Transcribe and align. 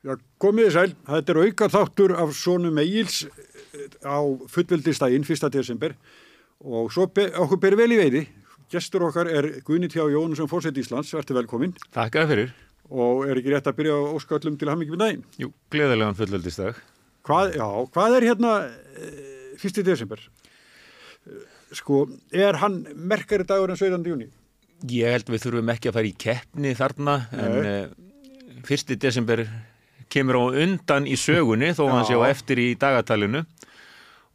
Já, 0.00 0.14
komið 0.40 0.70
sæl, 0.72 0.92
þetta 1.04 1.32
er 1.34 1.38
auka 1.44 1.66
þáttur 1.74 2.14
af 2.16 2.30
svonum 2.36 2.78
Egil's 2.80 3.18
á 4.00 4.16
fullveldistægin 4.48 5.26
1. 5.28 5.50
desember 5.52 5.92
og 6.64 6.88
svo 6.94 7.04
be, 7.12 7.26
okkur 7.36 7.60
ber 7.60 7.76
vel 7.76 7.92
í 7.92 7.98
veiði. 8.00 8.22
Gestur 8.72 9.04
okkar 9.08 9.28
er 9.28 9.48
Guðni 9.66 9.90
Tjá 9.92 10.06
Jónusson 10.08 10.48
Fórsett 10.48 10.78
Íslands, 10.80 11.10
verður 11.12 11.40
velkominn 11.42 11.74
Takk 11.92 12.16
að 12.22 12.32
fyrir. 12.32 12.52
og 12.88 13.26
er 13.28 13.40
ekki 13.40 13.52
rétt 13.52 13.68
að 13.68 13.76
byrja 13.80 13.98
á 13.98 14.02
óskallum 14.16 14.56
til 14.58 14.70
hamingi 14.70 14.94
með 14.94 15.02
daginn. 15.04 15.24
Jú, 15.42 15.50
gleðilegan 15.74 16.16
fullöldisdag. 16.18 16.78
Hvað, 17.26 17.56
já, 17.60 17.68
hvað 17.92 18.16
er 18.16 18.26
hérna 18.30 18.52
eh, 18.96 19.56
1. 19.60 19.82
desember? 19.84 20.22
Eh, 21.28 21.42
Sko, 21.76 22.06
er 22.34 22.56
hann 22.58 22.80
merkari 22.96 23.44
dagur 23.46 23.70
en 23.70 23.78
17. 23.78 24.00
júni? 24.08 24.30
Ég 24.90 25.12
held 25.12 25.28
við 25.30 25.44
þurfum 25.44 25.68
ekki 25.70 25.90
að 25.92 25.98
fara 26.00 26.08
í 26.08 26.14
keppni 26.18 26.72
þarna 26.74 27.12
en 27.36 27.52
Nei. 27.60 27.68
uh, 27.84 28.62
fyrsti 28.66 28.96
desember 28.98 29.44
kemur 30.12 30.38
á 30.38 30.44
undan 30.64 31.06
í 31.08 31.16
sögunni 31.18 31.72
þó 31.76 31.86
hann 31.90 32.06
sé 32.08 32.18
á 32.18 32.22
eftir 32.28 32.60
í 32.62 32.68
dagatalinu. 32.78 33.44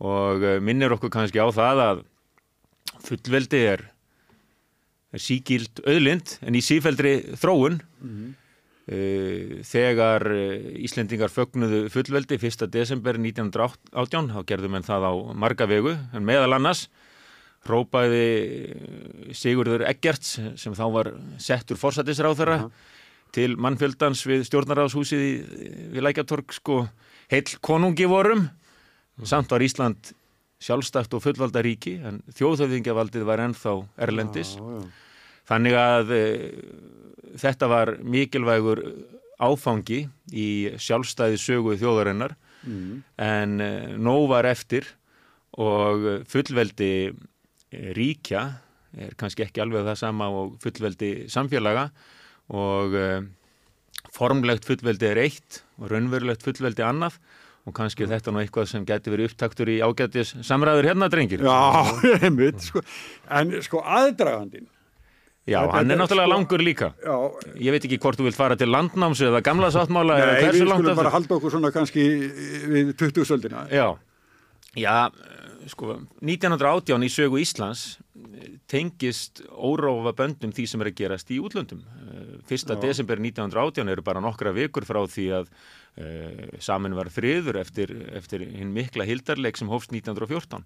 Og 0.04 0.44
uh, 0.44 0.58
minnir 0.64 0.96
okkur 0.96 1.14
kannski 1.14 1.40
á 1.40 1.48
það 1.56 1.84
að 1.86 2.02
fullveldi 3.06 3.62
er, 3.74 3.86
er 5.16 5.22
sígild 5.22 5.84
auðlind 5.86 6.38
en 6.44 6.58
í 6.58 6.64
sífeldri 6.66 7.16
þróun 7.40 7.80
uh, 7.80 9.62
þegar 9.66 10.28
uh, 10.34 10.70
Íslendingar 10.86 11.32
fögnuðu 11.32 11.86
fullveldi 11.94 12.40
1. 12.42 12.68
desember 12.74 13.20
1918 13.22 14.32
þá 14.36 14.40
gerðum 14.52 14.80
en 14.80 14.88
það 14.88 15.10
á 15.10 15.14
marga 15.46 15.70
vegu 15.70 15.96
en 15.96 16.28
meðal 16.28 16.58
annars 16.58 16.88
rópaði 17.70 18.26
eh, 18.26 19.32
Sigurður 19.36 19.86
Eggerts 19.90 20.38
sem 20.60 20.76
þá 20.78 20.86
var 20.94 21.12
settur 21.42 21.80
forsættisráðara 21.82 22.60
til 23.36 23.56
mannfjöldans 23.60 24.24
við 24.28 24.46
stjórnaráðshúsið 24.48 25.24
í, 25.24 25.34
við 25.96 26.06
Lækjatorg 26.06 26.54
sko. 26.56 26.86
Heill 27.32 27.58
konungi 27.66 28.08
vorum 28.10 28.48
samt 29.26 29.52
var 29.52 29.64
Ísland 29.64 30.14
sjálfstætt 30.62 31.14
og 31.16 31.24
fullvalda 31.24 31.64
ríki 31.66 31.98
en 32.06 32.22
þjóðhöfðingjavaldið 32.36 33.28
var 33.28 33.44
ennþá 33.44 33.76
erlendis. 34.08 34.56
Já, 34.56 34.64
já. 34.64 34.86
þannig 35.52 35.78
að 35.80 36.14
e, 36.16 36.24
þetta 37.44 37.70
var 37.72 37.94
mikilvægur 38.02 38.82
áfangi 39.44 40.06
í 40.32 40.50
sjálfstæði 40.80 41.40
sögu 41.42 41.78
þjóðarinnar. 41.82 42.38
Mm. 42.66 43.04
en 43.22 43.62
e, 43.62 43.72
nóg 44.02 44.24
var 44.32 44.48
eftir 44.50 44.88
og 45.62 46.26
fullveldi 46.26 46.94
e, 47.12 47.12
ríkja 47.94 48.42
er 48.96 49.14
kannski 49.20 49.44
ekki 49.46 49.62
alveg 49.62 49.86
það 49.86 50.00
sama 50.00 50.32
og 50.34 50.56
fullveldi 50.64 51.28
samfélaga 51.30 51.92
og 52.50 52.94
e, 52.94 53.08
formlegt 54.16 54.68
fullveldi 54.68 55.08
er 55.10 55.20
eitt 55.26 55.64
og 55.82 55.90
raunverulegt 55.92 56.44
fullveldi 56.46 56.84
annað 56.86 57.18
og 57.66 57.74
kannski 57.74 58.06
er 58.06 58.12
þetta 58.14 58.30
nú 58.32 58.44
eitthvað 58.44 58.68
sem 58.70 58.84
geti 58.86 59.10
verið 59.10 59.32
upptaktur 59.32 59.72
í 59.74 59.80
ágætis 59.82 60.36
samræður 60.46 60.86
hérna, 60.92 61.08
drengir. 61.10 61.42
Já, 61.42 61.82
einmitt, 62.28 62.62
sko. 62.62 62.84
En 63.34 63.56
sko 63.66 63.82
aðdragandinn, 63.82 64.68
Já, 65.46 65.60
Þetta 65.62 65.76
hann 65.78 65.92
er 65.94 65.98
náttúrulega 66.00 66.26
sko- 66.26 66.34
langur 66.34 66.62
líka. 66.66 66.88
já, 67.06 67.16
Ég 67.62 67.74
veit 67.76 67.84
ekki 67.86 68.00
hvort 68.02 68.18
þú 68.18 68.24
vilt 68.26 68.38
fara 68.38 68.56
til 68.58 68.66
landnáms 68.74 69.20
eða 69.22 69.44
gamla 69.46 69.68
sáttmála 69.74 70.16
eða 70.18 70.32
nei, 70.32 70.38
við 70.40 70.46
hversu 70.48 70.66
langt 70.66 70.80
skulum 70.82 70.90
aftur. 70.94 71.02
bara 71.04 71.12
halda 71.14 71.36
okkur 71.36 71.52
svona 71.54 71.70
kannski 71.76 72.06
við 72.72 72.94
20 72.98 73.28
söldina. 73.30 73.62
Já, 73.70 73.86
já, 74.74 74.96
sko, 75.72 75.96
1918 76.22 77.06
í 77.06 77.10
sögu 77.12 77.40
Íslands 77.42 77.86
eh, 78.16 78.58
tengist 78.72 79.42
órófa 79.52 80.14
böndum 80.18 80.54
því 80.56 80.68
sem 80.70 80.84
er 80.84 80.92
að 80.92 81.00
gerast 81.00 81.32
í 81.34 81.40
útlöndum. 81.44 81.82
Eh, 81.82 82.36
Fyrsta 82.50 82.78
Já. 82.78 82.82
desember 82.88 83.22
1918 83.22 83.90
eru 83.92 84.06
bara 84.06 84.24
nokkra 84.24 84.54
vikur 84.56 84.86
frá 84.86 85.02
því 85.10 85.26
að 85.40 85.50
uh, 85.50 86.60
samin 86.62 86.96
var 86.98 87.10
friður 87.14 87.58
eftir, 87.62 87.90
eftir 88.14 88.44
hinn 88.46 88.74
mikla 88.76 89.08
hildarleik 89.08 89.58
sem 89.58 89.72
hófst 89.72 89.94
1914 89.96 90.66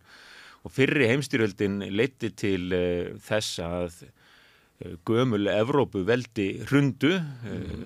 og 0.65 0.73
fyrri 0.75 1.07
heimstyrjöldin 1.07 1.85
leiti 1.93 2.33
til 2.35 2.73
uh, 2.75 3.13
þess 3.23 3.61
að 3.63 4.01
uh, 4.03 4.97
gömul 5.07 5.47
Evrópu 5.53 6.03
veldi 6.07 6.49
hrundu 6.67 7.15
uh, 7.15 7.77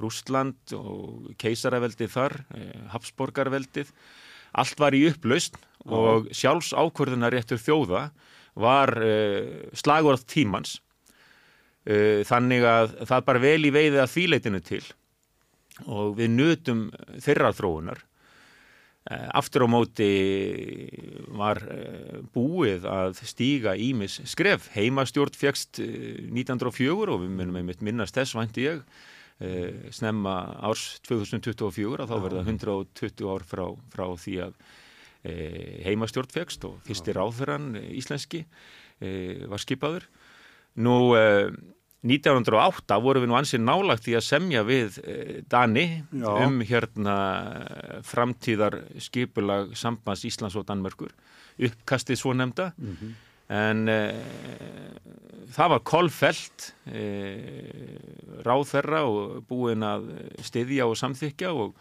Rústland 0.00 0.72
og 0.72 1.34
keisaraveldið 1.36 2.08
þar, 2.14 2.38
Habsborgarveldið 2.94 3.90
allt 4.56 4.80
var 4.80 4.96
í 4.96 5.02
upplaust 5.10 5.58
og 5.90 6.28
sjálfs 6.34 6.72
ákvörðunaréttur 6.76 7.60
þjóða 7.60 8.06
var 8.58 8.92
uh, 9.00 9.68
slagorð 9.76 10.26
tímans. 10.28 10.78
Uh, 11.82 12.22
þannig 12.28 12.66
að 12.68 12.96
það 13.08 13.28
bara 13.28 13.42
vel 13.42 13.60
í 13.66 13.74
veiði 13.74 14.02
að 14.02 14.12
þvíleitinu 14.14 14.62
til. 14.64 14.84
Og 15.88 16.16
við 16.18 16.34
nutum 16.36 16.88
þeirra 17.22 17.52
þróunar. 17.56 18.02
Uh, 19.10 19.28
aftur 19.34 19.66
á 19.66 19.68
móti 19.72 20.10
var 21.34 21.58
búið 22.34 22.86
að 22.86 23.24
stíga 23.26 23.74
ímis 23.74 24.20
skref. 24.30 24.68
Heimastjórn 24.76 25.34
uh, 25.34 25.88
1904 26.30 27.08
og 27.08 27.24
við 27.24 27.34
munum 27.40 27.58
einmitt 27.62 27.82
minnast 27.82 28.18
þess 28.18 28.38
vænti 28.38 28.68
ég 28.68 28.84
snemma 29.90 30.52
árs 30.62 31.00
2024 31.08 32.04
að 32.04 32.10
þá 32.12 32.18
verða 32.22 32.42
120 32.44 33.24
ár 33.26 33.42
frá, 33.42 33.64
frá 33.90 34.04
því 34.14 34.34
að 34.44 34.52
heimastjórn 35.86 36.32
fegst 36.32 36.64
og 36.68 36.80
fyrsti 36.86 37.14
ráðferðan 37.16 37.76
uh, 37.78 37.86
íslenski 37.98 38.42
uh, 38.44 39.46
var 39.52 39.62
skipaður. 39.62 40.08
Nú 40.82 40.96
uh, 41.14 41.52
1908 42.02 42.98
vorum 42.98 43.22
við 43.22 43.30
nú 43.30 43.36
ansið 43.38 43.62
nálagt 43.62 44.02
því 44.08 44.16
að 44.18 44.24
semja 44.26 44.62
við 44.66 44.96
Dani 45.46 45.84
Já. 46.10 46.30
um 46.42 46.56
hérna 46.66 47.16
framtíðar 48.02 48.80
skipulag 48.98 49.76
sambands 49.78 50.24
Íslands 50.26 50.56
og 50.58 50.66
Danmörkur 50.66 51.12
uppkastið 51.62 52.18
svo 52.18 52.34
nefnda 52.34 52.72
en 53.52 53.88
uh, 53.90 54.12
það 55.52 55.72
var 55.74 55.82
kolfelt 55.88 56.68
uh, 56.88 58.42
ráðherra 58.46 59.02
og 59.08 59.42
búin 59.48 59.84
að 59.86 60.08
styðja 60.44 60.88
og 60.88 60.98
samþykja 61.00 61.52
og, 61.52 61.74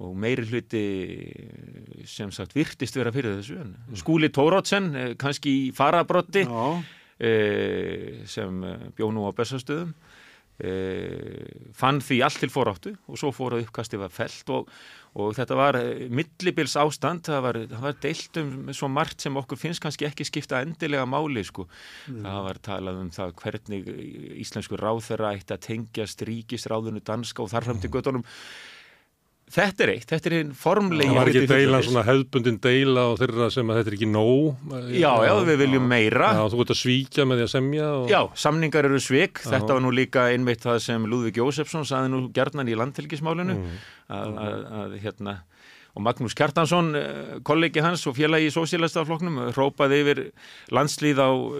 og 0.00 0.14
meiri 0.16 0.46
hluti 0.48 0.84
eh, 1.20 2.06
sem 2.08 2.32
sagt 2.32 2.56
virtist 2.56 2.96
vera 2.96 3.12
fyrir 3.14 3.38
þessu 3.40 3.58
en 3.60 3.74
Skúli 4.00 4.32
Tórótsen 4.32 4.90
uh, 4.94 5.12
kannski 5.20 5.52
í 5.66 5.68
farabrotti 5.76 6.46
Já, 6.46 6.64
eh, 7.20 8.24
sem 8.28 8.64
eh, 8.64 8.88
bjó 8.96 9.10
nú 9.12 9.28
á 9.28 9.32
Bessastöðum 9.36 9.92
eh, 10.60 11.68
fann 11.76 12.00
því 12.04 12.22
allt 12.24 12.40
til 12.42 12.52
foráttu 12.52 12.94
og 13.08 13.20
svo 13.20 13.32
fór 13.34 13.56
að 13.56 13.66
uppkasti 13.66 14.00
var 14.00 14.12
felt 14.14 14.52
og, 14.54 14.70
og 15.20 15.34
þetta 15.36 15.58
var 15.58 15.78
eh, 15.80 16.06
millibils 16.08 16.76
ástand, 16.80 17.24
það 17.28 17.44
var, 17.46 17.60
það 17.74 17.86
var 17.86 18.00
deilt 18.06 18.40
um 18.42 18.72
svo 18.76 18.90
margt 18.92 19.24
sem 19.24 19.36
okkur 19.40 19.60
finnst 19.60 19.84
kannski 19.84 20.08
ekki 20.08 20.28
skipta 20.28 20.62
endilega 20.64 21.06
máli 21.08 21.44
sko. 21.46 21.68
það 22.08 22.42
var 22.48 22.62
talað 22.64 23.04
um 23.04 23.14
það 23.14 23.36
hvernig 23.42 23.94
íslensku 24.46 24.80
ráðherra 24.80 25.34
ætti 25.36 25.56
að 25.56 25.64
tengjast 25.68 26.26
ríkisráðunu 26.28 27.04
danska 27.04 27.44
og 27.44 27.52
þarfram 27.52 27.82
til 27.82 27.92
göttunum 27.92 28.26
Þetta 29.50 29.82
er 29.82 29.90
eitt, 29.96 30.04
þetta 30.12 30.28
er 30.30 30.34
einn 30.38 30.50
formlegi 30.54 31.08
Það 31.10 31.16
var 31.18 31.28
ekki 31.32 31.40
hluti 31.40 31.50
deila, 31.50 31.62
fullveldis. 31.64 31.88
svona 31.90 32.04
hefðbundin 32.06 32.58
deila 32.62 33.04
og 33.10 33.16
þeirra 33.18 33.48
sem 33.50 33.72
að 33.72 33.78
þetta 33.80 33.90
er 33.90 33.96
ekki 33.96 34.08
nóg. 34.12 34.68
Já, 34.94 35.10
já, 35.26 35.32
við 35.48 35.58
viljum 35.64 35.88
meira 35.90 36.28
Já, 36.36 36.42
þú 36.52 36.60
ert 36.64 36.72
að 36.76 36.80
svíkja 36.84 37.26
með 37.26 37.40
því 37.40 37.46
að 37.48 37.52
semja. 37.56 37.88
Og... 37.98 38.06
Já, 38.12 38.20
samningar 38.44 38.86
eru 38.90 39.00
svik, 39.02 39.42
Já. 39.42 39.50
þetta 39.56 39.74
var 39.74 39.82
nú 39.82 39.90
líka 39.96 40.28
einmitt 40.30 40.62
það 40.68 40.78
sem 40.86 41.08
Lúðvík 41.10 41.40
Jósefsson 41.42 41.88
saði 41.90 42.12
nú 42.14 42.22
gjarnan 42.36 42.70
í 42.70 42.78
landhelgismálinu 42.78 43.58
Mm. 43.60 43.78
að, 44.10 44.36
að, 44.46 44.60
að 44.84 44.94
hérna 45.02 45.34
og 45.90 46.02
Magnús 46.06 46.36
Kjartansson, 46.38 46.92
eh, 46.94 47.30
kollegi 47.42 47.82
hans 47.82 48.04
og 48.06 48.14
félagi 48.14 48.46
í 48.46 48.52
sósílastafloknum, 48.54 49.40
rópaði 49.56 49.96
yfir 50.04 50.20
landslýð 50.70 51.18
á 51.18 51.30
uh, 51.34 51.56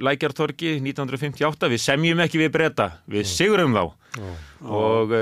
Lækjartorgi 0.00 0.78
1958, 0.80 1.68
við 1.68 1.82
semjum 1.84 2.22
ekki 2.24 2.40
við 2.40 2.48
breyta, 2.56 2.86
við 3.12 3.28
sigurum 3.28 3.76
þá 3.76 3.82
Já. 4.16 4.32
og 4.64 5.12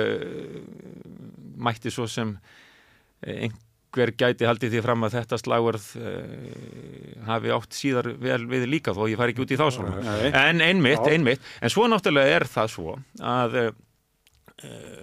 mætti 1.64 1.92
svo 1.92 2.08
sem 2.10 2.34
eh, 3.22 3.46
einhver 3.46 4.14
gæti 4.18 4.48
haldið 4.48 4.76
því 4.76 4.82
fram 4.86 5.06
að 5.06 5.16
þetta 5.18 5.38
slagverð 5.42 5.86
uh, 6.00 6.26
hafi 7.28 7.52
átt 7.52 7.76
síðar 7.76 8.10
vel 8.22 8.40
við 8.48 8.66
líka 8.70 8.94
þó 8.96 9.04
ég 9.10 9.20
fari 9.20 9.34
ekki 9.34 9.44
út 9.44 9.52
í 9.52 9.60
þá 9.60 9.66
svona. 9.76 10.18
En 10.46 10.64
einmitt, 10.64 11.04
einmitt, 11.12 11.44
en 11.60 11.72
svo 11.72 11.84
náttúrulega 11.92 12.38
er 12.38 12.48
það 12.48 12.72
svo 12.72 12.96
að 13.20 13.58
uh, 13.66 13.72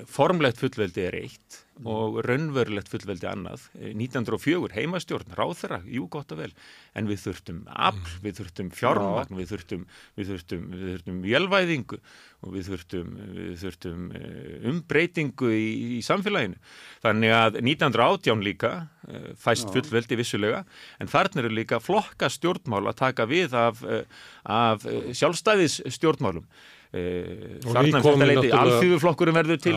formlegt 0.09 0.61
fullveldi 0.61 1.05
er 1.05 1.19
eitt 1.21 1.63
og 1.87 2.19
raunverulegt 2.25 2.89
fullveldi 2.91 3.27
annað. 3.29 3.67
Eh, 3.79 3.93
1904 3.95 4.73
heimastjórn, 4.75 5.35
ráðherra, 5.37 5.79
jú 5.87 6.07
gott 6.11 6.33
og 6.35 6.41
vel, 6.41 6.51
en 6.97 7.07
við 7.07 7.23
þurftum 7.27 7.61
afl, 7.71 8.17
við 8.23 8.39
þurftum 8.41 8.71
fjármagn, 8.75 9.37
við 9.39 9.53
þurftum, 9.53 9.85
við 10.17 10.33
þurftum, 10.33 10.65
við 10.73 10.89
þurftum 10.93 11.21
vélvæðingu 11.23 11.99
og 12.39 12.55
við 12.55 12.69
þurftum, 12.69 13.13
við 13.35 13.55
þurftum 13.63 14.09
eh, 14.15 14.57
umbreytingu 14.71 15.51
í, 15.55 15.69
í 15.97 16.01
samfélaginu. 16.05 16.59
Þannig 17.03 17.35
að 17.35 17.59
1918 17.61 18.43
líka 18.47 18.73
eh, 19.07 19.31
fæst 19.39 19.71
fullveldi 19.73 20.19
vissulega, 20.19 20.63
en 20.99 21.11
þarna 21.11 21.43
eru 21.43 21.53
líka 21.55 21.81
flokka 21.83 22.31
stjórnmál 22.31 22.85
að 22.87 22.99
taka 23.03 23.27
við 23.29 23.55
af, 23.59 23.83
eh, 23.83 24.03
af 24.43 24.87
eh, 24.87 25.11
sjálfstæðis 25.15 25.81
stjórnmálum. 25.95 26.47
Eh, 26.89 27.59
Þarna 27.61 27.99
þetta 28.01 28.25
leiti 28.25 28.49
alþjóðuflokkurinn 28.49 29.35
verður 29.37 29.59
til, 29.61 29.75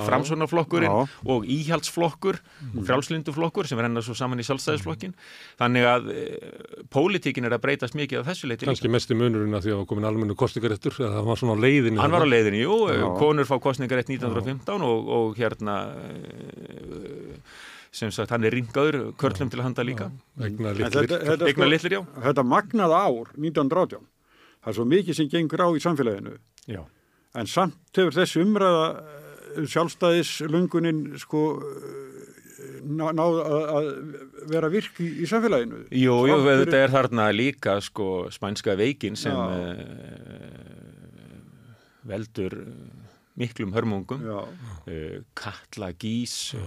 Já. 0.86 0.92
og 1.28 1.42
íhjaldsflokkur, 1.44 2.38
frjálslinduflokkur 2.88 3.68
sem 3.68 3.82
renna 3.84 4.00
svo 4.00 4.14
saman 4.16 4.40
í 4.40 4.46
sjálfstæðisflokkin. 4.48 5.12
Þannig 5.60 5.84
að 5.90 6.08
e, 6.08 6.22
pólitíkin 6.88 7.44
er 7.44 7.52
að 7.58 7.60
breytast 7.66 7.98
mikið 8.00 8.22
af 8.22 8.30
þessu 8.30 8.48
leiti 8.48 8.64
líka. 8.64 8.72
kannski 8.72 8.88
mesti 8.94 9.18
munurinn 9.18 9.52
að 9.58 9.66
því 9.66 9.74
að 9.76 9.82
komin 9.90 10.08
almennu 10.08 10.36
kostningaréttur, 10.40 10.96
að 11.04 11.18
það 11.18 11.28
var 11.28 11.42
svona 11.42 11.56
á 11.60 11.62
leiðinu. 11.66 12.00
Hann 12.00 12.16
var 12.16 12.24
á 12.24 12.28
leiðinni, 12.32 12.62
jú, 12.64 12.78
Já. 12.88 13.04
konur 13.20 13.50
fá 13.50 13.56
kostningarétt 13.60 14.08
1915 14.08 14.80
og, 14.88 15.12
og 15.18 15.36
hérna 15.36 15.76
e, 15.92 17.42
sem 17.92 18.08
sagt 18.08 18.32
hann 18.32 18.48
er 18.48 18.56
ringaður 18.56 19.12
körlum 19.20 19.52
til 19.52 19.60
að 19.60 19.66
handa 19.68 19.84
líka. 19.84 20.08
Egna 20.40 20.72
En 20.72 21.68
litlir. 21.68 21.92
já. 21.98 22.00
þetta 22.24 22.46
magnaða 22.48 23.04
ár 23.04 23.36
1918 23.36 24.00
það 24.62 24.72
er 24.72 24.76
svo 24.80 24.88
mikið 24.88 25.18
sem 25.18 25.28
gengur 25.28 25.60
á 25.60 25.68
í 25.76 25.82
samfélaginu 25.82 26.38
Já. 26.70 26.80
En 27.38 27.48
samt 27.48 27.96
hefur 27.96 28.14
þessi 28.16 28.42
umræða 28.44 28.86
eh, 28.92 29.66
sjálfstæðislöngunin 29.72 31.04
sko 31.22 31.42
eh, 31.62 32.80
ná- 32.88 33.12
náð 33.16 33.38
að, 33.42 33.62
að 33.76 33.90
vera 34.52 34.70
virk 34.72 35.00
í, 35.02 35.08
í 35.22 35.28
samfélaginu? 35.30 35.84
Jú, 35.96 36.16
jú, 36.28 36.40
þetta 36.48 36.82
er 36.84 36.92
þarna 36.96 37.28
líka 37.34 37.78
sko 37.84 38.08
spænska 38.34 38.74
veikin 38.78 39.16
sem 39.18 39.36
e, 39.38 39.62
veldur 42.10 42.56
miklum 43.38 43.72
hörmungum. 43.72 44.24
Uh, 44.84 45.22
Katla 45.38 45.92
Gís 45.96 46.52
uh, 46.58 46.66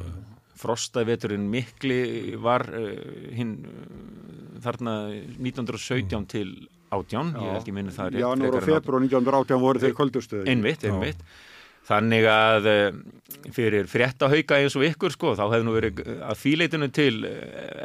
Frostaveturinn 0.58 1.46
mikli 1.52 2.36
var 2.42 2.64
uh, 2.72 2.96
hinn 3.36 3.58
uh, 3.68 4.56
þarna 4.64 4.96
1917 5.36 6.26
til 6.32 6.56
18, 6.96 7.34
ég 7.42 7.52
held 7.56 7.68
ég 7.70 7.76
minni 7.76 7.96
það 7.96 8.14
rétt 8.14 8.24
Janúar 8.24 8.58
og 8.60 8.66
februar 8.66 9.04
1918 9.06 9.62
voru 9.62 9.84
þeir 9.84 9.98
kvöldustuði 9.98 10.50
Einmitt, 10.54 10.88
einmitt. 10.88 11.22
Þannig 11.86 12.26
að 12.26 12.68
uh, 12.72 12.96
fyrir 13.54 13.86
fréttahauka 13.90 14.58
eins 14.58 14.74
og 14.78 14.88
ykkur 14.88 15.14
sko, 15.14 15.36
þá 15.38 15.44
hefði 15.52 15.68
nú 15.68 15.76
verið 15.76 16.00
uh, 16.02 16.16
að 16.32 16.40
fíleitinu 16.42 16.90
til 16.94 17.20
uh, 17.30 17.36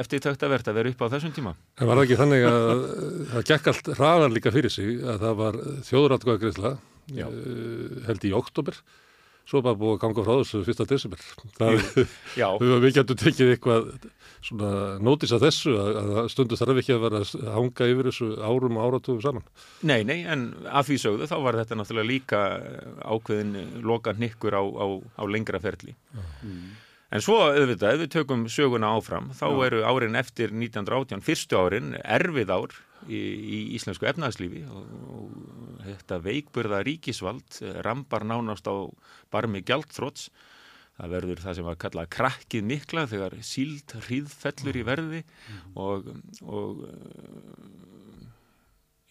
eftir 0.01 0.23
töktavert 0.25 0.71
að 0.73 0.79
vera 0.81 0.93
upp 0.95 1.05
á 1.05 1.13
þessum 1.17 1.35
tíma. 1.37 1.53
En 1.77 1.91
var 1.91 2.01
það 2.01 2.07
ekki 2.07 2.21
þannig 2.23 2.47
að 2.49 2.87
það 3.35 3.45
gekk 3.51 3.69
allt 3.75 3.93
hraðar 3.99 4.33
líka 4.33 4.55
fyrir 4.55 4.73
sig 4.73 5.05
að 5.05 5.27
það 5.27 5.37
var 5.43 5.61
þjóðratkvæðagreisla 5.91 6.73
Já. 7.11 7.27
held 8.07 8.25
í 8.25 8.33
oktober 8.39 8.81
svo 9.49 9.63
bara 9.65 9.79
búið 9.79 9.97
að 9.97 10.01
ganga 10.05 10.25
frá 10.27 10.33
þessu 10.41 10.63
fyrsta 10.67 10.87
desember. 10.91 11.23
Já, 12.39 12.49
við 12.85 12.97
getum 12.97 13.21
tekið 13.21 13.55
eitthvað 13.55 13.89
svona 14.41 14.99
nótis 15.05 15.33
að 15.37 15.47
þessu 15.49 15.75
að, 15.77 16.11
stundu 16.33 16.59
þarf 16.59 16.81
ekki 16.81 16.95
að 16.97 17.03
vera 17.05 17.23
að 17.25 17.49
hanga 17.57 17.89
yfir 17.93 18.11
þessu 18.11 18.29
árum 18.41 18.79
og 18.81 18.87
áratugum 18.87 19.23
saman. 19.25 19.49
nei, 19.85 20.01
nei, 20.09 20.21
en 20.25 20.51
af 20.69 20.89
því 20.89 21.01
sögðu 21.05 21.31
þá 21.31 21.37
var 21.45 21.59
þetta 21.61 21.81
náttúrulega 21.81 22.11
líka 22.11 22.45
uh, 22.57 22.93
ákveðin 23.17 23.57
uh, 23.61 23.75
loka 23.85 24.15
hnykkur 24.17 24.57
á, 24.57 24.63
á, 24.65 24.87
á 25.21 25.23
lengra 25.29 25.61
ferli. 25.63 25.97
En 27.11 27.25
svo, 27.25 27.41
auðvitað, 27.51 27.97
ef 27.97 28.05
við 28.05 28.13
tökum 28.15 28.45
söguna 28.47 28.93
áfram, 28.95 29.33
þá 29.35 29.47
eru 29.67 29.81
árin 29.83 30.19
eftir 30.19 30.55
1918, 30.55 31.25
fyrstu 31.27 31.59
árin, 31.59 31.97
erfið 32.05 32.55
ár 32.55 32.77
í, 33.09 33.19
í 33.21 33.59
íslensku 33.79 34.09
efnagslífi 34.11 34.65
og, 34.69 34.95
og 35.15 35.83
þetta 35.87 36.21
veikburða 36.25 36.83
ríkisvald 36.87 37.61
eh, 37.63 37.81
rambar 37.87 38.27
nánast 38.29 38.69
á 38.69 38.75
barmi 39.33 39.65
gjaldþróts. 39.65 40.31
Það 41.01 41.13
verður 41.15 41.41
það 41.41 41.55
sem 41.57 41.65
var 41.65 41.77
kallað 41.81 42.11
krakkið 42.13 42.67
mikla 42.69 43.07
þegar 43.09 43.39
síld 43.47 43.95
hríðfellur 44.05 44.77
í 44.77 44.83
verði 44.85 45.23
og, 45.81 46.11
og 46.45 46.83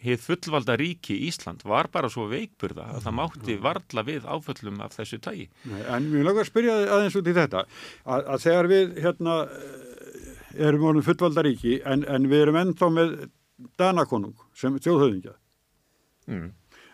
hið 0.04 0.22
fullvalda 0.24 0.76
ríki 0.80 1.16
Ísland 1.28 1.64
var 1.68 1.90
bara 1.92 2.10
svo 2.12 2.26
veikburða 2.30 2.86
að 2.94 3.04
það 3.06 3.16
mátti 3.18 3.56
varla 3.60 4.04
við 4.06 4.28
áföllum 4.28 4.80
af 4.84 4.96
þessu 4.96 5.20
tægi. 5.22 5.48
En 5.66 6.08
mér 6.12 6.28
langar 6.28 6.46
að 6.46 6.50
spyrja 6.52 6.76
aðeins 6.86 7.18
út 7.20 7.28
í 7.28 7.36
þetta 7.36 7.64
að, 7.66 8.22
að 8.22 8.46
þegar 8.46 8.70
við 8.70 8.94
hérna 9.04 9.36
eh, 9.44 10.64
erum 10.68 10.88
orðin 10.90 11.06
fullvaldaríki 11.10 11.76
en, 11.84 12.06
en 12.08 12.30
við 12.32 12.46
erum 12.46 12.60
ennþá 12.62 12.90
með 12.96 13.14
Danakonung 13.80 14.34
sem 14.54 14.78
þjóðhauðingja 14.78 15.36
Mm. 16.30 16.50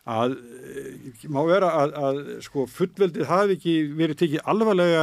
að 0.08 0.36
eh, 0.38 1.24
má 1.28 1.40
vera 1.44 1.68
að, 1.82 1.90
að 2.08 2.18
sko 2.46 2.62
fullveldið 2.70 3.26
hafi 3.28 3.56
ekki 3.58 3.74
verið 3.98 4.20
tekið 4.22 4.46
alvarlega 4.48 5.02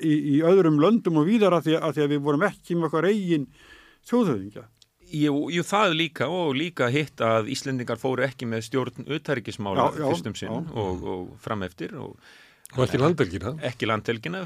í, 0.00 0.12
í 0.14 0.36
öðrum 0.46 0.78
löndum 0.80 1.18
og 1.20 1.26
víðar 1.28 1.58
að 1.58 1.66
því 1.66 1.74
að, 1.80 1.90
því 1.98 2.04
að 2.04 2.12
við 2.14 2.22
vorum 2.28 2.46
ekki 2.48 2.76
með 2.78 2.88
okkar 2.88 3.08
eigin 3.10 3.44
þjóðhauðingja. 4.08 4.64
Jú, 5.08 5.34
jú, 5.52 5.64
það 5.64 5.94
líka 5.98 6.28
og 6.32 6.54
líka 6.56 6.88
hitt 6.92 7.20
að 7.24 7.50
Íslendingar 7.52 8.00
fóru 8.00 8.24
ekki 8.26 8.48
með 8.48 8.66
stjórn 8.68 9.06
já, 9.98 10.06
fyrstum 10.12 10.36
sinn 10.38 10.68
og, 10.68 11.04
og 11.04 11.30
fram 11.44 11.64
eftir 11.66 11.94
og 11.98 12.14
Og 12.76 12.82
ekki 12.84 12.98
landelgina. 13.00 13.54
ekki 13.64 13.86
landhelgina. 13.88 14.42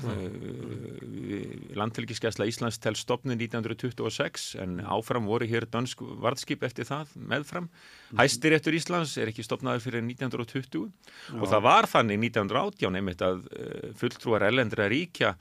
Landhelgiskesla 1.75 2.47
Íslands 2.47 2.79
tel 2.79 2.95
stopnið 2.95 3.49
1926 3.49 4.45
en 4.63 4.77
áfram 4.87 5.27
voru 5.27 5.49
hér 5.51 5.67
dansk 5.67 6.05
varðskip 6.23 6.63
eftir 6.63 6.87
það 6.87 7.17
meðfram. 7.19 7.67
Hæstiréttur 8.21 8.79
Íslands 8.79 9.17
er 9.19 9.33
ekki 9.33 9.43
stopnaður 9.43 9.83
fyrir 9.89 10.07
1920 10.07 10.87
og 11.41 11.45
það 11.51 11.67
var 11.67 11.91
þannig 11.91 12.23
1918 12.31 13.01
einmitt 13.01 13.27
að 13.27 13.43
uh, 13.51 13.91
fulltrúar 13.99 14.47
ellendra 14.47 14.87
ríkja 14.93 15.35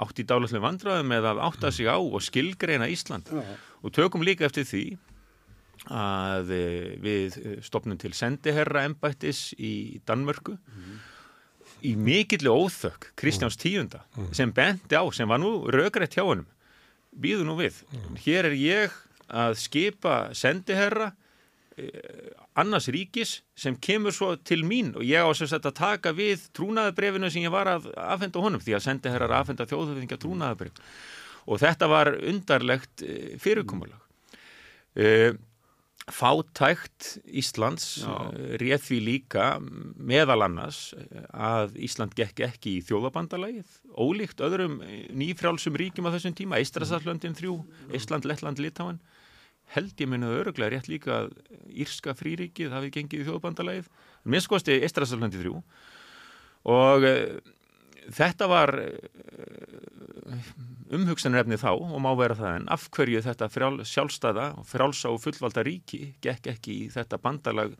átt 0.00 0.24
í 0.24 0.24
dálaslega 0.24 0.64
vandræðu 0.64 1.06
með 1.06 1.30
að 1.34 1.44
átta 1.50 1.70
sig 1.74 1.88
á 1.90 2.00
og 2.00 2.20
skilgreina 2.24 2.88
Ísland 2.88 3.28
Já. 3.28 3.44
og 3.84 3.92
tökum 3.92 4.24
líka 4.24 4.48
eftir 4.48 4.64
því 4.64 4.84
að 5.92 6.52
eh, 6.54 6.92
við 7.02 7.38
eh, 7.40 7.56
stopnum 7.64 7.98
til 7.98 8.12
sendiherra 8.14 8.84
embættis 8.86 9.50
í 9.58 10.00
Danmörku 10.06 10.56
í 11.82 11.94
mikilli 11.98 12.50
óþökk 12.50 13.12
Kristjáns 13.18 13.58
tíunda 13.60 14.04
sem 14.34 14.52
benti 14.54 14.96
á, 14.96 15.02
sem 15.12 15.28
var 15.28 15.40
nú 15.42 15.66
rögrætt 15.72 16.14
hjá 16.16 16.24
honum. 16.24 16.46
Býðu 17.12 17.44
nú 17.44 17.56
við, 17.58 17.82
hér 18.24 18.48
er 18.48 18.56
ég 18.56 18.94
að 19.28 19.56
skipa 19.60 20.16
sendiherra 20.36 21.10
eh, 21.76 22.32
annars 22.56 22.88
ríkis 22.92 23.40
sem 23.56 23.76
kemur 23.76 24.14
svo 24.14 24.34
til 24.36 24.62
mín 24.68 24.92
og 24.96 25.04
ég 25.04 25.24
á 25.24 25.28
sagt 25.36 25.68
að 25.68 25.78
taka 25.78 26.12
við 26.16 26.46
trúnaðabrefinu 26.56 27.30
sem 27.32 27.44
ég 27.44 27.52
var 27.52 27.70
að 27.70 27.90
afhenda 27.96 28.42
honum 28.44 28.62
því 28.62 28.76
að 28.76 28.86
sendiherrar 28.86 29.36
afhenda 29.40 29.68
þjóðhöfðingja 29.68 30.20
trúnaðabref 30.20 30.80
og 31.46 31.60
þetta 31.62 31.88
var 31.90 32.12
undarlegt 32.16 33.04
eh, 33.06 33.34
fyrirkomulag. 33.42 33.98
Uh, 34.92 35.32
Fátækt 36.12 37.06
Íslands 37.40 37.86
uh, 38.04 38.28
réð 38.60 38.82
því 38.84 38.98
líka 39.06 39.46
meðal 39.96 40.44
annars 40.44 40.92
eh, 40.98 41.22
að 41.32 41.78
Ísland 41.86 42.12
gekk 42.18 42.42
ekki 42.44 42.76
í 42.76 42.82
þjóðabandalagið 42.84 43.78
ólíkt 43.96 44.42
öðrum 44.44 44.80
eh, 44.84 45.06
nýfrjálsum 45.16 45.78
ríkjum 45.80 46.10
á 46.10 46.14
þessum 46.14 46.36
tíma, 46.36 46.60
Eistrasallöndin 46.60 47.36
þrjú 47.38 47.56
Ísland, 47.96 48.28
Lettland, 48.28 48.60
Litáin 48.60 49.00
held 49.72 49.96
ég 50.04 50.10
minna 50.10 50.28
öruglega 50.36 50.74
rétt 50.74 50.90
líka 50.92 51.22
að 51.22 51.32
Írska 51.72 52.12
fríríkið 52.18 52.74
hafi 52.74 52.92
gengið 52.92 53.22
í 53.22 53.26
þjóðabandalagið. 53.28 53.88
Minnst 54.28 54.50
kosti 54.52 54.76
Eistrasallöndin 54.84 55.40
þrjú. 55.40 55.62
Og 56.68 57.06
uh, 57.08 57.52
þetta 58.10 58.48
var 58.50 58.74
umhugsanrefni 60.92 61.56
þá 61.60 61.70
og 61.72 61.94
má 62.04 62.10
vera 62.18 62.36
það 62.36 62.56
en 62.58 62.66
af 62.74 62.84
hverju 62.92 63.22
þetta 63.24 63.48
frjál, 63.52 63.78
sjálfstæða 63.88 64.46
og 64.60 64.66
frjálsa 64.68 65.12
og 65.12 65.22
fullvalda 65.24 65.64
ríki 65.66 66.00
gekk 66.24 66.50
ekki 66.52 66.74
í 66.84 66.88
þetta 66.92 67.18
bandalag 67.22 67.72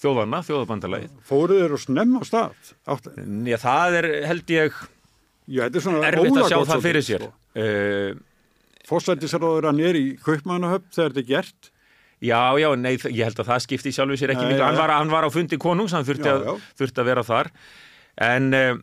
þjóðana, 0.00 0.42
þjóðabandalagið. 0.46 1.14
Fóruð 1.28 1.62
þeir 1.62 1.76
og 1.78 1.82
snemma 1.84 2.20
á 2.20 2.24
stað? 2.28 2.72
Já, 3.48 3.56
það 3.64 3.98
er 4.02 4.10
held 4.28 4.52
ég 4.54 4.78
já, 5.48 5.64
þetta 5.64 5.96
er 6.02 6.08
erfitt 6.12 6.42
að 6.42 6.50
sjá 6.52 6.58
það 6.72 6.84
fyrir 6.88 7.08
sér. 7.08 7.26
Uh, 7.58 8.12
Fórsættisráður 8.88 9.68
hann 9.68 9.82
er 9.84 9.98
í 10.00 10.06
Kaupmannahöfn 10.24 10.92
þegar 10.96 11.12
þetta 11.16 11.24
er 11.24 11.28
gert. 11.32 11.72
já, 12.24 12.40
já, 12.58 12.68
nei, 12.76 12.94
ég 13.14 13.24
held 13.28 13.40
að 13.40 13.50
það 13.52 13.64
skipti 13.64 13.92
sjálfu 13.94 14.16
sér 14.18 14.32
ekki 14.34 14.44
miklu. 14.48 14.64
Hann 14.64 14.92
hann 14.92 15.12
var 15.12 15.24
á 15.24 15.30
fundi 15.32 15.58
konungs, 15.60 15.92
hann 15.96 16.06
þurfti, 16.08 16.28
Já, 16.28 16.34
að, 16.36 16.46
já. 16.48 16.70
þurfti 16.80 17.02
að 17.02 17.10
vera 17.12 17.24
þar. 17.28 17.50
En 18.28 18.48
uh, 18.56 18.80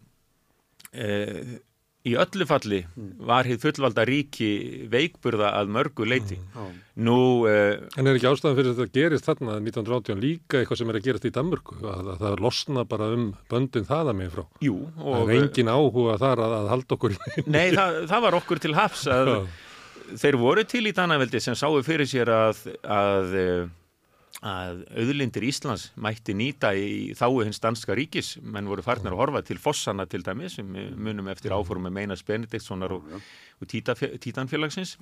uh, 0.96 1.56
í 2.06 2.12
öllu 2.22 2.46
falli 2.46 2.80
var 3.25 3.48
hitt 3.50 3.64
fullvalda 3.64 4.04
ríki 4.06 4.50
veikburða 4.94 5.54
að 5.58 5.72
mörgu 5.74 6.06
leiti. 6.06 6.38
Já. 6.54 6.66
Nú, 7.08 7.16
uh, 7.50 7.80
En 7.98 8.06
er 8.08 8.20
ekki 8.20 8.30
ástæðan 8.30 8.58
fyrir 8.60 8.72
að 8.74 8.82
þetta 8.84 9.00
gerist 9.00 9.25
þarna 9.30 9.56
1918 9.58 10.22
líka 10.22 10.60
eitthvað 10.62 10.82
sem 10.82 10.94
er 10.94 11.00
að 11.00 11.08
gerast 11.10 11.25
í 11.25 11.34
Danmörku 11.36 11.80
að, 11.82 12.12
að 12.14 12.22
það 12.28 12.44
losna 12.46 12.86
bara 12.90 13.10
um 13.16 13.25
böndin 13.52 13.90
þaða 13.90 14.14
með 14.22 14.36
frá. 14.36 14.44
jú, 14.68 14.75
Það 15.00 15.16
og 15.24 15.32
er 15.34 15.40
engin 15.42 15.72
áhuga 15.74 16.18
þar 16.22 16.44
að, 16.46 16.58
að 16.60 16.70
halda 16.75 16.98
okkur 17.00 17.16
í 17.16 17.20
nei, 17.58 17.66
það, 17.74 17.98
það 18.14 18.25
var 18.28 18.40
okkur 18.42 18.64
til 18.68 18.75
hafs 18.78 19.08
að 19.12 19.34
þeir 20.22 20.38
voru 20.38 20.64
til 20.70 20.86
í 20.86 20.94
Danaveldi 20.94 21.42
sem 21.42 21.58
sáu 21.58 21.82
fyrir 21.82 22.06
sér 22.06 22.30
að, 22.30 22.60
að, 24.44 24.82
eh, 24.84 25.01
auðlindir 25.01 25.46
Íslands 25.48 25.92
mætti 25.96 26.36
nýta 26.36 26.74
í 26.75 27.13
þáu 27.15 27.46
hins 27.46 27.60
danska 27.60 27.96
ríkis. 27.96 28.36
Menn 28.42 28.68
voru 28.68 28.84
farnir 28.84 29.13
að 29.13 29.22
horfa 29.22 29.44
til 29.46 29.58
fossana 29.58 30.08
til 30.10 30.24
dæmis 30.24 30.56
sem 30.56 30.65
munum 30.68 31.30
eftir 31.32 31.51
áfórum 31.51 31.88
með 31.88 31.96
Meinas 32.00 32.24
Benediktssonar 32.24 32.92
og, 32.92 33.04
og 33.62 33.68
Títa, 33.68 33.96
Títanfélagsins. 33.96 34.98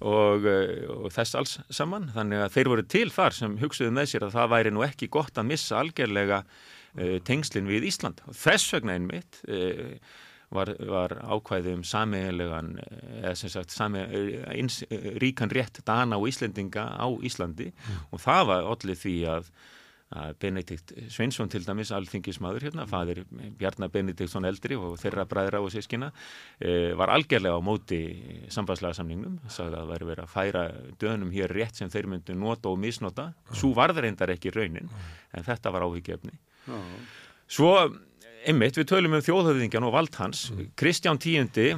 Og, 0.00 0.46
eh, 0.46 0.86
og 0.88 1.10
þess 1.12 1.34
alls 1.34 1.58
saman. 1.70 2.10
Þannig 2.14 2.44
að 2.44 2.54
þeir 2.56 2.72
voru 2.72 2.86
til 2.88 3.10
þar 3.10 3.32
sem 3.32 3.58
hugsuðu 3.58 3.92
með 3.92 4.10
sér 4.12 4.28
að 4.28 4.38
það 4.38 4.54
væri 4.56 4.74
nú 4.74 4.86
ekki 4.86 5.10
gott 5.10 5.34
að 5.34 5.50
missa 5.52 5.80
algjörlega 5.80 6.44
uh, 6.44 7.18
tengslin 7.24 7.68
við 7.68 7.88
Ísland. 7.90 8.22
Og 8.28 8.34
þess 8.34 8.72
vegna 8.74 8.96
einmitt 8.98 9.40
uh, 9.48 9.98
var, 10.54 10.72
var 10.88 11.16
ákvæði 11.34 11.76
um 11.78 11.84
sameiginlegan 11.86 12.74
eða 13.20 13.36
sem 13.38 13.52
sagt 13.52 13.74
sami, 13.74 14.02
eins, 14.54 14.82
ríkan 15.20 15.52
rétt 15.52 15.82
Dana 15.86 16.20
og 16.20 16.28
Íslendinga 16.30 16.86
á 16.96 17.06
Íslandi. 17.26 17.72
Og 18.12 18.22
það 18.22 18.50
var 18.52 18.68
allir 18.74 19.00
því 19.00 19.16
að 19.36 19.54
Benedikt 20.38 20.92
Sveinsson 21.10 21.48
til 21.50 21.64
dæmis 21.66 21.90
alþingismadur 21.94 22.62
hérna, 22.68 22.84
fadir 22.86 23.24
Bjarnar 23.58 23.90
Benediktsson 23.90 24.46
eldri 24.46 24.76
og 24.78 24.94
þeirra 25.00 25.24
bræðra 25.26 25.62
og 25.64 25.72
sískina 25.74 26.12
var 27.00 27.10
algjörlega 27.16 27.58
á 27.58 27.62
móti 27.64 27.98
sambandslega 28.52 28.94
samningnum, 29.00 29.40
sagði 29.48 29.74
að 29.74 29.80
það 29.80 29.90
væri 29.90 30.08
verið 30.12 30.24
að 30.24 30.32
færa 30.36 30.64
dönum 31.02 31.34
hér 31.34 31.56
rétt 31.56 31.80
sem 31.80 31.90
þeir 31.90 32.10
myndu 32.12 32.36
nota 32.38 32.70
og 32.70 32.78
misnota, 32.84 33.32
svo 33.50 33.72
varð 33.74 34.04
reyndar 34.04 34.30
ekki 34.36 34.54
raunin, 34.54 34.92
en 35.34 35.46
þetta 35.48 35.74
var 35.74 35.88
áhyggjefni 35.88 36.36
Já. 36.64 36.78
Svo, 37.44 37.72
einmitt, 38.48 38.78
við 38.78 38.90
tölum 38.90 39.16
um 39.16 39.24
þjóðhöfðingjan 39.24 39.86
og 39.88 39.94
vald 39.94 40.16
hans. 40.20 40.46
Kristján 40.78 41.20
tíundi, 41.22 41.72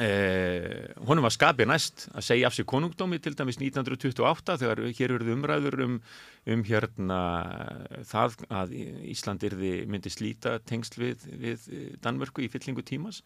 eh, 0.00 0.90
honum 1.06 1.26
var 1.26 1.34
skapið 1.34 1.70
næst 1.70 2.06
að 2.14 2.26
segja 2.28 2.48
af 2.48 2.56
sig 2.56 2.66
konungdómi 2.66 3.20
til 3.22 3.34
dæmis 3.36 3.60
1928 3.60 4.58
þegar 4.62 4.82
hér 4.90 5.14
verður 5.14 5.34
umræður 5.36 5.78
um, 5.84 5.96
um 6.46 6.64
hérna 6.64 7.20
það 8.08 8.38
að 8.50 8.76
Ísland 9.12 9.46
yrði 9.46 9.74
myndi 9.86 10.12
slíta 10.12 10.58
tengsl 10.64 11.00
við, 11.00 11.28
við 11.38 11.68
Danmörku 12.02 12.44
í 12.44 12.50
fyllingu 12.52 12.82
tímas. 12.82 13.22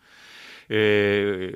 Eh, 0.68 1.48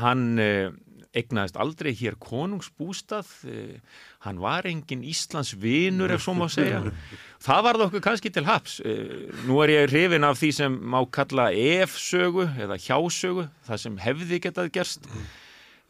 hann 0.00 0.38
eh, 0.38 0.70
egnaðist 1.16 1.58
aldrei 1.58 1.90
hér 1.96 2.16
konungsbústað. 2.22 3.30
Eh, 3.50 3.80
hann 4.26 4.40
var 4.42 4.66
engin 4.68 5.02
Íslands 5.06 5.52
vinur 5.58 6.12
ef 6.14 6.22
svo 6.22 6.36
má 6.38 6.46
segja. 6.52 6.82
Það 7.46 7.66
varð 7.66 7.84
okkur 7.88 8.04
kannski 8.04 8.32
til 8.34 8.46
haps 8.46 8.78
eh, 8.84 9.28
nú 9.48 9.60
er 9.64 9.74
ég 9.74 9.90
hrifin 9.90 10.26
af 10.28 10.38
því 10.40 10.50
sem 10.54 10.80
má 10.92 11.00
kalla 11.10 11.50
ef-sögu 11.50 12.46
eða 12.60 12.78
hjásögu 12.78 13.48
það 13.66 13.84
sem 13.84 14.00
hefði 14.06 14.42
getað 14.46 14.72
gerst. 14.76 15.06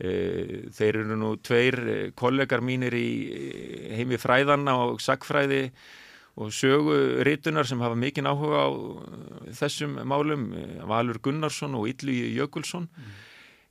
Eh, 0.01 0.69
þeir 0.73 1.03
eru 1.05 1.17
nú 1.21 1.35
tveir 1.45 1.81
kollegar 2.17 2.65
mínir 2.65 2.97
í 2.97 3.09
heimi 3.99 4.21
fræðanna 4.21 4.79
og 4.87 5.03
sagfræði 5.05 5.67
og 6.41 6.55
sögu 6.55 6.95
ritunar 7.27 7.67
sem 7.69 7.83
hafa 7.83 7.99
mikinn 7.99 8.31
áhuga 8.31 8.63
á 8.65 8.69
þessum 9.59 9.99
málum. 10.09 10.55
Valur 10.89 11.19
Gunnarsson 11.21 11.77
og 11.77 11.91
Illu 11.91 12.15
Jökulsson 12.39 12.89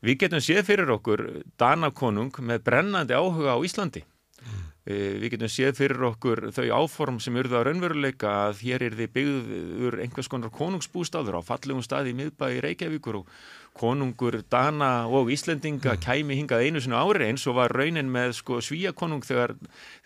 Við 0.06 0.22
getum 0.24 0.44
séð 0.44 0.64
fyrir 0.70 0.94
okkur 0.96 1.26
Danakonung 1.60 2.32
með 2.40 2.64
brennandi 2.70 3.16
áhuga 3.18 3.56
á 3.56 3.60
Íslandi. 3.66 4.06
Mm. 4.40 4.66
Við 4.90 5.28
getum 5.36 5.52
séð 5.52 5.74
fyrir 5.82 6.06
okkur 6.08 6.46
þau 6.56 6.68
áform 6.80 7.20
sem 7.22 7.36
að 7.36 7.58
raunveruleika 7.68 8.32
að 8.48 8.64
hér 8.64 8.86
er 8.88 8.96
þið 8.96 9.12
byggður 9.18 10.00
einhvers 10.06 10.32
konar 10.32 10.54
konungsbústaður 10.56 11.40
á 11.40 11.42
fallegum 11.44 11.84
staði 11.84 12.14
í 12.14 12.20
miðbæði 12.22 12.64
Reykjavíkur 12.64 13.20
og 13.20 13.34
konungur 13.80 14.42
Dana 14.52 15.08
og 15.08 15.32
Íslendinga 15.34 15.96
kæmi 16.04 16.36
hingað 16.40 16.66
einu 16.68 16.82
sinu 16.84 16.98
ári 17.00 17.30
eins 17.30 17.46
og 17.48 17.58
var 17.60 17.74
raunin 17.76 18.12
með 18.12 18.36
sko 18.42 18.60
svíakonung 18.64 19.24
þegar, 19.28 19.56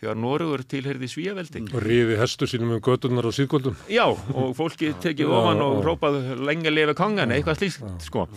þegar 0.02 0.20
Norugur 0.22 0.64
tilherði 0.70 1.10
svíaveldi. 1.10 1.66
og 1.74 1.84
ríði 1.84 2.20
hestur 2.22 2.52
sínum 2.52 2.76
um 2.78 2.84
gödunar 2.84 3.28
og 3.30 3.36
síðgóldum. 3.36 3.76
Já, 3.92 4.06
og 4.12 4.54
fólki 4.58 4.94
tekið 5.04 5.34
ofan 5.34 5.66
og 5.66 5.76
já. 5.80 5.82
hrópað 5.88 6.22
lengi 6.46 6.74
lefi 6.74 6.98
kongan, 7.00 7.34
eitthvað 7.34 7.62
slíkt, 7.62 8.08
sko. 8.08 8.28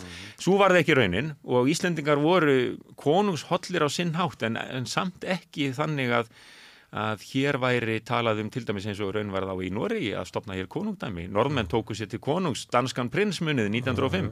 Svo 0.41 0.57
var 0.57 0.73
það 0.73 0.83
ekki 0.83 0.99
raunin 0.99 1.33
og 1.45 1.71
Íslendingar 1.71 2.21
voru 2.21 2.57
konungshollir 2.97 3.85
á 3.85 3.89
sinn 3.93 4.15
hátt 4.17 4.43
en, 4.47 4.57
en 4.57 4.89
samt 4.89 5.27
ekki 5.27 5.71
þannig 5.77 6.15
að 6.21 6.31
að 6.97 7.23
hér 7.33 7.57
væri 7.59 7.99
talað 7.99 8.39
um 8.45 8.49
til 8.49 8.63
dæmis 8.65 8.85
eins 8.87 9.01
og 9.03 9.11
raun 9.15 9.31
var 9.33 9.43
þá 9.43 9.59
í 9.59 9.71
Noregi 9.75 10.13
að 10.15 10.29
stopna 10.29 10.55
hér 10.55 10.69
konungdæmi. 10.71 11.27
Norðmenn 11.27 11.67
tóku 11.67 11.95
sér 11.97 12.07
til 12.07 12.21
konungs 12.23 12.63
danskan 12.71 13.11
prinsmunið 13.11 13.67
1905. 13.83 14.31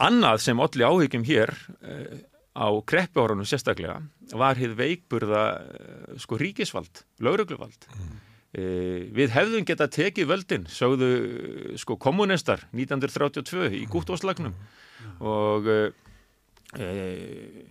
Annað 0.00 0.40
sem 0.46 0.60
olli 0.62 0.86
áhyggjum 0.86 1.24
hér 1.28 1.52
uh, 1.52 2.20
á 2.56 2.68
kreppuárunum 2.88 3.48
sérstaklega 3.48 4.00
var 4.32 4.56
hér 4.56 4.76
veikburða 4.78 5.44
uh, 5.60 6.12
sko 6.20 6.38
ríkisvald, 6.40 7.04
laurugluvald. 7.20 7.88
Uh, 8.52 9.08
við 9.12 9.34
hefðum 9.36 9.66
geta 9.68 9.88
tekið 9.92 10.30
völdin, 10.32 10.66
sögðu 10.68 11.12
sko 11.80 11.98
kommunistar 12.00 12.66
1932 12.72 13.72
í 13.82 13.84
gúttváslagnum 13.92 14.56
og 15.20 15.68
uh, 15.68 15.86
uh, 16.78 17.62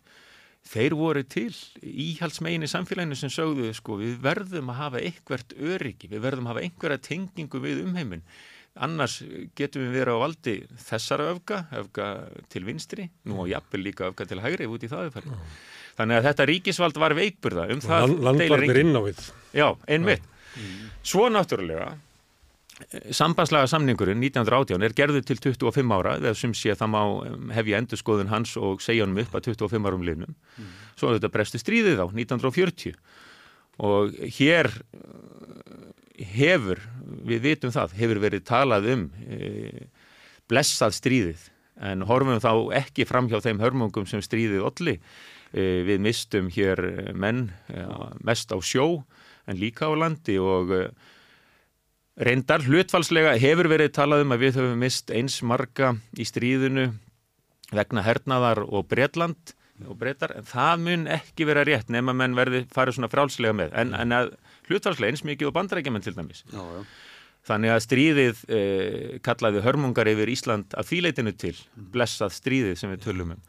þeir 0.71 0.95
voru 0.95 1.23
til 1.25 1.51
íhaldsmegin 1.81 2.65
í 2.65 2.69
samfélaginu 2.69 3.17
sem 3.17 3.31
sögðu 3.33 3.71
sko 3.75 3.97
við 3.99 4.17
verðum 4.23 4.69
að 4.71 4.81
hafa 4.83 5.01
eitthvert 5.01 5.55
öryggi, 5.57 6.09
við 6.11 6.23
verðum 6.23 6.47
að 6.47 6.55
hafa 6.55 6.65
einhverja 6.67 7.05
tengingu 7.09 7.61
við 7.63 7.83
umheiminn 7.85 8.25
annars 8.79 9.17
getum 9.57 9.83
við 9.83 9.97
verið 9.99 10.15
á 10.15 10.23
valdi 10.23 10.55
þessara 10.79 11.31
öfga, 11.33 11.63
öfga 11.81 12.07
til 12.51 12.63
vinstri, 12.67 13.09
nú 13.27 13.41
og 13.43 13.49
jafnvel 13.51 13.83
líka 13.83 14.07
öfga 14.11 14.27
til 14.29 14.39
hægri 14.43 14.69
út 14.71 14.85
í 14.85 14.91
það 14.91 15.09
er 15.09 15.15
farið. 15.17 15.57
Þannig 15.97 16.19
að 16.19 16.27
þetta 16.29 16.47
ríkisvald 16.49 17.01
var 17.03 17.15
veikburða 17.17 17.65
um 17.73 17.81
það 17.83 18.15
landvarnir 18.27 18.79
inn 18.81 18.95
á 18.95 19.01
við. 19.03 19.25
Já, 19.57 19.67
einmitt. 19.91 20.23
Svo 21.03 21.27
náttúrulega 21.31 21.89
eh, 21.91 23.11
sambandslega 23.15 23.69
samningurinn 23.71 24.23
1918 24.23 24.87
er 24.87 24.95
gerður 24.95 25.25
til 25.27 25.39
25 25.39 25.95
ára 25.95 26.15
þegar 26.19 26.39
sem 26.39 26.55
sé 26.57 26.75
það 26.79 26.93
má 26.95 27.01
hefja 27.57 27.81
endurskoðun 27.83 28.31
hans 28.31 28.55
og 28.59 28.83
segja 28.83 29.05
honum 29.05 29.21
upp 29.23 29.35
að 29.35 29.51
25 29.51 29.91
árum 29.91 30.07
liðnum. 30.07 30.37
Svo 30.95 31.13
þetta 31.15 31.31
brestu 31.33 31.61
stríðið 31.61 32.03
á 32.03 32.07
1940 32.07 32.95
og 33.81 34.15
hér 34.39 34.71
eh, 34.71 36.25
hefur, 36.35 36.81
við 37.27 37.43
vitum 37.45 37.73
það, 37.73 37.95
hefur 37.99 38.21
verið 38.23 38.45
talað 38.47 38.89
um 38.95 39.07
e, 39.27 39.87
blessað 40.51 40.95
stríðið. 40.97 41.45
En 41.81 42.05
horfum 42.05 42.41
þá 42.43 42.51
ekki 42.81 43.07
fram 43.09 43.29
hjá 43.31 43.39
þeim 43.41 43.61
hörmungum 43.63 44.07
sem 44.09 44.21
stríðið 44.23 44.65
olli. 44.67 44.97
E, 45.51 45.81
við 45.87 46.03
mistum 46.03 46.51
hér 46.53 46.83
menn 47.17 47.49
e, 47.71 47.85
mest 48.23 48.53
á 48.53 48.57
sjó 48.61 49.03
en 49.49 49.59
líka 49.61 49.89
á 49.89 49.93
landi. 49.97 50.37
Og 50.41 50.75
e, 50.75 50.83
reyndar 52.21 52.65
hlutfalslega 52.67 53.37
hefur 53.41 53.71
verið 53.71 53.95
talað 53.97 54.25
um 54.25 54.35
að 54.35 54.45
við 54.45 54.61
höfum 54.61 54.85
mist 54.85 55.13
eins 55.15 55.41
marga 55.41 55.95
í 56.19 56.27
stríðinu 56.27 56.91
vegna 57.71 58.03
hernaðar 58.05 58.65
og 58.67 58.87
Bretland 58.91 59.55
og 59.87 59.97
brettar, 59.97 60.35
en 60.37 60.45
það 60.45 60.83
mun 60.85 61.05
ekki 61.09 61.47
vera 61.49 61.63
rétt 61.67 61.91
nema 61.93 62.13
menn 62.13 62.35
verði 62.37 62.65
farið 62.73 62.99
svona 62.99 63.11
frálslega 63.11 63.55
með. 63.57 63.75
En, 63.81 63.95
en 63.97 64.15
að 64.15 64.33
hlutfalslega 64.71 65.13
eins 65.13 65.25
mikið 65.27 65.51
og 65.51 65.55
bandarækjumenn 65.59 66.07
til 66.07 66.17
dæmis. 66.17 66.45
Já, 66.49 66.61
já. 66.61 66.83
Þannig 67.47 67.71
að 67.73 67.85
stríðið 67.87 68.41
eh, 68.53 69.13
kallaði 69.25 69.63
hörmungar 69.65 70.09
yfir 70.11 70.29
Ísland 70.29 70.75
að 70.77 70.91
þýleitinu 70.91 71.31
til, 71.41 71.55
blessað 71.93 72.35
stríðið 72.35 72.75
sem 72.77 72.91
við 72.93 73.07
tölum 73.07 73.33
um. 73.33 73.47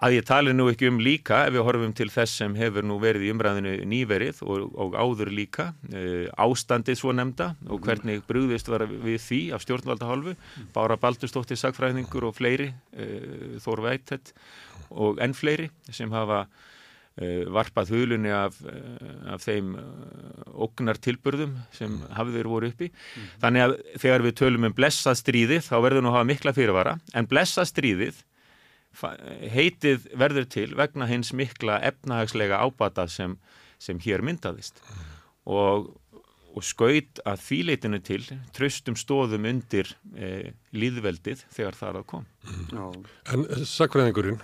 Að 0.00 0.14
ég 0.16 0.24
tali 0.24 0.54
nú 0.56 0.64
ekki 0.70 0.88
um 0.88 0.98
líka 1.04 1.42
ef 1.44 1.52
við 1.52 1.64
horfum 1.66 1.92
til 1.92 2.08
þess 2.10 2.38
sem 2.40 2.54
hefur 2.56 2.86
nú 2.88 2.96
verið 3.02 3.26
í 3.26 3.32
umræðinu 3.34 3.74
nýverið 3.90 4.40
og, 4.46 4.70
og 4.80 4.96
áður 4.96 5.30
líka, 5.36 5.68
eh, 5.92 6.24
ástandið 6.40 6.98
svo 6.98 7.12
nefnda 7.14 7.50
og 7.68 7.84
hvernig 7.84 8.24
brúðist 8.26 8.70
var 8.72 8.86
við 8.88 9.20
því 9.26 9.40
af 9.54 9.66
stjórnvalda 9.66 10.08
hálfu, 10.08 10.34
Bára 10.72 10.96
Baldurstóttir 10.98 11.60
sagfræðingur 11.60 12.30
og 12.30 12.34
fleiri, 12.40 12.72
eh, 12.96 13.60
Þór 13.62 13.84
Vættet 13.86 14.32
og 14.90 15.20
enn 15.22 15.36
fleiri 15.36 15.68
sem 15.92 16.10
hafa 16.10 16.46
varpað 17.50 17.90
hulunni 17.94 18.30
af, 18.32 18.60
uh, 18.64 19.34
af 19.34 19.42
þeim 19.44 19.74
uh, 19.76 20.64
ógnar 20.66 21.00
tilburðum 21.02 21.58
sem 21.76 21.98
hafður 22.16 22.50
voru 22.52 22.70
uppi. 22.70 22.90
Þannig 23.42 23.66
að 23.66 23.76
þegar 24.02 24.26
við 24.26 24.36
tölum 24.40 24.68
um 24.70 24.76
blessað 24.76 25.20
stríðið 25.20 25.64
þá 25.68 25.76
verður 25.84 26.06
nú 26.06 26.12
að 26.12 26.18
hafa 26.20 26.30
mikla 26.30 26.56
fyrirvara 26.56 26.98
en 27.14 27.30
blessað 27.30 27.72
stríðið 27.74 28.24
heitið 29.54 30.10
verður 30.18 30.46
til 30.50 30.68
vegna 30.78 31.06
hins 31.06 31.32
mikla 31.36 31.78
efnahagslega 31.86 32.58
ábata 32.58 33.06
sem, 33.08 33.36
sem 33.78 34.00
hér 34.02 34.24
myndaðist 34.26 34.82
og, 35.46 35.92
og 36.50 36.66
skaut 36.66 37.22
að 37.28 37.44
þýleitinu 37.46 38.00
til 38.04 38.22
tröstum 38.56 38.98
stóðum 38.98 39.46
undir 39.50 39.92
e, 40.16 40.52
líðveldið 40.74 41.44
þegar 41.54 41.78
það 41.78 42.00
að 42.00 42.08
kom. 42.10 42.26
Já. 42.74 42.84
En 43.34 43.46
eh, 43.46 43.62
sakfræðingurinn, 43.70 44.40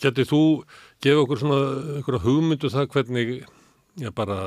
getur 0.00 0.28
þú 0.30 0.42
gefa 1.04 1.22
okkur 1.24 1.42
svona 1.42 1.60
einhverja 1.98 2.24
hugmyndu 2.24 2.68
um 2.68 2.74
það 2.74 2.90
hvernig, 2.94 3.32
já 4.00 4.10
bara 4.14 4.40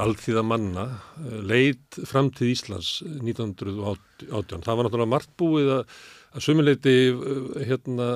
alþýða 0.00 0.46
manna 0.46 0.86
eh, 1.20 1.40
leit 1.44 2.00
framtíð 2.08 2.54
Íslands 2.54 2.94
1918. 3.04 4.64
Það 4.64 4.74
var 4.78 4.86
náttúrulega 4.86 5.14
margt 5.16 5.36
búið 5.40 5.74
að 5.80 6.00
að 6.30 6.44
sömuleiti 6.44 6.94
eh, 7.10 7.62
hérna 7.66 8.08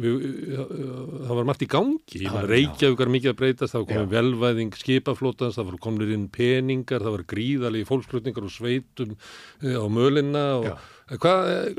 við, 0.00 0.22
það 0.56 1.34
var 1.34 1.48
margt 1.50 1.64
í 1.66 1.68
gangi 1.68 2.22
ja, 2.22 2.32
Reykjavík 2.48 3.02
var 3.02 3.12
mikið 3.12 3.32
að 3.32 3.40
breytast 3.42 3.74
það 3.74 3.82
var 3.82 3.90
komið 3.90 4.14
velvæðing 4.14 4.78
skipaflótans 4.80 5.58
það 5.58 5.68
var 5.70 5.80
komið 5.86 6.14
inn 6.16 6.28
peningar, 6.32 7.04
það 7.04 7.16
var 7.18 7.26
gríðalegi 7.34 7.88
fólksflutningar 7.90 8.48
og 8.48 8.54
sveitum 8.54 9.16
eh, 9.16 9.76
á 9.76 9.84
mölinna 9.84 10.46
og 10.62 10.70
Já. 10.70 10.76
Hvað 11.12 11.50
eh, 11.52 11.78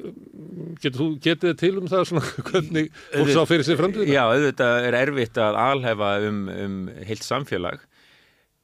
getur 0.83 1.01
þú 1.01 1.09
getið 1.25 1.57
til 1.59 1.73
um 1.81 1.91
það 1.91 2.07
svona 2.11 2.31
hvernig 2.49 2.89
fólk 3.11 3.33
sá 3.35 3.43
fyrir 3.49 3.67
sig 3.67 3.79
framtíðina? 3.79 4.15
Já, 4.15 4.23
auðvitað 4.31 4.87
er 4.87 4.99
erfitt 5.01 5.43
að 5.43 5.59
alhefa 5.65 6.15
um, 6.29 6.41
um 6.53 6.79
heilt 7.09 7.27
samfélag 7.27 7.83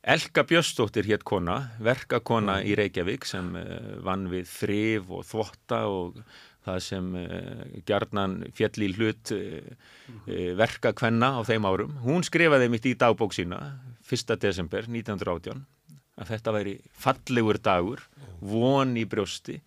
Elka 0.03 0.43
Björstóttir 0.43 1.08
hétt 1.08 1.22
kona, 1.24 1.70
verkakona 1.79 2.58
í 2.67 2.74
Reykjavík 2.75 3.24
sem 3.24 3.53
vann 4.03 4.25
við 4.27 4.50
þrif 4.51 5.13
og 5.15 5.22
þvotta 5.29 5.77
og 5.88 6.17
það 6.63 6.79
sem 6.86 7.12
uh, 7.20 7.63
gjarnan 7.88 8.38
fjall 8.55 8.86
í 8.86 8.89
hlut 8.96 9.34
uh, 9.36 9.60
uh, 10.27 10.50
verka 10.60 10.93
kvenna 10.96 11.34
á 11.39 11.41
þeim 11.48 11.67
árum. 11.67 11.96
Hún 12.03 12.25
skrifaði 12.25 12.70
mitt 12.72 12.88
í 12.88 12.96
dagbók 13.00 13.36
sína 13.36 13.60
1. 14.08 14.36
desember 14.41 14.88
1918 14.88 15.63
að 16.13 16.29
þetta 16.29 16.53
væri 16.53 16.74
fallegur 16.93 17.60
dagur, 17.63 18.03
von 18.43 18.93
í 19.00 19.05
brjósti, 19.10 19.58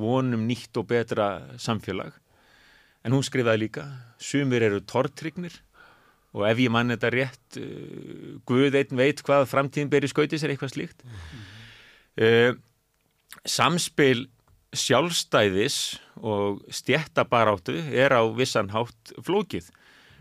von 0.00 0.34
um 0.36 0.46
nýtt 0.48 0.76
og 0.80 0.88
betra 0.90 1.30
samfélag. 1.60 2.16
En 3.04 3.14
hún 3.16 3.24
skrifaði 3.24 3.64
líka, 3.64 3.84
sumir 4.20 4.64
eru 4.66 4.80
tortrygnir 4.84 5.54
og 6.36 6.44
ef 6.46 6.60
ég 6.62 6.70
mann 6.70 6.92
þetta 6.92 7.12
rétt, 7.14 7.60
Guð 8.46 8.76
einn 8.78 8.98
veit 8.98 9.22
hvað 9.26 9.48
framtíðin 9.50 9.90
ber 9.90 10.04
í 10.06 10.10
skautis 10.10 10.44
er 10.44 10.52
eitthvað 10.52 10.74
slíkt. 10.76 11.00
Mm. 12.20 12.60
Samspil 13.48 14.28
sjálfstæðis 14.76 15.98
og 16.22 16.60
stjættabaráttu 16.70 17.74
er 17.90 18.14
á 18.14 18.22
vissan 18.36 18.70
hátt 18.70 19.14
flókið. 19.26 19.70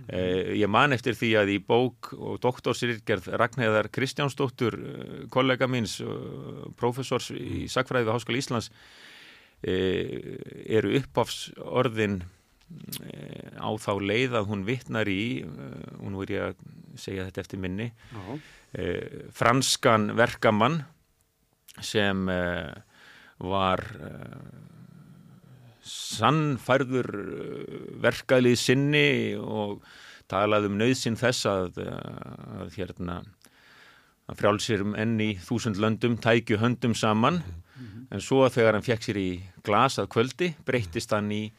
Eh, 0.07 0.55
ég 0.61 0.69
man 0.71 0.95
eftir 0.95 1.17
því 1.17 1.29
að 1.41 1.51
í 1.53 1.57
bók 1.59 2.13
og 2.15 2.39
doktorsirgerð 2.41 3.33
Ragnæðar 3.35 3.89
Kristjánsdóttur, 3.91 4.77
kollega 5.29 5.67
míns, 5.67 5.97
professors 6.79 7.29
í 7.35 7.67
Sakfræði 7.69 8.07
við 8.07 8.15
Háskóla 8.15 8.39
Íslands, 8.39 8.71
eru 9.63 10.93
uppáfs 10.99 11.49
orðin 11.59 12.21
eh, 13.09 13.57
á 13.59 13.69
þá 13.75 13.91
leið 13.99 14.37
að 14.39 14.51
hún 14.51 14.65
vittnar 14.67 15.11
í, 15.11 15.43
eh, 15.43 15.89
hún 15.99 16.15
voru 16.19 16.37
ég 16.37 16.51
að 16.51 16.63
segja 16.99 17.25
þetta 17.27 17.43
eftir 17.45 17.61
minni, 17.63 17.91
franskan 19.33 20.11
verkamann 20.17 20.83
sem 21.81 22.27
var 23.39 23.81
sannfærður 25.89 27.09
uh, 27.15 27.79
verkaðlið 28.03 28.57
sinni 28.59 29.09
og 29.39 29.83
talaði 30.29 30.69
um 30.69 30.77
nöðsinn 30.79 31.17
þess 31.19 31.47
að, 31.49 31.79
uh, 31.83 32.63
að 32.63 32.75
hérna 32.77 33.21
að 34.29 34.41
frjálsir 34.43 34.85
enn 35.01 35.17
í 35.23 35.31
þúsund 35.41 35.79
löndum 35.81 36.19
tækju 36.21 36.59
höndum 36.61 36.93
saman 36.97 37.41
mm 37.79 37.85
-hmm. 37.85 38.07
en 38.11 38.21
svo 38.21 38.49
þegar 38.49 38.73
hann 38.73 38.83
fekk 38.85 39.03
sér 39.03 39.17
í 39.17 39.29
glasað 39.63 40.09
kvöldi 40.09 40.53
breytist 40.65 41.11
hann 41.11 41.31
í, 41.31 41.51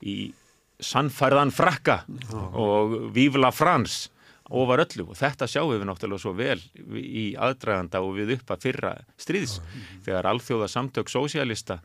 í 0.00 0.32
sannfærðan 0.80 1.52
frakka 1.52 2.04
oh. 2.32 2.54
og 2.54 2.96
vífla 3.14 3.52
frans 3.52 4.10
ofar 4.50 4.82
öllu 4.82 5.06
og 5.10 5.16
þetta 5.18 5.46
sjáum 5.46 5.70
við 5.70 5.84
náttúrulega 5.86 6.24
svo 6.24 6.32
vel 6.34 6.60
í 6.96 7.36
aðdraganda 7.38 8.00
og 8.02 8.16
við 8.18 8.34
upp 8.38 8.50
að 8.50 8.62
fyrra 8.66 8.94
stríðs 9.16 9.58
oh. 9.60 9.66
þegar 10.06 10.26
alþjóða 10.32 10.68
samtök 10.68 11.08
sósialista 11.08 11.80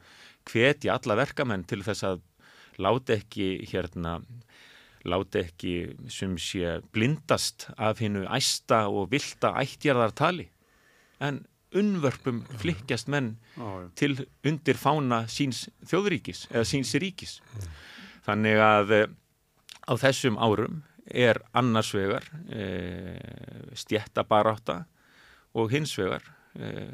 hvetja 0.45 0.97
alla 0.97 1.15
verkamenn 1.15 1.63
til 1.63 1.83
þess 1.85 2.03
að 2.03 2.23
láta 2.81 3.15
ekki 3.19 3.67
hérna 3.69 4.19
láta 5.05 5.43
ekki 5.45 5.95
sem 6.09 6.33
sé 6.41 6.79
blindast 6.93 7.69
af 7.77 8.01
hinnu 8.01 8.25
æsta 8.25 8.85
og 8.89 9.11
vilda 9.13 9.53
ættjarðartali 9.61 10.47
en 11.23 11.43
unnvörpum 11.75 12.41
flikkjast 12.61 13.09
menn 13.11 13.35
ah, 13.59 13.85
til 13.99 14.17
undir 14.47 14.79
fána 14.79 15.25
síns 15.31 15.65
þjóðríkis 15.87 16.47
eða 16.51 16.65
síns 16.69 16.93
ríkis. 17.01 17.39
Þannig 18.25 18.61
að 18.63 18.93
eh, 18.97 19.07
á 19.85 19.93
þessum 20.01 20.39
árum 20.41 20.81
er 21.05 21.39
annars 21.53 21.91
vegar 21.93 22.25
e, 22.49 22.63
stjættabaráta 23.77 24.79
og 25.53 25.73
hins 25.73 25.93
vegar 25.99 26.23
e, 26.57 26.87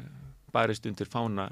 barist 0.52 0.86
undir 0.86 1.08
fána 1.08 1.48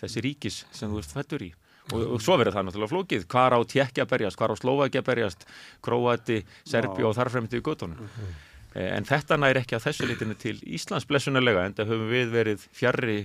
þessi 0.00 0.24
ríkis 0.24 0.64
sem 0.74 0.90
þú 0.90 1.02
ert 1.02 1.14
fættur 1.14 1.44
í. 1.46 1.52
Og, 1.92 2.00
og 2.16 2.22
svo 2.24 2.38
verður 2.40 2.56
það 2.56 2.66
náttúrulega 2.66 2.92
flókið. 2.94 3.26
Hvar 3.30 3.54
á 3.54 3.60
Tjekkja 3.68 4.06
berjast, 4.08 4.38
hvar 4.40 4.54
á 4.54 4.56
Slovakja 4.56 5.04
berjast 5.04 5.44
Kroati, 5.84 6.40
Serbi 6.66 7.04
og 7.04 7.14
þarfremdi 7.18 7.60
í 7.60 7.64
göttunum 7.64 8.00
mhm. 8.00 8.26
eh, 8.26 8.50
en 8.74 9.08
þetta 9.08 9.38
næri 9.40 9.62
ekki 9.62 9.78
að 9.78 9.88
þessu 9.88 10.10
litinu 10.10 10.36
til 10.38 10.58
Íslands 10.66 11.08
blessunarlega 11.10 11.66
en 11.68 11.76
það 11.78 11.94
höfum 11.94 12.12
við 12.12 12.34
verið 12.34 12.68
fjarrri 12.74 13.18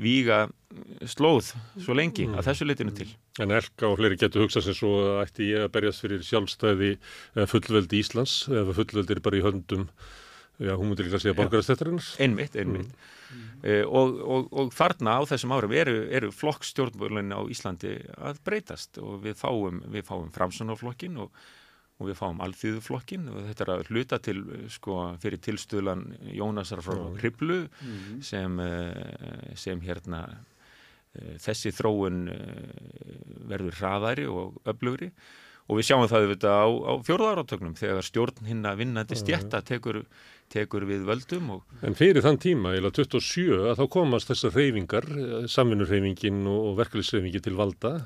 víga 0.00 0.46
slóð 1.08 1.50
svo 1.82 1.94
lengi 1.96 2.24
að 2.30 2.46
þessu 2.48 2.66
litinu 2.66 2.94
til. 2.96 3.10
En 3.42 3.52
Elka 3.52 3.90
og 3.90 3.98
fleiri 4.00 4.16
getur 4.20 4.46
hugsað 4.46 4.66
sem 4.68 4.78
svo 4.78 4.94
að 5.02 5.20
ætti 5.26 5.50
ég 5.50 5.66
að 5.66 5.74
berjast 5.76 6.04
fyrir 6.04 6.24
sjálfstæði 6.24 6.90
fullveldi 7.52 8.00
Íslands 8.00 8.42
eða 8.48 8.76
fullveldi 8.78 9.16
er 9.16 9.22
bara 9.24 9.40
í 9.40 9.44
höndum 9.44 9.88
Já, 10.60 10.74
hún 10.76 10.90
múti 10.92 11.06
líka 11.06 11.16
að 11.16 11.22
segja 11.24 11.36
borgarastættarinnar. 11.38 12.06
Einmitt, 12.20 12.56
einmitt. 12.60 12.90
Mm. 13.30 13.44
Uh, 13.62 13.84
og, 13.96 14.18
og, 14.20 14.48
og 14.52 14.74
þarna 14.76 15.14
á 15.16 15.20
þessum 15.30 15.54
árum 15.56 15.72
eru, 15.72 15.94
eru 16.12 16.28
flokkstjórnbúrlinni 16.36 17.32
á 17.32 17.40
Íslandi 17.48 17.94
að 18.20 18.42
breytast 18.44 19.00
og 19.00 19.22
við 19.24 19.38
fáum, 19.40 19.80
við 19.88 20.04
fáum 20.10 20.28
framsunarflokkin 20.34 21.16
og, 21.24 21.32
og 22.00 22.08
við 22.08 22.16
fáum 22.18 22.40
alþýðuflokkin 22.44 23.28
og 23.30 23.42
þetta 23.50 23.66
er 23.66 23.72
að 23.74 23.90
hluta 23.90 24.18
til 24.24 24.40
sko 24.72 24.96
fyrir 25.20 25.42
tilstuðlan 25.44 26.06
Jónasar 26.32 26.80
frá. 26.84 26.96
Kriblu 27.20 27.60
mm. 27.68 28.22
sem, 28.24 28.56
uh, 28.64 29.52
sem 29.60 29.84
hérna 29.84 30.24
uh, 30.32 31.36
þessi 31.44 31.74
þróun 31.76 32.24
verður 33.50 33.78
hraðari 33.82 34.26
og 34.30 34.58
öflugri 34.70 35.12
og 35.70 35.78
við 35.78 35.86
sjáum 35.86 36.08
það 36.10 36.24
auðvitað 36.24 36.56
á, 36.58 36.66
á 36.66 36.92
fjórðarátöknum 37.06 37.76
þegar 37.78 38.06
stjórn 38.06 38.46
hinn 38.48 38.66
að 38.66 38.80
vinnandi 38.82 39.18
stjætta 39.18 39.60
tekur, 39.62 40.02
tekur 40.50 40.86
við 40.88 41.04
völdum. 41.08 41.52
Og... 41.56 41.76
En 41.86 41.96
fyrir 41.98 42.24
þann 42.24 42.40
tíma, 42.42 42.74
eða 42.78 42.92
27, 42.98 43.60
að 43.72 43.82
þá 43.82 43.84
komast 43.96 44.32
þessar 44.32 44.56
reyfingar, 44.58 45.06
samvinnurreyfingin 45.50 46.42
og 46.50 46.72
verkefliðsreyfingi 46.80 47.44
til 47.44 47.54
valda, 47.58 47.96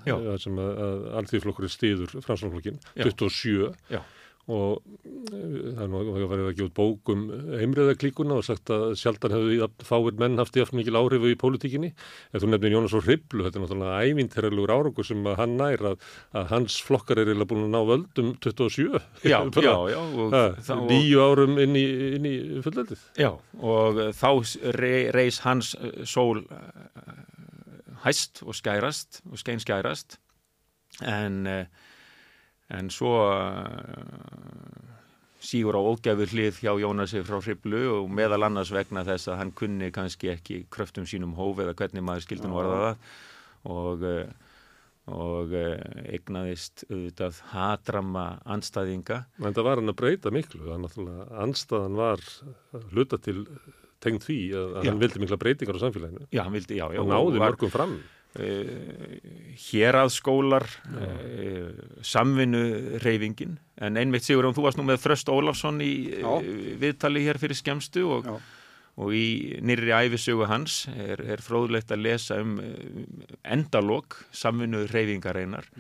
sem 0.43 0.61
að, 0.61 0.75
að 0.89 1.09
alþjóðflokkur 1.23 1.69
er 1.69 1.75
stiður 1.75 2.19
franslóflokkin, 2.27 2.83
27. 3.01 3.73
Já 3.95 4.03
og 4.45 4.83
eh, 5.07 5.73
það 5.73 5.83
er 5.85 5.91
nú 5.91 6.01
að 6.01 6.25
verið 6.29 6.49
að 6.49 6.57
gefa 6.59 6.67
út 6.69 6.77
bókum 6.77 7.23
heimriðaklíkuna 7.61 8.37
og 8.41 8.45
sagt 8.45 8.73
að 8.75 8.93
sjaldan 9.01 9.33
hefðu 9.33 9.69
fáir 9.87 10.19
menn 10.21 10.37
haft 10.41 10.59
aftur 10.61 10.77
mikil 10.77 10.99
áhrifu 11.01 11.31
í 11.33 11.39
pólitíkinni. 11.41 11.93
En 12.33 12.43
þú 12.43 12.51
nefnir 12.53 12.75
Jónas 12.75 12.97
og 12.97 13.07
Hriblu, 13.07 13.47
þetta 13.47 13.61
er 13.61 13.65
náttúrulega 13.65 14.11
ævinterlegur 14.11 14.75
árangur 14.75 15.09
sem 15.09 15.25
hann 15.41 15.57
nær 15.61 15.87
að, 15.93 16.09
að 16.37 16.51
hans 16.53 16.77
flokkar 16.85 17.23
er 17.23 17.31
eiginlega 17.33 17.51
búin 17.55 17.65
að 17.67 17.73
ná 17.73 17.81
völdum 17.89 18.33
27 18.45 19.01
Já, 19.25 19.39
já, 19.65 19.75
já 19.95 20.77
Nýju 20.85 21.25
árum 21.25 21.59
inn 21.63 21.79
í, 21.79 21.85
inn 22.19 22.29
í 22.29 22.35
fullveldið. 22.65 23.07
Já, 23.21 23.31
og 23.65 24.03
þá 24.19 24.31
reys 24.77 25.41
hans 25.47 25.75
eh, 25.81 26.03
sól 26.09 26.45
eh, 26.45 27.15
hæst 28.05 28.45
og 28.45 28.57
skærast 28.59 29.23
og 29.31 29.41
skein 29.41 29.63
skærast 29.63 30.19
en 31.03 31.47
en 32.73 32.89
svo 32.93 33.13
uh, 33.29 34.95
sígur 35.45 35.77
á 35.77 35.81
ógæfur 35.81 36.33
hlið 36.33 36.63
hjá 36.63 36.73
Jónasi 36.81 37.25
frá 37.27 37.41
Hriblu 37.43 37.83
og 37.99 38.09
meðal 38.13 38.47
annars 38.49 38.73
vegna 38.73 39.05
þess 39.05 39.29
að 39.29 39.39
hann 39.43 39.53
kunni 39.57 39.91
kannski 39.95 40.33
ekki 40.33 40.65
kröftum 40.73 41.09
sínum 41.09 41.37
hóf 41.37 41.61
eða 41.61 41.77
hvernig 41.77 42.07
maður 42.07 42.27
skildin 42.29 42.57
varða 42.57 42.81
það 42.81 42.97
og, 43.75 44.09
uh, 44.09 44.51
og 45.13 45.55
uh, 45.61 45.77
eignaðist 46.09 46.87
auðvitað 46.89 47.41
hatrama 47.53 48.27
anstæðinga. 48.57 49.25
En 49.45 49.57
það 49.57 49.69
var 49.69 49.83
hann 49.83 49.93
að 49.93 50.01
breyta 50.01 50.35
miklu, 50.35 50.69
anstæðan 51.45 52.01
var 52.01 52.25
hluta 52.93 53.21
til 53.21 53.45
tengd 54.05 54.25
því 54.25 54.39
að 54.59 54.75
já. 54.77 54.91
hann 54.91 55.01
vildi 55.01 55.23
mikla 55.23 55.41
breytingar 55.41 55.81
á 55.81 55.85
samfélaginu. 55.85 56.29
Já, 56.29 56.43
hann 56.45 56.57
vildi, 56.57 56.79
já. 56.81 56.87
já 56.93 57.01
og 57.01 57.09
náði 57.11 57.43
mörgum 57.43 57.73
fram. 57.73 57.97
Uh, 58.35 59.15
héraðskólar 59.63 60.65
uh, 60.91 61.69
samvinnu 62.03 62.99
reyfingin 62.99 63.53
en 63.79 64.01
einmitt 64.01 64.27
sigur 64.27 64.49
um 64.49 64.57
þú 64.57 64.65
varst 64.65 64.81
nú 64.81 64.87
með 64.89 65.05
Þröst 65.05 65.31
Ólafsson 65.31 65.79
í 65.85 65.93
uh, 66.19 66.43
viðtali 66.83 67.23
hér 67.23 67.39
fyrir 67.39 67.55
skemstu 67.55 68.03
og, 68.17 68.27
og 68.99 69.15
í 69.15 69.61
nýri 69.63 69.95
æfisögu 69.95 70.49
hans 70.51 70.81
er, 70.91 71.23
er 71.23 71.45
fróðlegt 71.47 71.95
að 71.95 72.03
lesa 72.09 72.41
um 72.43 72.57
endalók 73.47 74.19
samvinnuð 74.35 74.91
reyfingareinar 74.91 75.71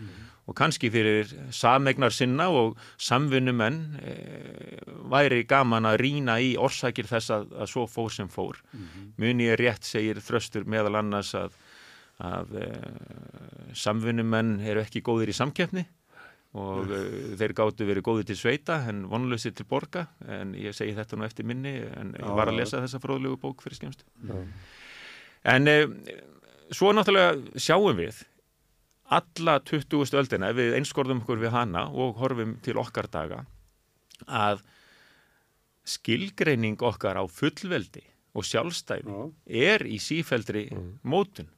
og 0.44 0.56
kannski 0.58 0.90
fyrir 0.92 1.30
samegnar 1.54 2.12
sinna 2.12 2.50
og 2.52 2.78
samvinnumenn 3.00 3.78
e, 3.98 4.14
væri 5.10 5.42
gaman 5.48 5.88
að 5.88 6.00
rína 6.02 6.36
í 6.42 6.54
orsakir 6.60 7.08
þess 7.08 7.32
að, 7.32 7.46
að 7.64 7.70
svo 7.72 7.86
fór 7.88 8.12
sem 8.12 8.28
fór. 8.28 8.60
Muni 9.20 9.48
er 9.48 9.60
rétt, 9.60 9.88
segir 9.88 10.20
þröstur 10.20 10.68
meðal 10.68 11.00
annars 11.00 11.32
að, 11.38 11.56
að 12.22 12.56
e, 12.60 12.66
samvinnumenn 13.74 14.60
eru 14.62 14.84
ekki 14.84 15.02
góðir 15.02 15.32
í 15.32 15.36
samkeppni 15.36 15.82
og 16.54 16.86
uh, 16.86 17.06
þeir 17.38 17.54
gáttu 17.58 17.86
verið 17.88 18.06
góði 18.06 18.28
til 18.28 18.36
sveita 18.38 18.78
en 18.90 19.04
vonlösi 19.10 19.50
til 19.56 19.66
borga 19.66 20.06
en 20.30 20.52
ég 20.58 20.76
segi 20.76 20.94
þetta 20.94 21.18
nú 21.18 21.26
eftir 21.26 21.46
minni 21.50 21.74
en 21.82 22.14
ég 22.14 22.36
var 22.38 22.50
að 22.50 22.60
lesa 22.60 22.82
þessa 22.84 23.00
fróðlegu 23.02 23.40
bók 23.42 23.64
fyrir 23.64 23.80
skemmstu. 23.80 24.06
En 25.50 25.66
uh, 25.70 25.88
svo 26.70 26.92
náttúrulega 26.94 27.58
sjáum 27.58 27.98
við 27.98 28.22
alla 29.14 29.58
20. 29.66 30.14
öldina 30.16 30.54
við 30.56 30.78
einskorðum 30.78 31.24
okkur 31.24 31.42
við 31.42 31.52
hana 31.54 31.88
og 31.90 32.22
horfum 32.22 32.56
til 32.64 32.78
okkar 32.80 33.10
daga 33.12 33.42
að 34.24 34.62
skilgreining 35.84 36.80
okkar 36.80 37.18
á 37.20 37.24
fullveldi 37.28 38.06
og 38.34 38.46
sjálfstæði 38.46 39.10
Já. 39.10 39.24
er 39.74 39.84
í 39.84 39.98
sífeldri 40.00 40.68
mótun 41.02 41.50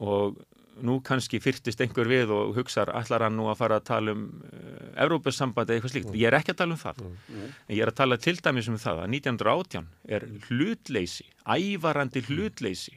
og 0.00 0.40
nú 0.84 0.96
kannski 1.04 1.40
fyrtist 1.42 1.80
einhver 1.84 2.08
við 2.08 2.32
og 2.34 2.54
hugsar 2.56 2.90
allar 2.96 3.26
hann 3.26 3.36
nú 3.36 3.48
að 3.50 3.58
fara 3.60 3.80
að 3.80 3.86
tala 3.90 4.14
um 4.16 4.24
uh, 4.30 5.02
Evrópussambandi 5.04 5.74
eða 5.74 5.80
eitthvað 5.80 5.94
slíkt. 5.94 6.16
Ég 6.16 6.30
er 6.30 6.38
ekki 6.38 6.54
að 6.54 6.62
tala 6.62 6.76
um 6.76 6.80
það. 6.80 7.04
En 7.36 7.74
ég 7.74 7.84
er 7.84 7.92
að 7.92 8.00
tala 8.00 8.18
til 8.20 8.36
dæmis 8.40 8.70
um 8.70 8.80
það 8.80 9.04
að 9.04 9.14
1918 9.20 9.92
er 10.16 10.26
hlutleysi, 10.48 11.28
ævarandi 11.44 12.24
hlutleysi, 12.30 12.96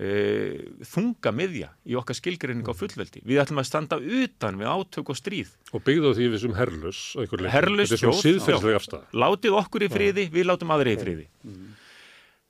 uh, 0.00 0.64
þunga 0.94 1.34
miðja 1.36 1.70
í 1.84 1.98
okkar 2.00 2.20
skilgreining 2.20 2.72
á 2.72 2.74
fullveldi. 2.76 3.24
Við 3.28 3.44
ætlum 3.44 3.62
að 3.62 3.70
standa 3.70 4.00
utan 4.00 4.60
við 4.60 4.72
átök 4.72 5.14
og 5.14 5.20
stríð. 5.20 5.54
Og 5.76 5.84
byggðu 5.84 6.12
á 6.12 6.16
því 6.16 6.32
við 6.34 6.44
sem 6.46 6.58
herlus 6.58 7.06
einhver 7.20 7.46
er 7.46 7.70
síðferðslega 8.24 8.76
já. 8.76 8.80
afstæða. 8.80 9.06
Látið 9.24 9.62
okkur 9.62 9.88
í 9.88 9.92
friði, 9.92 10.28
við 10.32 10.52
látum 10.52 10.74
aðri 10.74 10.96
í 10.96 11.00
friði. 11.04 11.30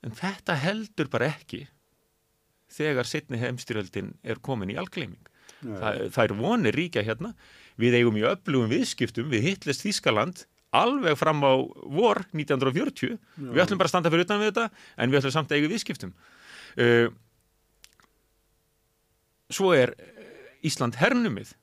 En 0.05 0.13
þetta 0.13 0.59
heldur 0.61 1.09
bara 1.09 1.33
ekki 1.33 1.65
þegar 2.75 3.09
setni 3.09 3.41
heimstyrjöldin 3.41 4.15
er 4.27 4.41
komin 4.45 4.73
í 4.75 4.79
algleiming. 4.81 5.23
Það, 5.65 6.01
það 6.13 6.25
er 6.25 6.35
vonir 6.39 6.77
ríkja 6.77 7.05
hérna. 7.07 7.33
Við 7.81 7.99
eigum 8.01 8.19
í 8.21 8.27
öflugum 8.29 8.71
viðskiptum 8.71 9.31
við 9.33 9.49
Hitlers 9.49 9.83
Þískaland 9.83 10.45
alveg 10.75 11.17
fram 11.19 11.43
á 11.47 11.55
vor 11.95 12.25
1940. 12.35 13.19
Við 13.39 13.63
ætlum 13.63 13.81
bara 13.81 13.91
að 13.91 13.95
standa 13.95 14.13
fyrir 14.13 14.27
utan 14.27 14.43
við 14.43 14.53
þetta 14.53 14.67
en 14.99 15.13
við 15.13 15.21
ætlum 15.21 15.35
samt 15.37 15.53
að 15.53 15.61
eiga 15.61 15.73
viðskiptum. 15.75 16.15
Uh, 16.75 17.07
svo 19.55 19.75
er 19.77 19.95
eh, 19.95 20.33
Ísland 20.67 20.99
hernumið. 20.99 21.55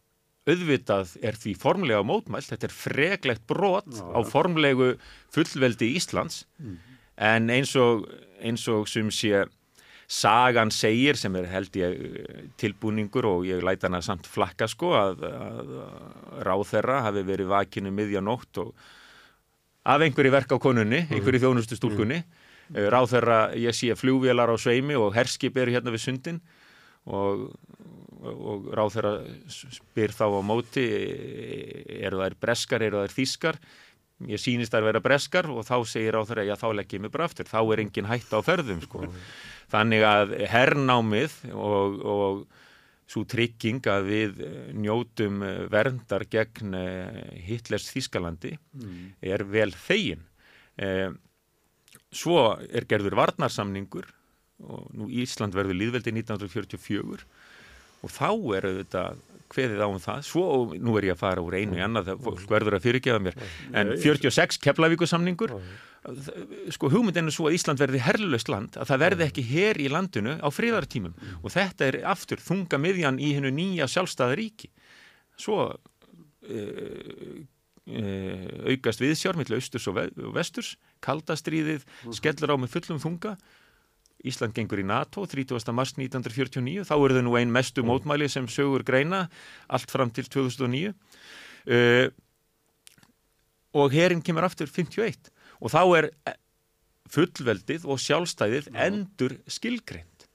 Auðvitað 0.50 1.18
er 1.22 1.36
því 1.38 1.52
formlega 1.62 2.06
mótmælt. 2.08 2.50
Þetta 2.50 2.68
er 2.70 2.74
freglegt 2.74 3.44
brot 3.50 3.92
Já. 3.94 4.02
á 4.02 4.20
formlegu 4.26 4.96
fullveldi 5.34 5.92
Íslands 6.00 6.46
en 7.22 7.52
eins 7.54 7.76
og, 7.78 8.08
eins 8.42 8.64
og 8.72 8.88
sem 8.90 9.12
sé 9.14 9.44
sagan 10.12 10.72
segir 10.76 11.16
sem 11.20 11.36
er 11.40 11.48
held 11.48 11.78
ég 11.80 12.00
tilbúningur 12.60 13.28
og 13.30 13.46
ég 13.48 13.62
læta 13.64 13.88
hana 13.88 14.02
samt 14.04 14.28
flakka 14.28 14.68
sko 14.68 14.92
að, 14.98 15.22
að, 15.24 16.66
þeirra 16.68 16.98
hafi 17.08 17.24
verið 17.28 17.52
vakinu 17.54 17.94
miðja 17.96 18.24
nótt 18.24 18.60
og 18.60 18.74
af 19.88 20.04
einhverju 20.04 20.34
verk 20.34 20.52
á 20.52 20.58
konunni, 20.62 21.06
einhverju 21.10 21.46
þjónustu 21.46 21.80
stúlkunni. 21.80 22.22
Mm. 22.72 22.90
ráð 22.92 23.14
þeirra 23.16 23.40
ég 23.60 23.76
sé 23.76 23.96
flugvélar 24.00 24.52
á 24.52 24.56
sveimi 24.60 24.96
og 25.00 25.16
herskip 25.16 25.58
eru 25.60 25.74
hérna 25.74 25.92
við 25.92 26.04
sundin 26.06 26.38
og, 27.04 27.48
og 28.22 28.70
ráð 28.76 28.98
þeirra 28.98 29.14
spyr 29.52 30.16
þá 30.16 30.26
á 30.28 30.42
móti 30.44 30.86
eru 32.04 32.22
þær 32.22 32.38
breskar, 32.40 32.84
eru 32.84 33.04
þær 33.04 33.16
þískar 33.16 33.60
ég 34.30 34.42
sýnist 34.42 34.74
þær 34.74 34.86
vera 34.90 35.02
breskar 35.04 35.48
og 35.50 35.64
þá 35.68 35.76
segir 35.90 36.14
ráð 36.18 36.30
þeirra 36.32 36.46
já 36.50 36.56
þá 36.62 36.68
legg 36.78 36.94
ég 36.94 37.02
mig 37.02 37.12
bara 37.14 37.26
aftur, 37.30 37.50
þá 37.50 37.60
er 37.74 37.84
engin 37.86 38.10
hætt 38.10 38.34
á 38.36 38.40
ferðum 38.46 38.82
sko. 38.86 39.06
Þannig 39.72 40.04
að 40.06 40.36
hernámið 40.52 41.38
og, 41.54 41.98
og 42.04 42.44
svo 43.12 43.24
trygging 43.28 43.82
að 43.92 44.06
við 44.08 44.44
njótum 44.80 45.42
verndar 45.72 46.24
gegn 46.32 46.76
eh, 46.78 47.42
Hitlers 47.48 47.90
Þískalandi 47.92 48.54
er 49.22 49.44
vel 49.44 49.72
þegin. 49.76 50.24
Eh, 50.78 51.10
Svo 52.12 52.58
er 52.68 52.84
gerður 52.92 53.16
varnarsamningur 53.16 54.10
og 54.68 54.90
nú 54.92 55.06
Ísland 55.08 55.56
verður 55.56 55.78
líðveldi 55.80 56.12
1944 56.20 57.24
og 58.04 58.12
þá 58.12 58.28
er 58.58 58.68
þetta 58.82 59.04
hveðið 59.52 59.84
á 59.84 59.88
um 59.92 60.00
það, 60.02 60.24
svo 60.28 60.44
og 60.56 60.74
nú 60.80 60.96
er 61.00 61.10
ég 61.10 61.16
að 61.16 61.22
fara 61.22 61.44
úr 61.44 61.58
einu 61.60 61.80
í 61.80 61.84
annað, 61.86 62.12
það 62.12 62.26
fólk 62.28 62.44
verður 62.52 62.78
að 62.78 62.86
fyrirgefa 62.88 63.22
mér. 63.24 63.38
En 63.78 63.94
46 64.02 64.60
Keflavíkusamningur 64.64 65.56
sko 66.74 66.90
hugmyndin 66.90 67.30
er 67.30 67.36
svo 67.36 67.46
að 67.50 67.58
Ísland 67.60 67.82
verði 67.82 68.02
herrlöst 68.02 68.50
land, 68.50 68.78
að 68.82 68.90
það 68.90 69.02
verði 69.04 69.26
ekki 69.28 69.44
her 69.52 69.78
í 69.78 69.88
landinu 69.92 70.38
á 70.42 70.48
friðartímum. 70.50 71.14
Og 71.44 71.54
þetta 71.54 71.90
er 71.92 72.00
aftur 72.10 72.42
þunga 72.42 72.80
miðjan 72.82 73.20
í 73.22 73.34
hennu 73.38 73.52
nýja 73.54 73.86
sjálfstæða 73.92 74.38
ríki. 74.40 74.72
Svo 75.38 75.60
uh, 75.70 77.36
uh, 77.86 78.46
aukast 78.72 79.04
viðsjár 79.04 79.38
millir 79.38 79.62
austurs 79.62 79.88
og 79.92 79.98
ve- 80.00 80.10
og 80.26 80.34
vesturs 80.38 80.74
kaldastríðið 81.06 81.86
skellur 82.18 82.54
á 82.54 82.56
með 82.62 82.74
fullum 82.80 83.02
þunga 83.02 83.36
Ísland 84.28 84.54
gengur 84.56 84.82
í 84.82 84.86
NATO 84.86 85.26
30. 85.26 85.74
mars 85.76 85.96
1949 85.98 86.86
þá 86.88 86.94
eru 86.98 87.18
þau 87.18 87.26
nú 87.26 87.38
ein 87.40 87.54
mestu 87.54 87.84
mótmæli 87.86 88.30
sem 88.30 88.48
sögur 88.52 88.86
greina 88.88 89.26
allt 89.72 89.92
fram 89.92 90.12
til 90.14 90.30
2009 90.30 90.92
uh, 90.92 92.08
og 93.82 93.96
herin 93.96 94.22
kemur 94.22 94.46
aftur 94.48 94.70
51 94.70 95.32
og 95.62 95.74
þá 95.74 95.82
er 96.00 96.10
eh, 96.28 96.38
fullveldið 97.12 97.86
og 97.90 98.02
sjálfstæðið 98.02 98.72
endur 98.88 99.38
skilgreind 99.50 100.28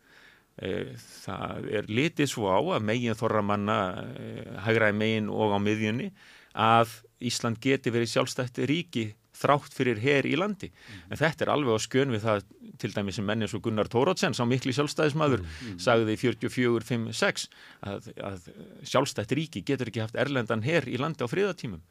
uh, 0.63 0.95
það 1.23 1.71
er 1.81 1.91
litið 1.91 2.33
svo 2.33 2.51
á 2.51 2.59
að 2.79 2.89
megin 2.91 3.19
þorra 3.19 3.45
manna 3.45 3.79
uh, 4.03 4.57
hægraði 4.67 4.99
megin 4.99 5.31
og 5.31 5.55
á 5.55 5.59
miðjunni 5.63 6.11
að 6.57 7.03
Ísland 7.27 7.61
geti 7.63 7.93
verið 7.93 8.13
sjálfstætti 8.13 8.67
ríki 8.69 9.07
þrátt 9.37 9.77
fyrir 9.77 10.01
her 10.03 10.29
í 10.29 10.35
landi. 10.39 10.71
En 11.11 11.21
þetta 11.21 11.47
er 11.47 11.53
alveg 11.55 11.77
á 11.77 11.81
skjön 11.85 12.15
við 12.15 12.25
það 12.27 12.47
til 12.83 12.93
dæmis 12.95 13.19
sem 13.19 13.27
menn 13.29 13.45
eins 13.45 13.55
og 13.57 13.65
Gunnar 13.65 13.91
Tórótsen, 13.93 14.37
sá 14.37 14.45
mikli 14.49 14.75
sjálfstæðismadur, 14.77 15.45
sagði 15.81 16.17
í 16.17 16.21
44-5-6 16.25 17.49
að, 17.89 18.11
að 18.21 18.49
sjálfstætt 18.87 19.37
ríki 19.37 19.65
getur 19.67 19.93
ekki 19.93 20.05
haft 20.05 20.19
erlendan 20.21 20.65
her 20.67 20.89
í 20.89 20.99
landi 21.01 21.25
á 21.25 21.29
friðatímum. 21.31 21.85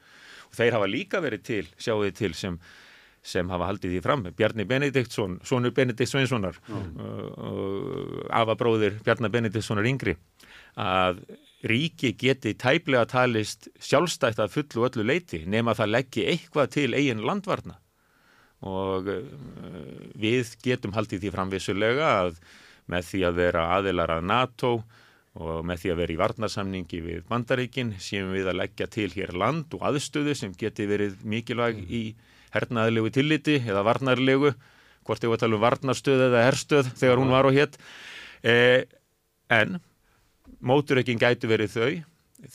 Og 0.51 0.58
þeir 0.58 0.77
hafa 0.77 0.89
líka 0.89 1.23
verið 1.23 1.47
til, 1.47 1.63
sjáu 1.77 2.03
þið 2.03 2.19
til 2.21 2.34
sem 2.38 2.60
sem 3.25 3.49
hafa 3.49 3.71
haldið 3.71 3.95
því 3.95 4.01
fram, 4.05 4.23
Bjarni 4.38 4.67
Benediktsson 4.69 5.39
sonur 5.49 5.73
Benedikt 5.73 6.12
Sveinssonar 6.12 6.60
og 6.69 8.27
afabróðir 8.29 8.99
Bjarni 9.05 9.31
Benediktssonar 9.34 9.88
yngri 9.89 10.13
að 10.77 11.23
ríki 11.65 12.13
geti 12.19 12.54
tæplega 12.60 13.06
talist 13.10 13.69
sjálfstætt 13.82 14.41
að 14.41 14.54
fullu 14.58 14.84
og 14.84 14.91
öllu 14.91 15.08
leiti 15.10 15.43
nema 15.49 15.75
það 15.78 15.93
leggji 15.95 16.28
eitthvað 16.34 16.71
til 16.78 16.91
eigin 16.93 17.23
landvarna 17.25 17.80
og 18.65 19.10
uh, 19.12 19.23
við 20.17 20.56
getum 20.63 20.95
haldið 20.95 21.25
því 21.25 21.34
framvissulega 21.34 22.12
að 22.21 22.38
með 22.91 23.10
því 23.10 23.23
að 23.28 23.41
vera 23.41 23.65
aðilar 23.80 24.13
að 24.17 24.30
NATO 24.30 24.71
og 25.36 25.65
með 25.67 25.82
því 25.82 25.91
að 25.91 25.99
vera 25.99 26.13
í 26.13 26.19
varnarsamningi 26.19 27.01
við 27.04 27.25
bandaríkin 27.28 27.95
séum 27.99 28.32
við 28.32 28.47
að 28.51 28.60
leggja 28.62 28.88
til 28.91 29.10
hér 29.12 29.34
land 29.36 29.73
og 29.75 29.84
aðstöðu 29.89 30.36
sem 30.38 30.54
geti 30.56 30.86
verið 30.88 31.17
mikilvæg 31.28 31.82
í 31.84 32.04
hernaðilegu 32.56 33.12
tilliti 33.17 33.58
eða 33.60 33.84
varnarlegu, 33.84 34.54
hvort 35.06 35.25
ég 35.25 35.32
var 35.32 35.39
að 35.39 35.43
tala 35.43 35.58
um 35.58 35.65
varnarstöð 35.65 36.23
eða 36.30 36.45
herstöð 36.45 36.93
þegar 37.01 37.21
hún 37.21 37.34
var 37.34 37.49
á 37.49 37.51
hétt. 37.58 37.75
Eh, 38.47 38.86
en 39.51 39.80
móturökin 40.61 41.19
gætu 41.21 41.49
verið 41.51 41.75
þau, 41.75 41.91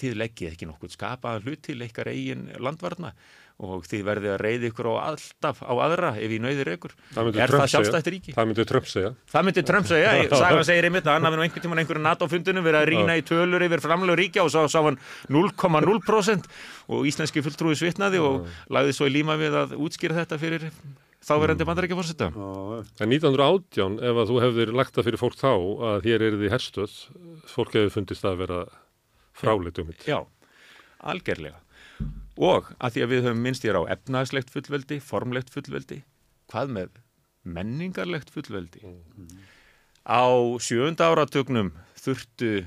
þið 0.01 0.19
leggið 0.23 0.55
ekki 0.55 0.71
nokkuð 0.71 0.97
skapaðan 0.97 1.47
hlut 1.47 1.63
til 1.67 1.81
ykkar 1.85 2.11
eigin 2.13 2.49
landvarna 2.63 3.15
og 3.61 3.85
þið 3.85 4.05
verðið 4.07 4.33
að 4.33 4.39
reyði 4.41 4.69
ykkur 4.71 4.89
á 4.89 4.95
alltaf 5.11 5.59
á 5.61 5.73
aðra 5.85 6.13
ef 6.17 6.33
í 6.33 6.39
nöyðir 6.41 6.71
ykkur. 6.77 6.95
Það 7.13 7.41
Er 7.45 7.53
það 7.53 7.67
sjálfstætt 7.75 8.09
ríki? 8.15 8.33
Það 8.37 8.49
myndi 8.49 8.65
Trump 8.71 8.89
segja. 8.89 9.11
Það 9.29 9.47
myndi 9.49 9.65
Trump 9.69 9.91
segja, 9.91 10.15
Sagan 10.41 10.65
segir 10.65 10.89
einmitt 10.89 11.11
að 11.11 11.19
hann 11.19 11.29
hafi 11.29 11.41
nú 11.41 11.45
einhvern 11.45 11.67
tímann 11.67 11.83
einhverju 11.83 12.05
NATO-fundunum 12.07 12.65
verið 12.65 12.81
að 12.81 12.89
rýna 12.95 13.19
í 13.21 13.27
tölur 13.29 13.67
yfir 13.67 13.85
framlegu 13.85 14.17
ríkja 14.23 14.47
og 14.47 14.55
svo 14.55 14.65
sá 14.73 14.81
hann 14.87 14.97
0,0% 15.29 16.49
og 16.89 17.11
íslenski 17.11 17.45
fulltrúi 17.45 17.77
svitnaði 17.77 18.25
og 18.25 18.49
lagði 18.73 18.97
svo 18.97 19.11
í 19.11 19.15
líma 19.19 19.37
við 19.41 19.61
að 19.61 19.77
útskýra 19.77 20.23
þetta 20.23 20.41
fyrir 20.41 20.71
þáverandi 21.25 21.67
bandarækja 21.69 21.99
fórseta. 21.99 22.29
Já, 22.33 22.85
En 23.05 23.13
1918, 23.13 23.99
ef 24.11 24.21
að 24.23 24.31
þú 24.31 24.39
hefðir 24.45 24.73
lagt 24.77 24.95
það 24.97 25.09
fyrir 25.09 25.21
fólk 25.21 25.37
þá 25.41 25.51
að 25.91 26.07
hér 26.09 26.25
er 26.27 26.39
því 26.41 26.53
herstöð, 26.55 26.95
fólk 27.51 27.77
hefði 27.77 27.93
fundist 27.97 28.25
að 28.29 28.41
vera 28.45 28.61
fráleitt 29.37 29.81
um 29.83 29.91
þetta. 29.93 30.09
Já, 30.09 30.19
algerlega. 31.13 31.61
Og 32.41 32.71
að 32.81 32.95
því 32.97 33.05
að 33.05 33.13
við 33.13 33.25
höfum 33.27 33.45
minnst 33.45 33.65
hér 33.67 33.79
á 33.81 33.83
efnagslegt 33.93 34.53
fullveldi, 34.55 35.01
formlegt 35.05 35.53
fullveldi, 35.53 36.01
hvað 36.53 36.75
með 36.77 37.01
menningarlegt 37.45 38.33
fullveldi. 38.33 38.85
Á 40.09 40.25
sjönda 40.63 41.11
áratugnum 41.13 41.75
þurftu 42.01 42.65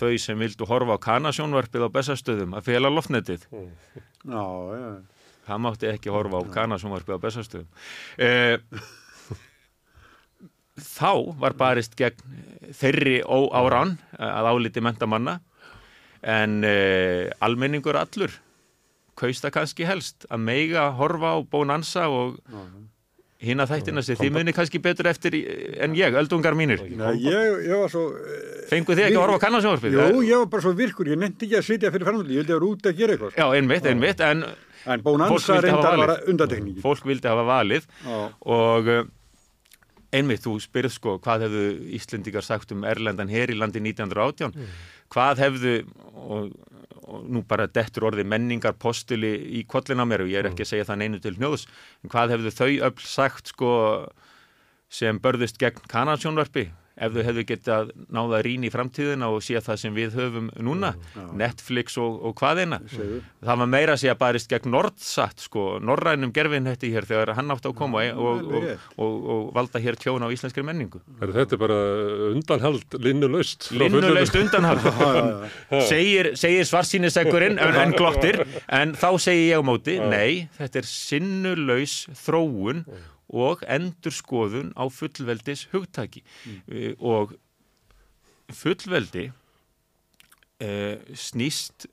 þau 0.00 0.16
sem 0.22 0.38
vildu 0.40 0.64
horfa 0.68 0.96
á 0.96 1.04
kanasjónvarpið 1.04 1.84
á 1.84 1.88
bestastöðum 1.92 2.56
að 2.56 2.70
fela 2.70 2.92
loftnetið. 2.92 3.44
Já, 3.52 4.44
já. 4.80 5.19
Það 5.50 5.62
mátti 5.66 5.88
ekki 5.90 6.12
horfa 6.14 6.38
á 6.38 6.42
kanasjónvarpið 6.54 7.16
á 7.18 7.24
bestastöðum. 7.24 7.68
Eh, 8.22 8.58
þá 10.80 11.12
var 11.40 11.56
barist 11.58 11.96
gegn 11.98 12.22
þeirri 12.78 13.18
óáran 13.26 13.96
að 14.16 14.50
áliti 14.54 14.82
mentamanna 14.84 15.40
en 16.22 16.60
eh, 16.68 17.32
almenningur 17.42 17.98
allur 17.98 18.32
kausta 19.20 19.50
kannski 19.52 19.84
helst 19.88 20.24
að 20.30 20.46
meiga 20.46 20.86
horfa 20.96 21.34
á 21.36 21.38
Bonanza 21.44 22.06
og 22.08 22.38
hinn 23.40 23.60
að 23.60 23.74
þættina 23.74 24.04
sig. 24.04 24.18
Þið 24.20 24.32
muni 24.36 24.54
kannski 24.56 24.80
betur 24.84 25.08
eftir 25.10 25.34
en 25.80 25.96
ég, 25.96 26.16
öldungar 26.16 26.56
mínir. 26.56 26.80
Nei, 26.92 27.14
ég, 27.24 27.66
ég 27.66 27.76
var 27.82 27.92
svo... 27.92 28.06
eh, 28.16 28.64
Fengu 28.70 28.94
þið 28.94 29.06
ekki 29.08 29.18
að 29.18 29.22
horfa 29.24 29.40
á 29.40 29.44
kannasjónvarpið? 29.44 29.96
Jú, 29.98 30.24
ég 30.28 30.42
var 30.44 30.50
bara 30.54 30.64
svo 30.64 30.72
virkur, 30.78 31.10
ég 31.12 31.20
nefndi 31.20 31.48
ekki 31.48 31.58
að 31.58 31.68
sitja 31.68 31.92
fyrir 31.92 32.08
framhaldi, 32.08 32.36
ég 32.36 32.44
vildi 32.44 32.56
vera 32.56 32.68
út 32.70 32.88
að 32.88 33.00
gera 33.00 33.16
eitthvað. 33.16 33.38
Já, 33.40 33.46
einmitt, 33.58 33.88
einmitt, 33.90 34.24
en 34.24 34.44
En 34.86 35.02
hafa 35.04 35.60
reyndar 35.60 35.98
var 36.00 36.14
undatekningi. 36.30 36.80
fólk 36.84 37.04
vildi 37.08 37.28
hafa 37.28 37.44
valið. 37.48 37.88
Já, 38.06 38.20
og 38.56 38.88
uh, 38.88 39.02
einmitt, 40.14 40.42
þú 40.44 40.56
spyrð 40.62 40.94
sko 40.94 41.18
hvað 41.22 41.46
hefðu 41.46 41.66
Íslendingar 41.98 42.46
sagt 42.46 42.72
um 42.74 42.86
Erlendan 42.88 43.30
her 43.30 43.52
í 43.52 43.58
landi 43.58 43.82
1918 43.82 44.54
hvað 45.10 45.42
hefðu 45.44 45.74
og, 46.14 46.50
og 47.06 47.28
nú 47.30 47.44
bara 47.46 47.68
dettur 47.70 48.08
orði 48.10 48.24
menningar 48.26 48.76
postuli 48.78 49.32
í 49.60 49.64
kollin 49.70 50.02
á 50.02 50.06
mér 50.08 50.24
og 50.26 50.32
ég 50.32 50.42
er 50.42 50.50
ekki 50.50 50.66
að 50.66 50.72
segja 50.72 50.88
það 50.90 51.02
neinu 51.02 51.22
til 51.22 51.36
hnjóðs 51.38 51.66
hvað 52.10 52.36
hefðu 52.36 52.54
þau 52.58 52.70
öll 52.90 53.06
sagt 53.06 53.54
sko 53.54 53.72
sem 54.90 55.20
börðust 55.22 55.60
gegn 55.62 55.86
kanasjónvarpi 55.90 56.70
ef 57.00 57.14
þau 57.14 57.22
hefðu 57.26 57.44
getað 57.48 57.90
náða 58.12 58.38
að 58.38 58.44
rýna 58.46 58.68
í 58.68 58.72
framtíðina 58.74 59.28
og 59.32 59.42
sé 59.44 59.60
það 59.64 59.78
sem 59.82 59.94
við 59.96 60.16
höfum 60.18 60.50
núna 60.66 60.92
Netflix 61.40 61.96
og, 62.00 62.18
og 62.28 62.34
hvað 62.40 62.62
eina 62.64 62.78
segðu. 62.92 63.20
það 63.46 63.60
var 63.62 63.70
meira 63.74 63.94
að 63.96 64.02
segja 64.04 64.16
barist 64.20 64.50
gegn 64.52 64.70
Nordsat 64.74 65.40
sko, 65.46 65.64
norrænum 65.82 66.32
gerfinhetti 66.36 66.90
hér 66.92 67.08
þegar 67.08 67.32
hann 67.38 67.50
átti 67.54 67.70
að 67.70 67.76
koma 67.80 68.02
og, 68.12 68.20
og, 68.20 68.44
og, 68.50 68.66
rétt. 68.66 68.86
og, 69.00 69.16
og 69.34 69.50
valda 69.56 69.82
hér 69.82 69.98
tjón 70.00 70.24
á 70.24 70.28
íslenskri 70.34 70.64
menningu 70.66 71.00
Er 71.24 71.32
þetta 71.34 71.56
er 71.56 71.62
bara 71.64 71.78
undanhald 72.34 72.98
linnulaust? 73.00 73.70
frá 73.72 73.84
linnulaust 73.86 74.36
undanhald 74.40 74.84
Já, 74.90 75.08
já, 75.16 75.48
já. 75.70 75.80
segir, 75.88 76.30
segir 76.36 76.66
svarsýnisegurinn 76.68 77.58
en, 77.62 77.76
en 77.80 77.92
glottir, 77.96 78.42
en 78.68 78.92
þá 78.98 79.08
segi 79.22 79.48
ég 79.50 79.60
á 79.60 79.62
móti 79.64 79.96
nei, 80.02 80.48
þetta 80.58 80.82
er 80.82 80.88
sinnulaus 80.90 81.94
þróun 82.24 82.84
og 83.30 83.62
endurskoðun 83.70 84.72
á 84.74 84.84
fullveldis 84.90 85.68
hugtaki 85.72 86.22
mm. 86.44 86.98
og 86.98 87.36
fullveldi 88.50 89.30
uh, 89.30 90.96
snýst 91.14 91.86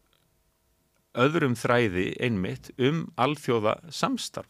öðrum 1.18 1.56
þræði 1.58 2.12
einmitt 2.22 2.72
um 2.78 3.08
alþjóða 3.18 3.78
samstarf 3.94 4.50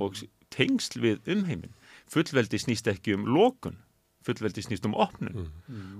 og 0.00 0.16
tengsl 0.52 1.00
við 1.02 1.32
umheimin. 1.32 1.72
Fullveldi 2.12 2.60
snýst 2.60 2.88
ekki 2.88 3.14
um 3.16 3.26
lokun, 3.28 3.76
fullveldi 4.24 4.64
snýst 4.64 4.86
um 4.88 4.96
opnun 4.96 5.50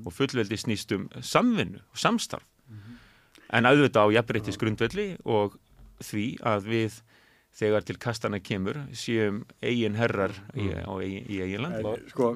og 0.05 0.13
fullveldi 0.17 0.57
snýst 0.61 0.95
um 0.97 1.09
samvinnu 1.21 1.81
og 1.81 2.01
samstarf. 2.01 2.45
En 3.53 3.69
auðvitað 3.69 4.09
á 4.09 4.15
jafnbreytis 4.17 4.57
grundvelli 4.61 5.07
og 5.29 5.59
því 6.01 6.27
að 6.41 6.69
við 6.73 7.01
þegar 7.57 7.85
til 7.87 7.99
kastana 8.01 8.41
kemur 8.43 8.79
séum 8.97 9.43
eigin 9.63 9.97
herrar 10.01 10.35
í, 10.57 10.71
á 10.73 10.93
eigin, 10.97 11.27
í 11.29 11.41
eigin 11.45 11.65
land. 11.67 11.81
En, 11.85 12.07
sko, 12.13 12.33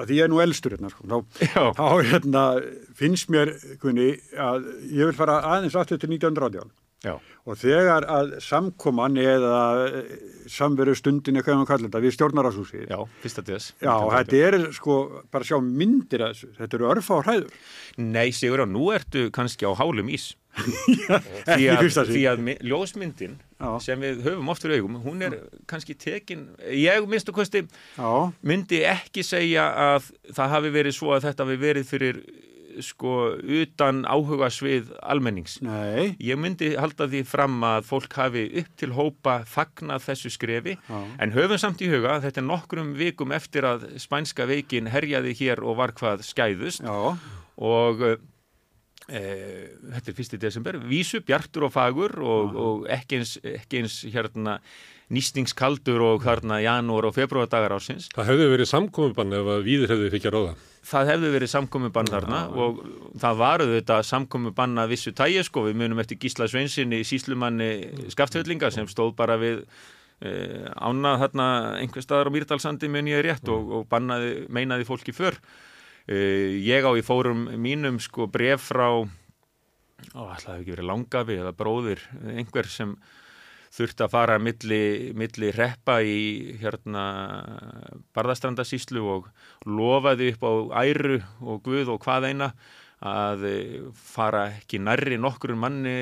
að 0.00 0.14
ég 0.16 0.24
er 0.24 0.32
nú 0.32 0.40
elstur 0.42 0.76
hérna, 0.76 0.92
sko, 0.92 1.06
þá, 1.06 1.64
þá 1.76 1.86
hérna, 2.08 2.44
finnst 2.96 3.32
mér, 3.32 3.52
kunni, 3.82 4.14
að 4.36 4.70
ég 4.88 5.10
vil 5.10 5.18
fara 5.18 5.42
aðeins 5.54 5.76
aftur 5.78 6.00
til 6.00 6.12
1918 6.16 6.72
Já, 7.00 7.14
og 7.48 7.56
þegar 7.56 8.04
að 8.12 8.34
samkoman 8.44 9.14
eða 9.16 9.60
eh, 9.86 10.10
samveru 10.52 10.92
stundin 10.98 11.38
eitthvað 11.40 11.56
um 11.56 11.62
að 11.62 11.70
kalla 11.70 11.88
þetta 11.88 12.02
við 12.04 12.12
stjórnarásúsi 12.16 12.82
já, 12.82 12.98
fyrsta 13.22 13.44
þess. 13.46 13.70
Já, 13.80 13.94
þetta 14.18 14.42
er 14.50 14.56
sko, 14.76 14.96
bara 15.32 15.48
sjá 15.48 15.56
myndir 15.64 16.26
að 16.26 16.34
þessu, 16.34 16.50
þetta 16.58 16.76
eru 16.76 16.90
örfa 16.92 17.16
á 17.16 17.20
hræður. 17.24 17.54
Nei, 18.04 18.26
Sigur, 18.36 18.66
nú 18.68 18.90
ertu 18.92 19.30
kannski 19.32 19.64
á 19.64 19.72
hálum 19.80 20.12
ís. 20.12 20.34
Því 20.50 21.66
að, 21.70 22.10
því 22.10 22.22
að 22.28 22.40
ljósmyndin 22.66 23.36
Já. 23.60 23.70
sem 23.84 24.02
við 24.02 24.22
höfum 24.26 24.50
oft 24.52 24.64
fyrir 24.64 24.80
augum, 24.80 24.98
hún 25.04 25.22
er 25.24 25.36
kannski 25.70 25.94
tekin, 25.94 26.48
ég 26.74 27.06
minnstu 27.08 27.32
kosti 27.36 27.62
Já, 27.96 28.10
myndi 28.42 28.82
ekki 28.88 29.24
segja 29.26 29.68
að 29.94 30.10
það 30.34 30.54
hafi 30.56 30.72
verið 30.74 30.96
svo 30.96 31.14
að 31.16 31.28
þetta 31.28 31.46
hafi 31.46 31.60
verið 31.60 31.90
fyrir 31.90 32.22
sko 32.84 33.34
utan 33.36 34.04
áhuga 34.08 34.48
svið 34.52 34.92
almennings. 35.02 35.58
nei, 35.64 36.14
Ég 36.22 36.38
myndi 36.40 36.72
halda 36.78 37.08
því 37.10 37.22
fram 37.28 37.58
að 37.66 37.86
fólk 37.88 38.14
hafi 38.18 38.44
upp 38.62 38.70
til 38.78 38.92
hópa 38.96 39.40
fagnað 39.48 40.04
þessu 40.06 40.32
skrefi 40.32 40.76
Já. 40.78 41.00
en 41.18 41.34
höfum 41.34 41.58
samt 41.60 41.82
í 41.82 41.90
huga 41.90 42.16
að 42.16 42.28
þetta 42.28 42.42
er 42.42 42.48
nokkrum 42.48 42.92
vikum 42.98 43.34
eftir 43.36 43.66
að 43.68 43.88
spænska 44.00 44.46
veikin 44.50 44.90
herjaði 44.92 45.34
hér 45.42 45.64
og 45.64 45.80
var 45.80 45.94
hvað 45.98 46.24
skæðust 46.26 46.84
já, 46.86 47.16
og 47.60 48.04
e, 48.06 48.16
þetta 49.10 50.12
er 50.12 50.16
fyrsti 50.16 50.38
desember, 50.40 50.78
vísu, 50.86 51.20
bjartur 51.26 51.66
og 51.66 51.74
fagur 51.74 52.14
og, 52.22 52.56
og 52.56 52.88
ekki, 52.92 53.20
eins, 53.20 53.36
ekki 53.42 53.82
eins 53.82 54.00
hérna 54.06 54.60
nýstingskaldur 55.10 56.02
og 56.06 56.24
hérna 56.24 56.60
janúar 56.62 57.08
og 57.08 57.16
februardagar 57.16 57.74
ársins. 57.74 58.08
Það 58.14 58.28
hefði 58.30 58.50
verið 58.52 58.68
samkomibann 58.70 59.38
ef 59.40 59.48
að 59.54 59.64
víðir 59.66 59.94
hefði 59.94 60.10
fikk 60.14 60.28
að 60.30 60.36
ráða. 60.36 60.52
Það 60.90 61.10
hefði 61.10 61.30
verið 61.34 61.50
samkomibann 61.52 62.10
þarna 62.10 62.42
og 62.54 62.82
það 63.20 63.40
varuð 63.40 63.72
þetta 63.74 63.96
samkomibann 64.06 64.80
að 64.80 64.92
vissu 64.94 65.12
tægi 65.16 65.42
sko, 65.46 65.64
við 65.66 65.80
munum 65.82 66.02
eftir 66.02 66.20
Gísla 66.22 66.46
Sveinsinni, 66.48 67.02
síslumanni 67.06 67.70
Skaftfellinga 68.14 68.70
sem 68.72 68.86
stóð 68.90 69.12
bara 69.18 69.36
við 69.40 69.64
e, 70.22 70.30
ána 70.78 71.16
þarna 71.24 71.48
einhver 71.82 72.06
staðar 72.06 72.30
á 72.30 72.34
Mýrdalsandi 72.36 72.88
mun 72.92 73.10
ég 73.10 73.26
rétt 73.26 73.50
og, 73.50 73.74
og 73.80 73.90
bannaði, 73.90 74.46
meinaði 74.48 74.86
fólki 74.88 75.16
för. 75.16 75.36
E, 76.10 76.18
ég 76.66 76.82
á 76.82 76.90
í 76.98 77.04
fórum 77.06 77.46
mínum 77.62 78.00
sko 78.02 78.26
bref 78.26 78.70
frá, 78.72 78.88
ó, 78.98 79.04
ætlaði 80.10 80.50
hafi 80.50 80.60
ekki 80.64 80.74
verið 80.74 80.90
langafi 80.90 81.38
eða 81.38 81.54
bróðir, 81.54 82.02
einhver 82.34 82.66
sem 82.70 82.96
þurfti 83.70 84.02
að 84.02 84.12
fara 84.16 84.38
milli, 84.42 84.82
milli 85.14 85.52
reppa 85.54 86.00
í 86.02 86.58
hérna 86.58 87.04
barðastrandasíslu 88.16 89.04
og 89.06 89.28
lofaði 89.70 90.32
upp 90.34 90.42
á 90.42 90.82
æru 90.82 91.20
og 91.38 91.62
guð 91.68 91.94
og 91.94 92.00
hvað 92.02 92.32
eina 92.32 92.50
að 93.00 93.44
eh, 93.48 93.76
fara 93.96 94.48
ekki 94.58 94.80
nærri 94.82 95.16
nokkur 95.16 95.54
manni 95.56 95.94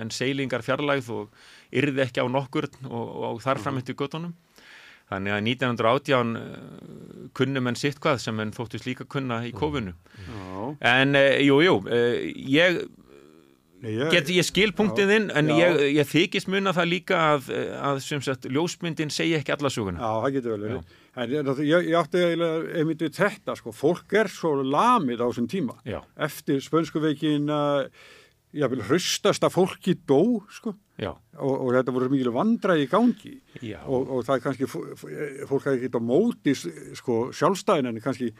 en 0.00 0.12
seilingar 0.14 0.64
fjarlægð 0.64 1.10
og 1.16 1.42
yrði 1.74 2.06
ekki 2.06 2.24
á 2.24 2.26
nokkur 2.30 2.70
og, 2.86 3.08
og 3.34 3.42
þar 3.44 3.60
fram 3.60 3.82
eftir 3.82 3.98
göttunum. 3.98 4.32
Þannig 5.08 5.34
að 5.34 5.42
1918 5.54 6.36
uh, 6.36 6.46
kunnum 7.38 7.70
en 7.70 7.78
sitt 7.80 8.00
hvað 8.02 8.20
sem 8.20 8.40
en 8.44 8.54
þóttist 8.56 8.88
líka 8.88 9.06
kunna 9.08 9.42
í 9.48 9.52
kofinu. 9.56 9.94
já. 10.28 10.70
En 10.92 11.16
uh, 11.16 11.34
jú, 11.44 11.60
jú, 11.64 11.76
uh, 11.88 12.16
ég 12.48 12.82
Nei, 13.78 13.92
ég, 13.94 14.08
Get, 14.10 14.30
ég 14.34 14.42
skil 14.42 14.72
punktið 14.74 15.10
þinn 15.12 15.26
en 15.38 15.50
Já. 15.52 15.58
ég, 15.60 15.82
ég 16.00 16.08
þykist 16.10 16.48
muna 16.50 16.72
það 16.74 16.88
líka 16.90 17.18
að, 17.36 17.50
að 17.78 18.00
sem 18.02 18.22
sagt 18.26 18.48
ljósmyndin 18.50 19.12
segja 19.14 19.38
ekki 19.38 19.54
alla 19.54 19.70
söguna. 19.70 20.00
Já, 20.02 20.16
það 20.24 20.34
getur 20.34 20.54
vel 20.54 20.64
verið. 20.64 20.96
En 21.14 21.34
ég, 21.34 21.50
ég, 21.62 21.86
ég 21.92 21.98
átti 22.00 22.24
eiginlega 22.24 22.72
einmitt 22.80 23.04
við 23.06 23.14
þetta, 23.20 23.54
sko, 23.60 23.74
fólk 23.78 24.16
er 24.18 24.30
svo 24.34 24.56
lamið 24.66 25.22
á 25.22 25.26
þessum 25.28 25.46
tíma. 25.50 25.78
Já. 25.86 26.00
Eftir 26.26 26.58
spönskuveikin 26.66 27.46
að, 27.54 27.86
ég 28.56 28.70
vil 28.72 28.80
hrustasta 28.88 29.50
fólki 29.52 29.94
dó, 30.08 30.40
sko, 30.50 30.72
og, 31.38 31.52
og 31.66 31.72
þetta 31.76 31.92
voru 31.94 32.08
mikil 32.10 32.32
vandræði 32.34 32.86
í 32.86 32.90
gangi. 32.90 33.34
Og, 33.86 34.08
og 34.16 34.24
það 34.26 34.34
er 34.38 34.44
kannski, 34.46 34.68
fó- 34.70 34.86
fó- 34.98 35.12
fólk 35.50 35.66
hefði 35.68 35.84
ekki 35.90 36.00
á 36.00 36.02
móti, 36.02 36.54
sko, 36.98 37.18
sjálfstæðin, 37.36 37.90
en 37.92 38.00
kannski, 38.02 38.32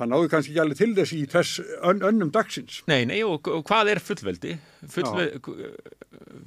það 0.00 0.12
náðu 0.14 0.30
kannski 0.32 0.54
ekki 0.54 0.62
alveg 0.64 0.80
til 0.80 0.90
þess 0.96 1.14
í 1.16 1.22
þess 1.30 1.62
ön, 1.90 2.04
önnum 2.10 2.32
dagsins. 2.34 2.82
nei, 2.90 3.04
nei, 3.08 3.20
og, 3.26 3.48
og 3.50 3.64
hvað 3.68 3.92
er 3.94 4.02
fullveldi? 4.04 4.56
Fullveldi, 4.90 5.56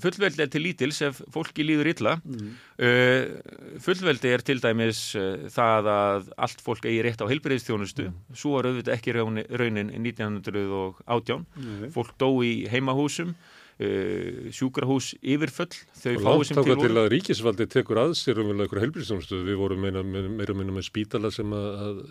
fullveldi 0.02 0.44
er 0.46 0.52
til 0.54 0.64
lítils 0.66 1.02
ef 1.06 1.22
fólki 1.34 1.66
líður 1.66 1.92
illa. 1.94 2.16
Uh, 2.24 3.38
fullveldi 3.84 4.32
er 4.34 4.44
til 4.46 4.62
dæmis 4.64 5.04
uh, 5.20 5.46
það 5.54 5.90
að 5.94 6.32
allt 6.48 6.64
fólk 6.66 6.88
eigi 6.90 7.04
rétt 7.06 7.22
á 7.22 7.30
heilbreyðstjónustu. 7.30 8.10
Svo 8.38 8.58
er 8.60 8.72
auðvitað 8.72 8.98
ekki 8.98 9.16
raunin, 9.18 9.46
raunin 9.62 9.94
1918. 10.00 11.46
Nei. 11.64 11.92
Fólk 11.94 12.16
dó 12.22 12.30
í 12.46 12.54
heimahúsum, 12.72 13.36
uh, 13.80 14.50
sjúkrahús 14.54 15.14
yfirföll, 15.22 15.72
þau 15.98 16.14
langt 16.20 16.48
sem 16.50 16.56
til 16.58 16.64
ákvað 16.64 16.82
til 16.84 16.90
voru. 16.94 17.00
að 17.04 17.12
ríkisvaldi 17.14 17.68
tekur 17.74 18.02
að 18.04 18.16
sér 18.20 18.42
um 18.44 18.52
einhverja 18.54 18.86
heilbríðstónustu. 18.88 19.40
Við 19.48 19.58
vorum 19.62 19.82
meina, 19.86 20.04
meira 20.04 20.54
meina 20.58 20.72
með 20.76 20.88
spítala 20.90 21.32
sem 21.34 21.54
að, 21.54 21.70
að 21.88 22.04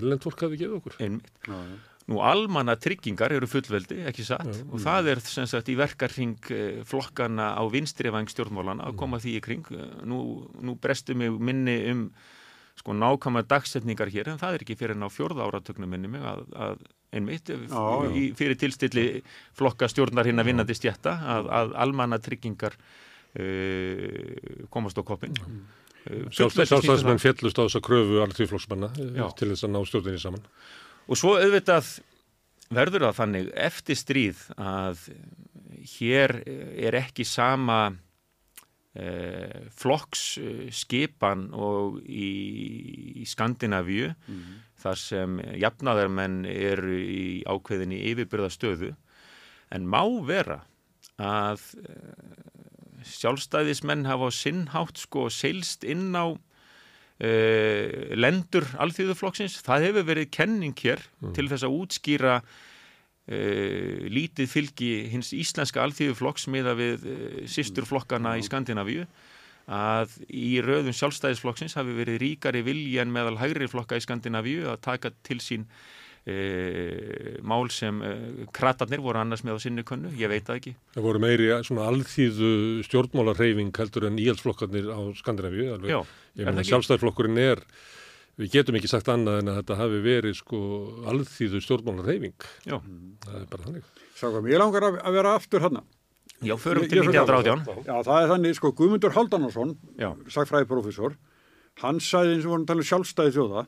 erlend 0.00 0.22
fólk 0.26 0.44
hafi 0.46 0.60
gefið 0.62 0.76
okkur. 0.80 0.98
Einmitt. 1.00 1.32
Já, 1.48 1.56
já. 1.56 1.80
Nú 2.10 2.18
almanna 2.18 2.74
tryggingar 2.82 3.30
eru 3.30 3.46
fullveldi, 3.46 4.00
ekki 4.10 4.24
satt, 4.26 4.48
Já. 4.50 4.64
og 4.74 4.80
það 4.82 5.06
er 5.12 5.20
sem 5.22 5.46
sagt 5.46 5.68
í 5.70 5.76
verkarring 5.78 6.32
eh, 6.50 6.80
flokkana 6.82 7.52
á 7.54 7.62
vinstrivæng 7.70 8.26
stjórnmálana 8.26 8.82
Mm. 8.82 8.88
að 8.90 8.96
koma 8.98 9.20
því 9.22 9.36
í 9.38 9.42
kring. 9.44 9.62
Eh, 9.70 10.02
Nú, 10.10 10.18
nú 10.60 10.74
brestu 10.82 11.14
mig 11.14 11.30
minni 11.38 11.76
um 11.92 12.00
sko 12.82 12.96
nákvæma 12.98 13.44
dagsetningar 13.46 14.10
hér 14.10 14.32
en 14.32 14.40
það 14.40 14.56
er 14.56 14.64
ekki 14.64 14.76
fyrir 14.80 14.96
en 14.96 15.06
á 15.06 15.10
fjórða 15.12 15.46
áratögnum 15.46 15.90
minni 15.94 16.10
mig 16.10 16.24
að, 16.26 16.42
að 16.50 16.82
einmitt 17.14 17.52
eh, 17.52 17.62
Já, 17.70 17.78
já. 17.78 18.10
í, 18.18 18.24
fyrir 18.38 18.58
tilstilli 18.58 19.06
flokka 19.58 19.88
stjórnar 19.90 20.26
hinn 20.26 20.42
að 20.42 20.50
vinnandi 20.50 20.76
stjætta 20.76 21.14
að, 21.36 21.50
að 21.60 21.74
almanna 21.84 22.18
tryggingar 22.22 22.74
uh, 23.38 24.66
komast 24.72 24.98
á 24.98 25.02
koppin. 25.06 25.36
Uh, 26.02 26.26
Sjálfstæðismenn 26.34 27.22
fjellust 27.22 27.60
á 27.60 27.64
þessa 27.68 27.82
kröfu 27.84 28.22
alþjóðflokksmanna 28.26 28.90
Já. 28.98 29.26
til 29.38 29.52
þess 29.52 29.68
að 29.68 29.74
ná 29.76 29.82
stjórninni 29.86 30.22
saman. 30.22 30.48
Og 31.06 31.18
svo 31.20 31.36
auðvitað 31.38 31.94
verður 32.72 33.06
það 33.08 33.18
þannig 33.20 33.52
eftir 33.68 34.00
stríð 34.00 34.42
að 34.58 35.06
hér 35.98 36.40
er 36.46 36.96
ekki 37.02 37.26
sama 37.28 37.92
eh, 38.94 39.68
flokks 39.72 40.38
eh, 40.42 40.68
og 41.52 42.00
í, 42.06 42.30
í 43.22 43.24
Skandinavíu 43.28 44.12
þar 44.82 44.98
sem 44.98 45.38
jafnaðarmenn 45.60 46.44
eru 46.46 46.98
í 46.98 47.42
ákveðinni 47.46 48.02
yfirbyrðastöðu 48.12 48.94
en 49.72 49.88
má 49.88 50.02
vera 50.26 50.62
að 51.22 51.62
eh, 51.82 52.42
sjálfstæðismenn 53.02 54.06
hafa 54.06 54.30
á 54.30 54.30
sinnhátt 54.34 55.00
sko 55.00 55.28
seilst 55.32 55.82
inn 55.84 56.12
á 56.14 56.30
uh, 56.30 57.86
lendur 58.14 58.66
alþýðuflokksins. 58.78 59.58
Það 59.66 59.86
hefur 59.88 60.06
verið 60.06 60.30
kenning 60.34 60.76
hér 60.78 61.02
til 61.34 61.48
þess 61.50 61.66
að 61.66 61.78
útskýra 61.80 62.36
uh, 63.32 64.08
lítið 64.12 64.50
fylgi 64.52 64.92
hins 65.12 65.32
íslenska 65.36 65.82
alþýðuflokks 65.86 66.48
miða 66.52 66.76
við 66.78 67.06
uh, 67.08 67.22
sýsturflokkana 67.50 68.36
í 68.40 68.44
Skandinavíu 68.46 69.06
að 69.72 70.14
í 70.26 70.58
röðum 70.64 70.94
sjálfstæðisflokksins 70.96 71.76
hafi 71.78 71.94
verið 71.94 72.20
ríkari 72.22 72.64
vilji 72.66 72.98
en 72.98 73.12
meðal 73.14 73.38
hægri 73.38 73.68
flokka 73.70 73.98
í 73.98 74.02
Skandinavíu 74.02 74.66
að 74.72 74.80
taka 74.82 75.12
til 75.22 75.38
sín 75.38 75.68
e, 76.26 77.38
mál 77.46 77.70
sem 77.70 78.00
kratarnir 78.54 79.02
voru 79.04 79.22
annars 79.22 79.44
með 79.46 79.58
á 79.58 79.58
sinni 79.62 79.84
könnu, 79.86 80.10
ég 80.18 80.32
veit 80.32 80.48
það 80.48 80.58
ekki. 80.58 80.74
Það 80.96 81.06
voru 81.06 81.22
meiri 81.22 81.48
svona 81.62 81.86
alþýðu 81.92 82.52
stjórnmálarreyfing 82.88 83.80
heldur 83.84 84.08
en 84.10 84.18
íhaldsflokkarnir 84.24 84.90
á 84.90 85.00
Skandinavíu. 85.22 85.70
Alveg. 85.76 85.94
Já, 85.94 86.00
Ég 86.40 86.48
meina 86.48 86.62
ekki? 86.62 86.72
sjálfstæðarflokkurinn 86.72 87.42
er, 87.42 87.62
við 88.40 88.52
getum 88.56 88.78
ekki 88.78 88.90
sagt 88.90 89.10
annað 89.12 89.40
en 89.42 89.50
að 89.52 89.58
þetta 89.60 89.76
hafi 89.82 89.98
verið 90.04 90.36
sko 90.38 90.60
alþýðu 91.12 91.60
stjórnmálarreyfing. 91.66 92.46
Já, 92.68 92.78
Það 93.26 93.36
er 93.40 93.50
bara 93.50 93.66
þannig. 93.68 93.90
Sáum, 94.18 94.48
ég 94.50 94.62
langar 94.62 94.86
að, 94.88 94.96
að 95.02 95.18
vera 95.18 95.34
aftur 95.38 95.60
hann. 95.66 95.82
já 96.42 96.56
förum 96.58 96.88
til 96.88 96.98
ég 96.98 97.06
fyrir 97.06 97.20
1918. 97.22 97.84
Já, 97.86 97.94
það 98.02 98.22
er 98.22 98.30
þannig, 98.32 98.56
sko, 98.58 98.72
Guðmundur 98.78 99.14
Haldanarsson, 99.14 99.76
Já. 100.00 100.08
sagfræðiprófessor, 100.34 101.14
hann 101.82 102.00
sagði 102.02 102.34
eins 102.36 102.46
og 102.48 102.50
vorum 102.52 102.64
að 102.64 102.72
tala 102.72 102.82
um 102.82 102.88
sjálfstæði 102.88 103.34
þjóða 103.36 103.62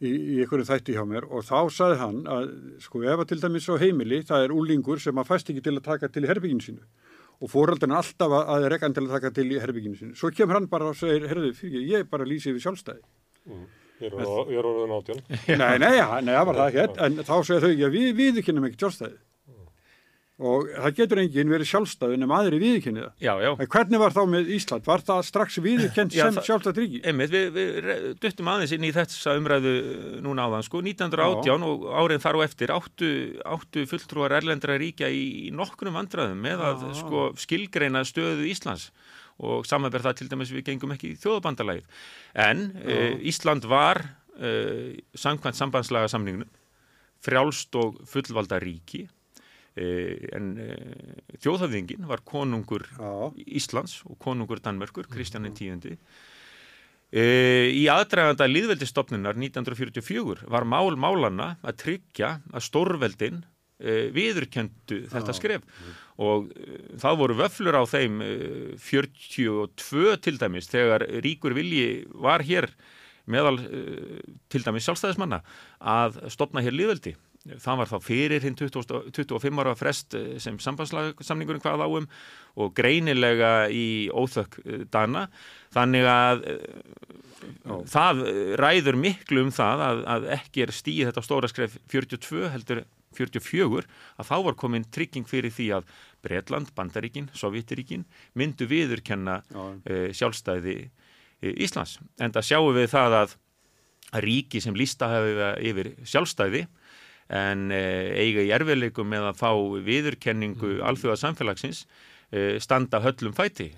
í, 0.00 0.10
í 0.10 0.38
einhverju 0.40 0.66
þætti 0.70 0.94
hjá 0.96 1.02
mér 1.10 1.26
og 1.28 1.44
þá 1.44 1.58
sagði 1.76 1.98
hann 2.00 2.22
að, 2.24 2.46
sko, 2.80 3.02
ef 3.04 3.20
að 3.20 3.28
til 3.34 3.40
dæmis 3.42 3.68
á 3.68 3.74
heimili, 3.82 4.22
það 4.26 4.46
er 4.46 4.54
úlingur 4.56 5.02
sem 5.02 5.20
að 5.20 5.28
fæst 5.28 5.52
ekki 5.52 5.62
til 5.66 5.76
að 5.76 5.84
taka 5.90 6.08
til 6.08 6.24
í 6.24 6.30
herbygginu 6.30 6.64
sínu 6.64 6.88
og 7.40 7.48
fóröldan 7.52 7.92
er 7.94 8.00
alltaf 8.00 8.32
að, 8.36 8.48
að 8.56 8.66
rekkan 8.74 8.96
til 8.96 9.04
að 9.06 9.12
taka 9.14 9.30
til 9.36 9.46
í 9.48 9.60
herbygginu 9.60 9.96
sínu. 9.96 10.16
Svo 10.18 10.28
kemur 10.36 10.58
hann 10.58 10.66
bara 10.72 10.90
og 10.90 10.96
segir, 10.98 11.24
herðu, 11.30 11.52
ég 11.88 12.08
bara 12.10 12.26
lýsi 12.28 12.52
við 12.52 12.66
sjálfstæði. 12.66 13.00
Er, 13.48 13.54
á, 13.56 13.79
ég 14.00 14.60
er 14.60 14.68
orðin 14.70 14.94
átján. 14.96 15.24
nei, 15.62 15.74
nei, 15.82 15.90
ja, 15.98 16.06
nei, 16.20 16.32
það 16.34 16.46
var 16.50 16.60
það 16.60 16.70
ekki, 16.70 17.02
en 17.06 17.18
þá 17.26 17.34
segir 17.48 17.66
þau, 17.66 17.74
já, 17.74 17.90
við 17.96 18.14
viðkennum 18.20 18.70
ekki 18.70 18.80
sjálfstæði. 18.84 19.18
Og 20.40 20.70
það 20.72 20.94
getur 20.96 21.20
enginn 21.20 21.50
verið 21.52 21.68
sjálfstæði 21.68 22.16
nema 22.22 22.38
aðri 22.40 22.58
viðkenni 22.62 23.02
það. 23.02 23.10
Já, 23.20 23.32
já. 23.44 23.50
En 23.60 23.68
hvernig 23.74 24.00
var 24.00 24.14
þá 24.16 24.20
með 24.32 24.46
Ísland? 24.54 24.86
Var 24.88 25.02
það 25.04 25.26
strax 25.28 25.58
Já, 25.60 26.22
sem 26.22 26.38
sjálfstætt 26.46 26.80
ríki? 26.80 27.00
Einmitt, 27.04 27.34
við, 27.34 27.50
við 27.58 28.06
duttum 28.22 28.48
aðeins 28.48 28.72
inn 28.72 28.86
í 28.88 28.92
þessa 28.96 29.34
umræðu 29.36 29.74
uh, 29.82 30.14
núna 30.24 30.48
áðan, 30.48 30.64
sko, 30.64 30.80
1918 30.86 31.66
og 31.68 31.84
árin 31.92 32.24
þar 32.24 32.40
og 32.40 32.46
eftir 32.46 32.72
áttu, 32.72 33.12
áttu 33.44 33.84
fulltrúar 33.90 34.38
erlendra 34.40 34.78
ríkja 34.80 35.12
í, 35.12 35.50
í 35.50 35.52
nokkrum 35.52 36.00
vandræðum 36.00 36.40
með 36.48 36.64
að 36.70 36.88
sko, 37.02 37.26
skilgreina 37.44 38.06
stöðu 38.08 38.48
Íslands 38.48 38.88
og 39.40 39.68
samanverð 39.68 40.08
það 40.08 40.18
til 40.20 40.30
dæmis 40.32 40.52
við 40.54 40.66
gengum 40.70 40.94
ekki 40.94 41.14
í 41.14 41.20
þjóðabandalagið. 41.20 42.02
En 42.46 42.66
uh, 42.80 43.14
Ísland 43.30 43.68
var 43.70 44.02
uh, 44.04 44.90
samkvæmt 45.18 45.58
sambandslaga 45.58 46.10
samningnum 46.12 46.50
frjálst 47.20 47.76
og 47.76 48.00
fullvalda 48.08 48.60
ríki 48.62 49.04
uh, 49.04 50.14
en 50.36 50.52
þjóðhafðingin 51.40 52.08
var 52.08 52.24
konungur 52.28 52.86
Já, 52.96 53.32
Íslands 53.46 54.00
og 54.08 54.20
konungur 54.22 54.62
Danmörkur, 54.64 55.08
Kristján 55.12 55.48
X. 55.52 55.98
E, 57.10 57.22
í 57.74 57.88
aðdraganda 57.90 58.46
líðveldistofnunar 58.46 59.34
1944 59.34 60.46
var 60.50 60.62
mál 60.62 60.94
málanna 60.94 61.56
að 61.66 61.80
tryggja 61.82 62.36
að 62.54 62.62
stórveldin 62.68 63.40
e, 63.42 63.49
viðurkendu 64.14 65.02
þetta 65.10 65.34
skref 65.36 65.62
og 66.20 66.50
e, 66.52 66.80
það 67.00 67.20
voru 67.22 67.36
vöflur 67.38 67.80
á 67.80 67.84
þeim 67.88 68.20
e, 68.24 68.30
42 68.76 70.16
til 70.24 70.36
dæmis 70.40 70.68
þegar 70.70 71.06
ríkur 71.24 71.56
vilji 71.56 72.04
var 72.12 72.44
hér 72.44 72.68
meðal 73.30 73.60
til 74.50 74.62
dæmis 74.64 74.88
sjálfstæðismanna 74.88 75.42
að 75.78 76.16
stopna 76.32 76.64
hér 76.64 76.74
líðveldi. 76.74 77.14
Það 77.40 77.78
var 77.80 77.88
þá 77.88 77.96
fyrir 78.04 78.44
hinn 78.44 78.56
20, 78.58 79.12
25 79.16 79.60
ára 79.62 79.72
frest 79.78 80.14
eh, 80.18 80.34
sem 80.42 80.58
sambandsamningurinn 80.60 81.62
hvað 81.64 81.86
áum 81.86 82.08
og 82.60 82.74
greinilega 82.76 83.70
í 83.72 84.10
óþökk 84.12 84.58
eh, 84.60 84.82
dana. 84.92 85.24
Þannig 85.72 86.08
að 86.10 86.44
uh, 86.52 87.78
það 87.88 88.22
eh, 88.28 88.40
ræður 88.60 89.00
miklu 89.00 89.46
um 89.46 89.52
það 89.56 89.84
að, 89.86 90.02
að 90.16 90.28
ekki 90.36 90.66
er 90.66 90.74
stíð 90.76 91.08
þetta 91.08 91.24
stóra 91.24 91.48
skref 91.48 91.78
42 91.88 92.50
heldur 92.52 92.82
44 93.16 93.86
að 94.20 94.28
þá 94.28 94.36
var 94.46 94.56
komin 94.58 94.86
trygging 94.92 95.26
fyrir 95.28 95.52
því 95.54 95.68
að 95.78 95.92
Bretland, 96.24 96.70
Bandaríkin, 96.76 97.30
Sovjetiríkin 97.34 98.04
myndu 98.38 98.68
viðurkenna 98.70 99.40
uh, 99.50 100.10
sjálfstæði 100.14 100.76
uh, 100.86 101.54
Íslands. 101.56 101.98
En 102.20 102.34
það 102.34 102.48
sjáum 102.50 102.74
við 102.76 102.90
það 102.94 103.18
að, 103.22 103.38
ríki 104.24 104.58
sem 104.58 104.74
lísta 104.74 105.06
hefur 105.06 105.60
yfir 105.62 105.92
sjálfstæði 106.02 106.64
en 107.30 107.68
uh, 107.70 108.06
eiga 108.18 108.46
í 108.46 108.54
erfiðleikum 108.56 109.10
með 109.10 109.28
að 109.30 109.42
fá 109.42 109.50
viðurkenningu 109.86 110.76
mm. 110.78 110.86
alþjóða 110.90 111.20
samfélagsins 111.26 111.84
standa 112.62 113.00
höllum 113.02 113.32
fæti. 113.34 113.72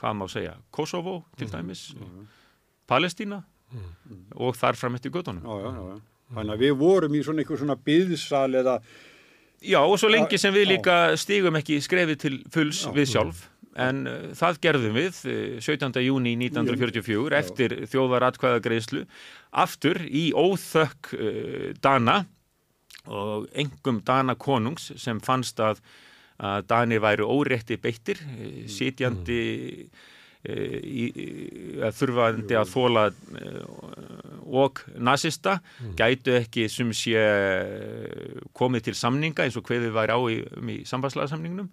Hvað 0.00 0.14
má 0.16 0.22
segja? 0.32 0.54
Kosovo 0.72 1.18
til 1.36 1.50
dæmis, 1.52 1.90
Palestína 2.88 3.42
og 4.32 4.56
þar 4.56 4.80
fram 4.80 4.96
eftir 4.96 5.12
göttunum. 5.12 5.44
já, 5.44 5.58
já, 5.60 5.74
já, 5.76 5.82
já. 5.92 6.13
Þannig 6.34 6.54
að 6.54 6.62
við 6.64 6.78
vorum 6.80 7.14
í 7.16 7.24
svona 7.24 7.42
einhver 7.44 7.60
svona 7.60 7.76
byðsal 7.88 8.48
eða, 8.60 8.78
Já, 9.64 9.80
og 9.80 9.96
svo 9.96 10.10
lengi 10.12 10.38
sem 10.40 10.52
við 10.52 10.66
Já. 10.66 10.70
líka 10.74 10.94
stigum 11.20 11.56
ekki 11.56 11.80
skrefið 11.84 12.20
til 12.20 12.34
fulls 12.52 12.82
Já. 12.84 12.90
við 12.92 13.10
sjálf, 13.14 13.42
en 13.80 14.02
uh, 14.10 14.16
það 14.36 14.60
gerðum 14.66 14.98
við 14.98 15.20
uh, 15.24 15.36
17. 15.64 16.00
júni 16.04 16.34
1944 16.36 17.38
eftir 17.38 17.76
þjóðaratkvæðagreislu, 17.92 19.04
aftur 19.64 20.02
í 20.04 20.26
óþökk 20.36 21.14
uh, 21.16 21.68
Dana 21.80 22.24
og 23.08 23.48
engum 23.56 24.02
Dana 24.04 24.36
konungs 24.36 24.90
sem 25.00 25.20
fannst 25.24 25.60
að, 25.64 25.80
að 26.36 26.68
Dani 26.68 27.00
væri 27.00 27.24
órétti 27.24 27.80
beittir, 27.80 28.20
uh, 28.20 28.66
sitjandi 28.68 29.40
uh, 29.86 30.04
í, 30.44 31.04
að 31.80 31.94
þurfandi 32.00 32.58
að 32.58 32.72
þóla 32.74 33.04
uh, 33.08 34.34
og 34.54 34.82
nazista 35.00 35.58
gætu 35.96 36.34
ekki 36.36 36.66
sem 36.68 36.90
sé 36.94 37.14
eh, 37.16 38.42
komið 38.52 38.90
til 38.90 38.94
samninga 38.98 39.46
eins 39.46 39.56
og 39.58 39.64
hverðið 39.66 39.94
væri 39.96 40.14
á 40.14 40.20
í, 40.30 40.36
um 40.60 40.68
í 40.70 40.76
sambandslagasamningnum 40.86 41.70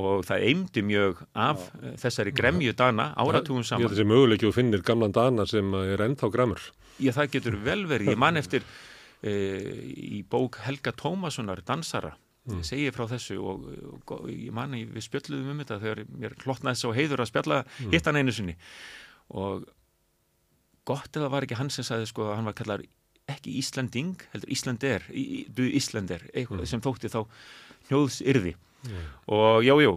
og 0.00 0.24
það 0.26 0.46
eimdi 0.48 0.82
mjög 0.82 1.20
af 1.38 1.68
Já. 1.68 1.92
þessari 2.02 2.32
gremju 2.34 2.72
dana 2.74 3.12
áratugum 3.14 3.62
Ég 3.62 3.68
held 3.68 3.68
saman. 3.68 3.92
þessi 3.92 4.08
möguleiki 4.10 4.48
að 4.48 4.56
finnir 4.56 4.82
gamlan 4.82 5.14
dana 5.14 5.46
sem 5.46 5.70
er 5.84 6.02
ennþá 6.08 6.32
gramur. 6.34 6.64
Já, 6.98 7.12
það 7.14 7.30
getur 7.36 7.60
vel 7.62 7.84
verið. 7.90 8.10
Ég 8.10 8.18
man 8.18 8.36
eftir 8.42 8.66
e, 9.22 9.34
í 9.94 10.24
bók 10.26 10.58
Helga 10.64 10.90
Tómassonar, 10.98 11.62
dansara, 11.66 12.14
mm. 12.50 12.62
segi 12.66 12.90
frá 12.94 13.06
þessu 13.10 13.38
og, 13.40 13.64
og, 13.94 14.12
og 14.18 14.28
ég 14.32 14.52
man 14.56 14.74
ég, 14.76 14.90
við 14.94 15.06
spjöldluðum 15.08 15.54
um 15.54 15.62
þetta 15.64 15.80
þegar 15.82 16.02
mér 16.24 16.36
hlottnaði 16.44 16.80
svo 16.82 16.92
heiður 16.96 17.24
að 17.24 17.30
spjalla 17.32 17.62
hitt 17.92 18.10
hann 18.10 18.20
einu 18.20 18.34
sinni 18.36 18.56
og 19.34 19.64
gott 20.84 21.16
eða 21.16 21.30
var 21.32 21.46
ekki 21.46 21.56
hann 21.58 21.72
sem 21.72 21.86
sagði 21.86 22.10
sko 22.10 22.28
að 22.28 22.36
hann 22.38 22.48
var 22.50 22.56
kallar 22.58 22.84
ekki 23.32 23.54
Íslanding, 23.56 24.18
heldur 24.34 24.50
Íslander, 24.52 25.04
í- 25.16 25.28
í- 25.40 25.44
du 25.48 25.64
Íslander, 25.64 26.26
eitthvað 26.36 26.66
sem 26.68 26.82
þótti 26.84 27.08
þá 27.08 27.22
hljóðs 27.88 28.18
yrði 28.20 28.52
og 29.32 29.62
já, 29.64 29.72
já, 29.80 29.92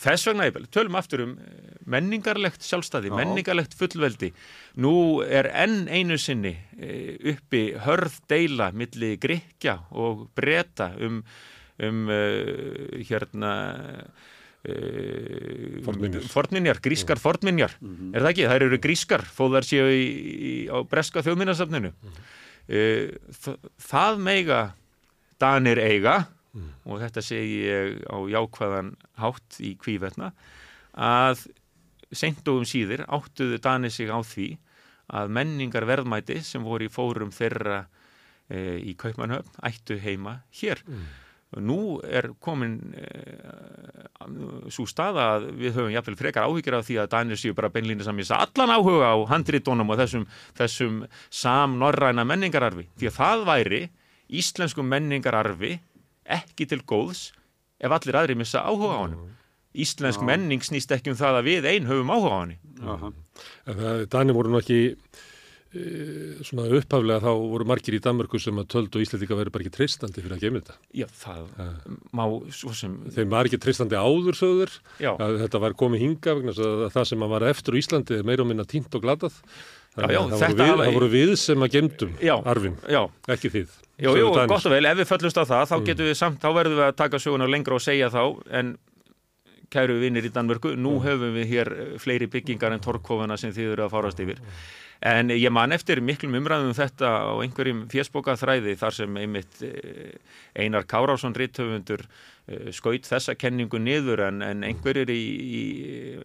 þess 0.00 0.24
vegna, 0.30 0.46
tölum 0.72 0.96
aftur 0.96 1.22
um 1.26 1.34
eh, 1.44 1.74
menningarlegt 1.88 2.64
sjálfstæði, 2.64 3.10
Já. 3.12 3.16
menningarlegt 3.16 3.76
fullveldi. 3.76 4.30
Nú 4.80 5.20
er 5.24 5.48
enn 5.52 5.86
einu 5.88 6.16
sinni 6.20 6.54
eh, 6.76 7.16
uppi 7.32 7.74
hörð 7.84 8.18
deila 8.28 8.70
milli 8.72 9.14
Grikja 9.20 9.78
og 9.92 10.26
breta 10.36 10.90
um, 11.00 11.22
um 11.86 12.08
uh, 12.10 12.98
hérna 13.08 13.52
uh, 14.68 15.82
Fornminjar. 15.86 16.24
fornminjar, 16.32 16.80
grískar 16.82 17.20
fornminjar. 17.22 17.76
Er 18.12 18.24
það 18.24 18.32
ekki? 18.32 18.48
Þær 18.50 18.66
eru 18.66 18.80
grískar 18.82 19.22
þó 19.22 19.44
þær 19.54 19.68
séu 19.68 19.86
í, 19.94 20.02
í, 20.50 20.54
á 20.66 20.82
breska 20.90 21.22
þjóðminnasafninu 21.26 21.92
uh, 21.94 23.54
það 23.88 24.18
meiga 24.26 24.60
Danir 25.38 25.78
eiga 25.78 26.16
og 26.88 26.98
þetta 27.04 27.22
segi 27.22 27.58
ég 27.68 28.00
á 28.10 28.18
jákvæðan 28.26 28.96
hátt 29.20 29.60
í 29.62 29.76
kvívetna 29.78 30.32
að 30.98 31.44
seint 32.10 32.42
og 32.48 32.62
um 32.62 32.66
síðir 32.66 33.04
áttuðu 33.06 33.60
Danir 33.62 33.92
sig 33.94 34.10
á 34.10 34.18
því 34.24 34.48
að 35.14 35.30
menningar 35.32 35.86
verðmæti 35.88 36.40
sem 36.42 36.64
voru 36.64 36.88
í 36.88 36.92
fórum 36.92 37.30
þeirra 37.32 37.86
e, 38.48 38.80
í 38.80 38.96
Kaupmannhöfn 38.98 39.60
ættu 39.64 39.98
heima 40.02 40.40
hér. 40.60 40.82
Nú 41.56 41.96
er 42.04 42.26
komin 42.44 42.74
e, 42.92 43.06
svo 44.68 44.84
staða 44.84 45.28
að 45.38 45.46
við 45.56 45.78
höfum 45.78 45.94
jafnvel 45.94 46.16
frekar 46.18 46.44
áhyggjur 46.44 46.76
af 46.76 46.84
því 46.84 46.98
að 47.00 47.08
Danir 47.14 47.40
séu 47.40 47.56
bara 47.56 47.70
ég 48.20 48.28
sagði 48.28 48.44
allan 48.44 48.74
áhuga 48.76 49.14
á 49.14 49.16
handritónum 49.30 49.88
og 49.88 49.96
þessum, 50.02 50.26
þessum 50.58 50.98
samnorræna 51.32 52.26
menningararfi. 52.28 52.84
Því 53.00 53.08
að 53.08 53.16
það 53.16 53.46
væri 53.48 53.80
íslensku 54.28 54.84
menningararfi 54.84 55.78
ekki 56.28 56.68
til 56.68 56.82
góðs 56.84 57.30
ef 57.80 57.96
allir 57.96 58.20
aðri 58.20 58.36
missa 58.36 58.66
áhuga 58.68 59.00
á 59.00 59.02
honum. 59.06 59.32
Íslensk 59.78 60.20
menning 60.24 60.64
snýst 60.64 60.92
ekki 60.92 61.12
um 61.12 61.18
það 61.18 61.40
að 61.40 61.48
við 61.48 61.66
einn 61.72 61.88
höfum 61.88 62.12
áhuga 62.12 62.36
á 62.36 62.38
það, 63.72 64.04
Danir 64.12 64.36
voru 64.36 64.52
e, 64.52 64.80
svona 66.48 66.64
upphaflega 66.78 67.20
þá 67.20 67.28
voru 67.36 67.66
margir 67.68 67.96
í 67.98 68.00
Danmörku 68.02 68.40
sem 68.40 68.56
að 68.60 68.68
töldu 68.72 69.02
Íslandika 69.04 69.36
væri 69.36 69.52
bara 69.52 69.64
ekki 69.66 69.74
treystandi 69.74 70.22
fyrir 70.24 70.36
að 70.38 70.44
geima 70.46 70.62
þetta. 70.62 70.76
Já, 70.96 71.06
það 71.20 71.42
má 72.16 72.24
svo 72.56 72.72
sem... 72.76 72.94
Þeim 73.14 73.34
var 73.34 73.50
ekki 73.50 73.60
treystandi 73.60 73.98
áður 74.00 74.38
að 75.12 75.40
þetta 75.44 75.60
var 75.66 75.76
komið 75.78 76.04
hinga 76.06 76.36
vegna 76.40 76.54
það 76.94 77.10
sem 77.12 77.26
að 77.26 77.34
var 77.34 77.48
eftir 77.50 77.76
á 77.76 77.80
Íslandi 77.82 78.16
er 78.18 78.24
meira 78.28 78.46
og 78.46 78.48
minna 78.52 78.64
tínt 78.68 78.96
og 78.96 79.04
glatað. 79.04 79.36
Já, 79.98 80.06
já, 80.14 80.20
að 80.22 80.32
það, 80.38 80.40
voru 80.40 80.54
við, 80.54 80.68
hafa- 80.70 80.84
það 80.86 80.96
voru 80.98 81.06
við 81.12 81.30
sem 81.42 81.62
að 81.64 81.72
gemdum 81.74 82.10
arfin, 82.46 82.76
Já, 82.86 83.00
ekki 83.34 83.50
þið. 83.50 83.70
Jú, 83.98 84.12
jú, 84.14 84.26
gott 84.46 84.66
og 84.68 84.70
vel, 84.70 84.84
ef 84.86 85.00
við 85.00 85.08
föllumst 85.10 85.40
á 85.42 85.44
það, 85.48 85.64
þá 85.72 85.76
getum 85.88 86.06
við 86.06 86.14
samt, 86.20 86.38
þá 86.38 86.48
verðum 86.54 86.78
við 86.78 86.84
að 86.86 86.98
taka 87.00 87.18
söguna 87.18 87.48
lengra 87.50 87.74
og 87.74 87.82
segja 87.82 88.06
þá, 88.14 88.20
en 88.54 88.76
kæru 89.72 89.98
vinnir 90.00 90.26
í 90.26 90.32
Danmörku, 90.32 90.74
nú 90.80 90.98
höfum 91.04 91.36
við 91.36 91.50
hér 91.52 91.72
eh, 91.72 91.94
fleiri 92.00 92.28
byggingar 92.30 92.74
en 92.74 92.84
torkofana 92.84 93.38
sem 93.40 93.52
þið 93.54 93.74
eru 93.74 93.86
að 93.86 93.94
fárast 93.96 94.22
yfir. 94.24 94.40
En 95.08 95.30
ég 95.30 95.52
man 95.54 95.70
eftir 95.70 96.00
miklum 96.02 96.34
umræðum 96.40 96.72
um 96.72 96.74
þetta 96.74 97.10
á 97.22 97.34
einhverjum 97.38 97.84
fésbókaþræði 97.92 98.74
þar 98.80 98.96
sem 98.96 99.20
einmitt 99.20 99.60
eh, 99.62 100.16
Einar 100.58 100.88
Kárásson 100.90 101.36
rithöfundur 101.38 102.02
eh, 102.48 102.72
skaut 102.74 103.06
þessa 103.06 103.36
kenningu 103.38 103.78
niður 103.78 104.24
en, 104.26 104.42
en 104.42 104.66
einhverjir 104.66 105.12
í, 105.14 105.22
í 105.60 105.62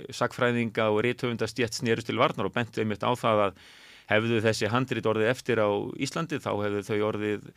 sakfræðinga 0.09 0.89
og 0.89 1.03
rithöfundastjett 1.05 1.77
snerust 1.77 2.09
til 2.09 2.17
varnar 2.21 2.49
og 2.49 2.55
bentu 2.55 2.81
einmitt 2.81 3.05
á 3.05 3.13
það 3.13 3.47
að 3.49 3.63
hefðu 4.09 4.41
þessi 4.43 4.73
handrit 4.73 5.07
orðið 5.07 5.31
eftir 5.31 5.61
á 5.61 5.69
Íslandi 6.01 6.41
þá 6.41 6.51
hefðu 6.57 6.83
þau 6.89 6.99
orðið 7.11 7.47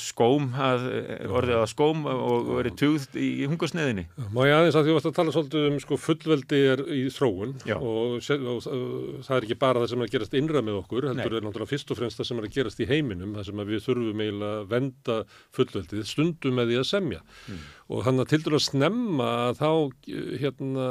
skóm 0.00 0.46
að, 0.56 0.84
eh, 0.96 1.26
orðið 1.28 1.58
að 1.58 1.66
skóm 1.68 2.06
og 2.08 2.46
verið 2.56 2.76
tugð 2.80 3.18
í 3.20 3.44
hungursneðinni. 3.50 4.06
Má 4.32 4.40
ég 4.48 4.54
aðeins 4.56 4.78
að 4.80 4.86
því 4.86 4.94
að 4.96 5.16
tala 5.18 5.34
svolítið 5.34 5.66
um 5.68 5.76
sko 5.82 5.98
fullveldi 6.00 6.60
er 6.72 6.80
í 6.88 7.02
þróun 7.12 7.52
og, 7.76 8.16
og, 8.16 8.68
það 9.26 9.36
er 9.36 9.44
ekki 9.44 9.58
bara 9.60 9.82
það 9.82 9.90
sem 9.92 10.00
er 10.00 10.08
að 10.08 10.14
gerast 10.16 10.38
innra 10.40 10.64
með 10.64 10.78
okkur, 10.80 11.08
heldur 11.10 11.36
Nei. 11.36 11.36
er 11.36 11.44
náttúrulega 11.44 11.72
fyrst 11.74 11.92
og 11.92 12.00
fremst 12.00 12.16
það 12.16 12.30
sem 12.30 12.40
er 12.40 12.48
að 12.48 12.56
gerast 12.56 12.80
í 12.80 12.88
heiminum, 12.88 13.36
það 13.36 13.50
sem 13.50 13.62
við 13.68 13.84
þurfum 13.84 14.24
eiginlega 14.24 14.62
að 14.62 14.72
venda 14.72 15.18
fullveldið 15.52 16.08
stundum 16.08 16.56
með 16.56 16.72
því 16.72 16.80
að 16.80 16.88
semja 16.88 17.22
og 17.92 18.04
hann 18.06 18.22
að 18.22 18.30
tildur 18.32 18.56
að 18.56 18.64
snemma 18.64 19.28
að 19.48 19.58
þá 19.60 19.70
hérna 20.40 20.86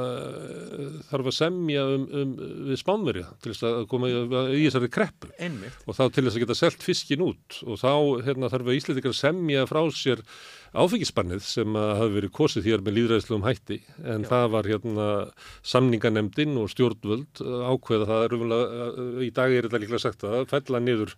þarf 1.10 1.30
að 1.32 1.36
semja 1.38 1.86
um, 1.96 2.06
um 2.22 2.34
við 2.70 2.80
spánverja 2.82 3.32
til 3.42 3.54
þess 3.54 3.68
að 3.70 3.88
koma 3.92 4.12
í, 4.12 4.22
í 4.60 4.66
þessari 4.68 4.92
kreppu. 4.94 5.32
Einmitt. 5.42 5.82
og 5.88 5.98
þá 5.98 6.04
til 6.08 6.26
þess 6.28 6.38
að 6.38 6.46
geta 6.46 6.58
selt 6.60 6.86
fiskin 6.86 7.26
út. 7.26 7.60
Og 7.66 7.82
þá 7.82 7.94
hérna, 8.28 8.52
þarf 8.54 8.70
að 8.70 8.80
Íslandikar 8.80 9.18
semja 9.18 9.66
frá 9.70 9.82
sér 9.98 10.24
áfengisbannið 10.72 11.44
sem 11.44 11.76
hafi 11.76 12.16
verið 12.16 12.34
kosið 12.38 12.70
hér 12.70 12.86
með 12.86 12.98
líðræðislegum 13.00 13.48
hætti. 13.50 13.82
En 14.14 14.28
það 14.30 14.48
var 14.56 14.72
hérna 14.72 15.10
samninganemdin 15.74 16.56
og 16.62 16.72
stjórnvöld 16.72 17.42
ákveða 17.42 18.10
það. 18.14 18.26
Er 18.28 18.38
umlega, 18.38 18.90
í 19.26 19.32
dag 19.36 19.56
er 19.56 19.68
þetta 19.68 19.84
líklega 19.84 20.06
sagt 20.06 20.28
að 20.28 20.48
fella 20.54 20.84
niður 20.84 21.18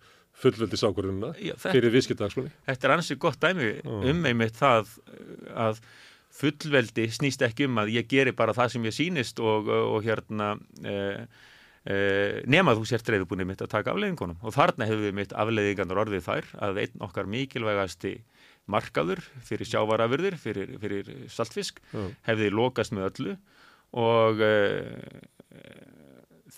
þetta- 1.54 1.72
fyrir 1.76 1.94
viðskiptagsmunni. 1.94 2.50
Þetta 2.66 2.88
er 2.88 2.94
ansið 2.96 3.18
gott 3.22 3.40
dæmi 3.40 3.70
um 4.10 4.24
einmitt 4.28 4.58
það 4.58 4.90
að 5.54 5.80
fullveldi 6.34 7.08
snýst 7.14 7.42
ekki 7.46 7.68
um 7.68 7.78
að 7.78 7.92
ég 7.94 8.08
geri 8.10 8.32
bara 8.34 8.54
það 8.56 8.72
sem 8.74 8.86
ég 8.88 8.94
sýnist 8.96 9.38
og, 9.40 9.68
og 9.70 10.00
hérna 10.02 10.48
eh, 10.82 11.26
eh, 11.86 12.40
nema 12.50 12.74
þú 12.74 12.86
sért 12.90 13.08
reyðubúinni 13.14 13.46
mitt 13.46 13.62
að 13.62 13.70
taka 13.76 13.92
afleiðingunum 13.94 14.40
og 14.42 14.54
þarna 14.56 14.88
hefur 14.90 15.04
við 15.06 15.14
mitt 15.20 15.32
afleiðingarnar 15.32 16.02
orðið 16.02 16.26
þær 16.26 16.48
að 16.66 16.80
einn 16.82 17.04
okkar 17.06 17.30
mikilvægasti 17.30 18.16
markaður 18.66 19.20
fyrir 19.44 19.68
sjávarafurðir, 19.68 20.38
fyrir, 20.40 20.74
fyrir 20.80 21.10
saltfisk 21.30 21.78
Já. 21.92 22.02
hefði 22.30 22.50
lokast 22.50 22.94
með 22.96 23.10
öllu 23.12 23.36
og 23.94 24.40
uh, 24.42 24.84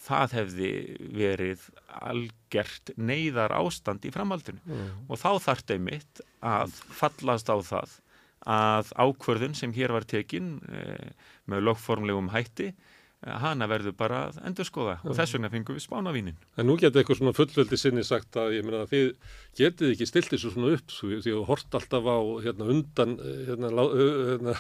það 0.07 0.35
hefði 0.39 0.71
verið 1.17 1.69
algert 2.07 2.93
neyðar 2.97 3.55
ástand 3.59 4.07
í 4.07 4.13
framhaldinu. 4.15 4.63
Og 5.11 5.21
þá 5.21 5.31
þarf 5.49 5.65
þeim 5.71 5.89
mitt 5.91 6.21
að 6.47 6.75
fallast 6.95 7.51
á 7.51 7.57
það 7.59 7.97
að 8.47 8.93
ákvörðun 8.95 9.57
sem 9.59 9.73
hér 9.75 9.95
var 9.97 10.07
tekin 10.07 10.61
uh, 10.71 11.09
með 11.51 11.65
lögformlegum 11.67 12.31
hætti 12.31 12.71
hana 13.27 13.67
verður 13.71 13.95
bara 13.99 14.21
að 14.29 14.37
endurskoða 14.49 14.99
og 15.05 15.17
þess 15.19 15.35
vegna 15.37 15.51
fengum 15.53 15.77
við 15.79 15.85
spánavínin. 15.87 16.37
En 16.57 16.69
nú 16.71 16.77
geta 16.79 17.01
eitthvað 17.01 17.19
svona 17.21 17.35
fullveldi 17.37 17.79
sinni 17.81 18.05
sagt 18.07 18.39
að 18.39 18.55
ég 18.59 18.67
meina 18.67 18.85
að 18.85 18.93
þið 18.95 19.09
getið 19.61 19.93
ekki 19.95 20.07
stilt 20.11 20.31
þessu 20.33 20.53
svona 20.55 20.75
upp 20.77 20.95
því 20.97 21.33
að 21.35 21.45
hort 21.49 21.77
alltaf 21.81 22.07
á 22.07 22.19
hérna 22.45 22.69
undan 22.75 23.17
hérna, 23.49 23.71
lá- 23.73 23.95
hérna, 23.97 24.57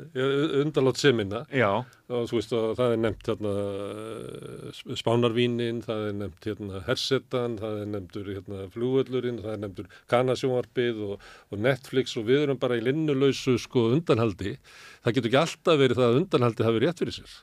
undanlátt 0.64 1.00
semina 1.00 1.44
Já, 1.50 1.70
og 2.12 2.28
þú 2.30 2.38
veist 2.38 2.54
að 2.54 2.74
það 2.80 2.94
er 2.96 3.02
nefnt 3.04 3.30
hérna 3.32 3.54
spánarvínin, 4.98 5.80
það 5.84 6.04
er 6.10 6.16
nefnt 6.20 6.48
hérna 6.48 6.82
hersetan, 6.88 7.56
það 7.60 7.80
er 7.82 7.90
nefntur 7.94 8.30
hérna 8.34 8.66
flugvöllurinn, 8.74 9.40
það 9.44 9.54
er 9.56 9.62
nefntur 9.64 9.88
kanasjónvarpið 10.12 11.02
og, 11.08 11.26
og 11.50 11.64
Netflix 11.64 12.16
og 12.20 12.28
við 12.28 12.44
erum 12.46 12.60
bara 12.62 12.78
í 12.78 12.84
linnulausu 12.84 13.56
sko 13.62 13.88
undanhaldi. 13.96 14.56
Það 15.04 15.16
getur 15.18 15.30
ekki 15.32 15.42
alltaf 15.42 15.80
verið 15.80 16.00
það 16.00 16.10
að 16.12 16.20
undanhaldi 16.22 16.66
hafi 16.68 16.82
rétt 16.84 17.02
fyrir 17.02 17.18
sér. 17.18 17.34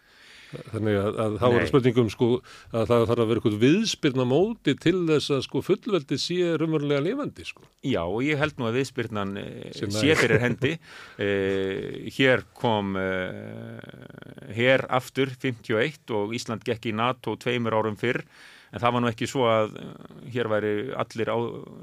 Þannig 0.52 0.98
að, 1.00 1.18
að 1.24 1.36
þá 1.40 1.46
er 1.50 1.66
spurningum 1.70 2.10
sko 2.12 2.28
að 2.72 2.86
það 2.90 3.06
þarf 3.10 3.24
að 3.24 3.30
vera 3.30 3.42
eitthvað 3.42 3.58
viðspyrna 3.62 4.26
móti 4.28 4.76
til 4.84 4.96
þess 5.08 5.34
að 5.36 5.44
sko 5.48 5.64
fullveldi 5.66 6.20
sé 6.20 6.38
raunverulega 6.60 7.04
lifandi 7.06 7.46
sko. 7.48 7.66
Já, 7.88 8.02
og 8.04 8.22
ég 8.26 8.42
held 8.42 8.60
nú 8.60 8.68
að 8.68 8.80
viðspyrnan 8.82 9.34
Sem 9.78 9.94
sé 9.96 10.16
fyrir 10.20 10.44
hendi. 10.44 10.76
Uh, 11.18 12.08
hér 12.18 12.46
kom 12.58 12.96
uh, 13.00 13.82
hér 14.56 14.86
aftur 14.92 15.32
51 15.34 16.16
og 16.18 16.36
Ísland 16.38 16.66
gekk 16.68 16.92
í 16.92 16.96
NATO 16.96 17.38
tveimur 17.40 17.78
árum 17.80 18.00
fyrr, 18.00 18.24
en 18.72 18.84
það 18.84 18.96
var 18.96 19.04
nú 19.04 19.12
ekki 19.12 19.30
svo 19.30 19.48
að 19.52 19.76
uh, 19.80 19.92
hér 20.34 20.52
væri 20.52 20.74
allir 21.00 21.32
á, 21.32 21.38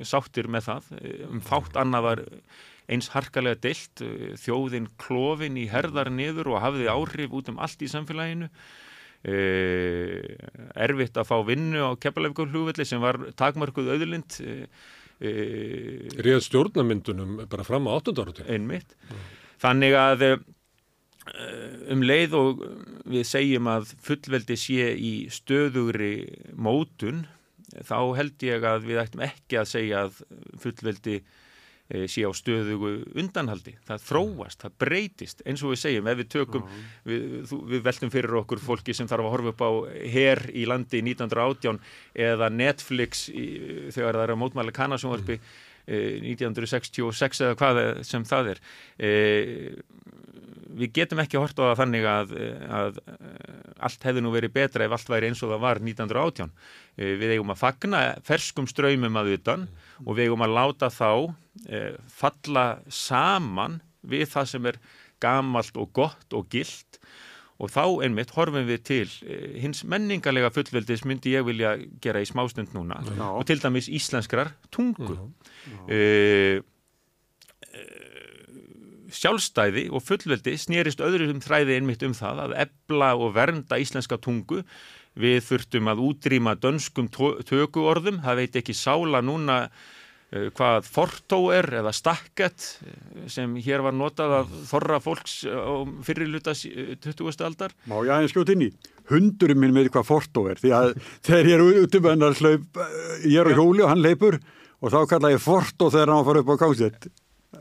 sáttir 0.06 0.50
með 0.52 0.72
það. 0.72 0.90
Uh, 0.98 1.14
Um 1.28 1.44
fátt 1.44 1.76
annað 1.80 2.04
var 2.06 2.26
eins 2.88 3.10
harkalega 3.12 3.60
deilt, 3.68 4.02
uh, 4.04 4.34
þjóðin 4.40 4.90
klofin 5.00 5.58
í 5.60 5.68
herðar 5.70 6.10
niður 6.12 6.54
og 6.54 6.62
hafði 6.64 6.90
áhrif 6.92 7.34
út 7.38 7.50
um 7.52 7.60
allt 7.62 7.82
í 7.84 7.90
samfélaginu. 7.92 8.50
Uh, 9.18 10.36
erfitt 10.78 11.18
að 11.18 11.26
fá 11.26 11.36
vinnu 11.42 11.80
á 11.82 11.90
Keflavíkur 11.98 12.52
hlugvelli 12.52 12.86
sem 12.86 13.02
var 13.02 13.18
takmarkuð 13.34 13.90
auðlind 13.96 14.36
uh, 14.44 14.84
Réð 15.18 16.44
stjórnamyndunum 16.46 17.40
bara 17.50 17.64
fram 17.66 17.90
á 17.90 17.98
8. 17.98 18.14
áratum. 18.22 18.46
einmitt 18.46 18.94
þannig 19.58 19.96
að 19.98 20.22
um 21.90 22.04
leið 22.06 22.36
og 22.38 22.62
við 23.08 23.26
segjum 23.26 23.66
að 23.72 23.90
fullveldi 24.04 24.56
sé 24.60 24.92
í 24.94 25.12
stöðugri 25.32 26.12
mótun 26.54 27.24
þá 27.84 27.98
held 28.16 28.46
ég 28.46 28.64
að 28.64 28.88
við 28.88 29.02
ættum 29.02 29.24
ekki 29.26 29.60
að 29.60 29.70
segja 29.72 30.04
að 30.06 30.22
fullveldi 30.62 31.18
eh, 31.20 31.26
sé 31.88 32.24
á 32.28 32.32
stöðugu 32.36 32.90
undanhaldi. 33.16 33.72
Það 33.88 34.02
þróast, 34.04 34.60
það 34.64 34.74
breytist. 34.84 35.40
Eins 35.48 35.62
og 35.64 35.72
við 35.72 35.80
segjum, 35.82 36.10
ef 36.10 36.18
við 36.20 36.28
tökum 36.34 36.66
við, 37.08 37.54
við 37.72 37.86
veltum 37.86 38.12
fyrir 38.12 38.36
okkur 38.42 38.60
fólki 38.60 38.96
sem 38.96 39.08
þarf 39.08 39.24
að 39.24 39.32
horfa 39.36 39.54
upp 39.54 39.64
á 39.64 39.70
her 40.12 40.42
í 40.52 40.66
landi 40.68 41.00
1918 41.00 41.80
eða 42.28 42.50
Netflix 42.52 43.28
í, 43.32 43.46
þegar 43.94 44.20
það 44.20 44.26
er 44.26 44.34
að 44.34 44.40
mótmæla 44.42 44.76
kanasjónvarpi 44.76 45.38
eh, 45.38 46.20
1966 46.34 47.44
eða 47.46 47.58
hvað 47.62 47.82
sem 48.08 48.28
það 48.28 48.52
er. 48.52 48.62
Eh, 48.98 49.80
við 50.78 50.92
getum 50.98 51.22
ekki 51.22 51.40
hort 51.40 51.58
á 51.58 51.68
það 51.68 51.80
þannig 51.82 52.08
að, 52.08 52.34
að, 52.78 53.00
að 53.08 53.28
allt 53.88 54.06
hefði 54.08 54.24
nú 54.24 54.32
verið 54.34 54.54
betra 54.56 54.86
ef 54.86 54.96
allt 54.96 55.12
væri 55.12 55.30
eins 55.30 55.42
og 55.44 55.52
það 55.54 55.64
var 55.64 55.82
1918. 55.82 56.54
Við 56.98 57.34
eigum 57.34 57.54
að 57.54 57.62
fagna 57.62 58.02
ferskum 58.26 58.68
ströymum 58.70 59.18
að 59.20 59.34
utan 59.36 59.66
og 60.04 60.12
við 60.14 60.28
eigum 60.28 60.44
að 60.46 60.56
láta 60.56 60.90
þá 60.92 61.10
eh, 61.68 61.94
falla 62.10 62.66
saman 62.90 63.80
við 64.08 64.28
það 64.34 64.52
sem 64.52 64.70
er 64.72 64.80
gamalt 65.22 65.78
og 65.78 65.90
gott 65.96 66.36
og 66.36 66.46
gilt 66.52 67.00
og 67.58 67.72
þá 67.74 67.82
einmitt 68.06 68.30
horfum 68.36 68.66
við 68.68 68.82
til 68.86 69.06
eh, 69.26 69.58
hins 69.62 69.82
menningarlega 69.82 70.52
fullveldis 70.54 71.04
myndi 71.08 71.34
ég 71.34 71.46
vilja 71.46 71.74
gera 72.02 72.22
í 72.22 72.28
smástund 72.28 72.74
núna 72.76 73.00
Já. 73.08 73.26
og 73.32 73.46
til 73.50 73.58
dæmis 73.62 73.90
íslenskrar 73.90 74.54
tungu. 74.74 75.16
Já. 75.18 75.24
Uh, 75.88 76.66
sjálfstæði 79.14 79.88
og 79.94 80.04
fullveldi 80.04 80.56
snýrist 80.60 81.02
öðrum 81.04 81.40
þræði 81.44 81.78
einmitt 81.78 82.04
um 82.06 82.16
það 82.16 82.42
að 82.46 82.56
ebla 82.66 83.12
og 83.16 83.34
vernda 83.36 83.78
íslenska 83.80 84.18
tungu 84.20 84.62
við 85.18 85.40
þurftum 85.46 85.90
að 85.90 86.02
útrýma 86.06 86.54
dönskum 86.60 87.08
tökuorðum, 87.10 88.20
það 88.24 88.42
veit 88.42 88.58
ekki 88.60 88.76
sála 88.76 89.22
núna 89.24 89.56
uh, 89.66 90.50
hvað 90.54 90.86
fortó 90.86 91.40
er 91.56 91.70
eða 91.80 91.94
stakket 91.96 92.66
eh, 92.84 93.24
sem 93.32 93.56
hér 93.64 93.82
var 93.86 93.96
notað 93.96 94.36
af 94.42 94.52
þorra 94.68 95.00
fólks 95.02 95.40
á 95.48 95.82
fyrirluta 96.06 96.54
20. 96.54 97.24
aldar 97.48 97.74
Má 97.88 97.96
ég 98.04 98.12
aðeins 98.14 98.36
skjóta 98.36 98.54
inn 98.54 98.68
í? 98.68 98.70
Hundurinn 99.08 99.62
minn 99.62 99.74
með 99.74 99.90
hvað 99.94 100.10
fortó 100.10 100.44
er 100.52 100.60
því 100.60 100.74
að 100.76 100.92
þegar 101.26 101.50
ég 101.50 101.56
er 101.56 101.82
út 101.86 101.98
um 101.98 102.10
hennar 102.12 102.38
hlaup, 102.42 102.82
ég 103.24 103.40
er 103.40 103.50
á 103.50 103.56
hjóli 103.56 103.86
og 103.86 103.94
hann 103.94 104.04
leipur 104.04 104.38
og 104.78 104.92
þá 104.94 105.00
kalla 105.10 105.32
ég 105.32 105.42
fortó 105.42 105.88
þegar 105.90 106.12
hann 106.14 106.28
fara 106.28 106.44
upp 106.44 106.52
á 106.54 106.60
gáðsett. 106.60 107.08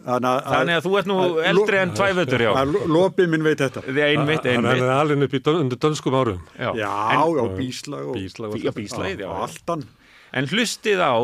Þannig 0.05 0.45
Þannig 0.47 0.77
að 0.77 0.85
þú 0.87 0.93
ert 0.99 1.09
nú 1.09 1.17
eldri 1.51 1.81
en 1.81 1.93
tvæfötur, 1.97 2.43
já. 2.45 2.51
að 2.61 2.77
lopið 2.93 3.29
minn 3.33 3.43
veit 3.47 3.59
þetta. 3.63 3.83
Þið 3.87 4.01
einmitt, 4.05 4.45
Hann 4.47 4.65
einmitt. 4.67 4.85
er 4.85 4.93
alveg 4.95 5.27
upp 5.27 5.35
í 5.37 5.41
undir 5.53 5.81
dönskum 5.83 6.17
árum. 6.19 6.41
Já, 6.57 6.71
Já, 6.77 6.93
en, 7.17 7.35
já, 7.37 7.43
bíslag 7.57 8.07
og, 8.07 8.15
Bíslag 8.15 8.55
og 8.55 8.63
já, 8.63 8.71
bíslagið, 8.77 9.25
já. 9.25 9.29
alltan. 9.47 9.85
En 10.37 10.47
hlustið 10.51 10.99
á 11.03 11.15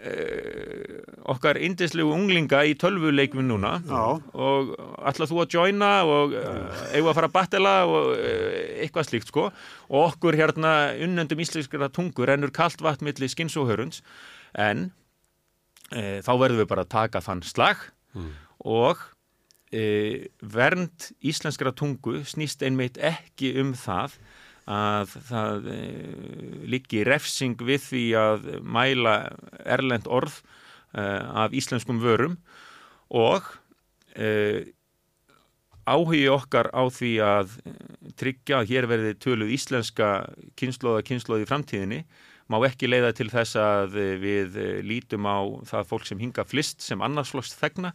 uh, 0.00 1.00
okkar 1.32 1.58
indislegu 1.60 2.12
unglinga 2.14 2.62
í 2.68 2.74
tölvuleikvin 2.80 3.48
núna 3.50 3.76
Já. 3.84 4.04
og 4.32 4.72
ætlað 5.10 5.32
þú 5.32 5.40
að 5.44 5.56
joina 5.56 5.90
og 6.08 6.34
uh, 6.38 6.84
eigum 6.94 7.10
að 7.12 7.18
fara 7.18 7.30
að 7.30 7.36
battela 7.36 7.74
og 7.88 8.12
uh, 8.14 8.56
eitthvað 8.82 9.10
slíkt 9.10 9.32
sko 9.32 9.48
og 9.50 9.98
okkur 10.06 10.38
hérna 10.40 10.74
unnendum 11.04 11.42
íslenskara 11.44 11.90
tungu 11.92 12.26
rennur 12.28 12.52
kalt 12.54 12.80
vatn 12.84 13.06
milli 13.08 13.28
skins 13.30 13.56
og 13.60 13.68
hörunds 13.70 14.02
en 14.58 14.88
uh, 15.94 16.18
þá 16.24 16.32
verðum 16.40 16.62
við 16.64 16.70
bara 16.72 16.86
að 16.86 16.94
taka 16.96 17.24
þann 17.24 17.44
slag 17.46 17.88
og 18.60 19.00
uh, 19.00 20.16
vernd 20.40 21.10
íslenskara 21.20 21.72
tungu 21.72 22.20
snýst 22.24 22.62
einmitt 22.66 22.98
ekki 22.98 23.54
um 23.62 23.74
það 23.74 24.18
að 24.70 25.14
það 25.26 25.68
e, 25.72 25.78
liggi 26.70 27.04
refsing 27.06 27.60
við 27.66 27.86
því 27.88 28.02
að 28.18 28.48
mæla 28.62 29.14
erlend 29.64 30.06
orð 30.06 30.40
e, 30.40 31.02
af 31.02 31.54
íslenskum 31.56 32.00
vörum 32.02 32.36
og 33.10 33.46
e, 34.14 34.70
áhugi 35.90 36.26
okkar 36.30 36.70
á 36.70 36.82
því 36.92 37.12
að 37.24 37.56
e, 37.64 37.74
tryggja 38.20 38.60
að 38.60 38.70
hér 38.70 38.90
verði 38.90 39.16
töluð 39.22 39.54
íslenska 39.56 40.10
kynnslóða 40.60 41.02
kynnslóð 41.08 41.46
í 41.46 41.50
framtíðinni 41.50 42.02
má 42.50 42.58
ekki 42.66 42.88
leiða 42.88 43.12
til 43.14 43.28
þess 43.30 43.58
að 43.60 43.96
e, 44.00 44.06
við 44.20 44.58
e, 44.58 44.66
lítum 44.86 45.28
á 45.30 45.38
það 45.70 45.86
fólk 45.92 46.08
sem 46.08 46.20
hinga 46.22 46.44
flist 46.48 46.82
sem 46.82 47.02
annarsloks 47.04 47.54
þegna. 47.60 47.92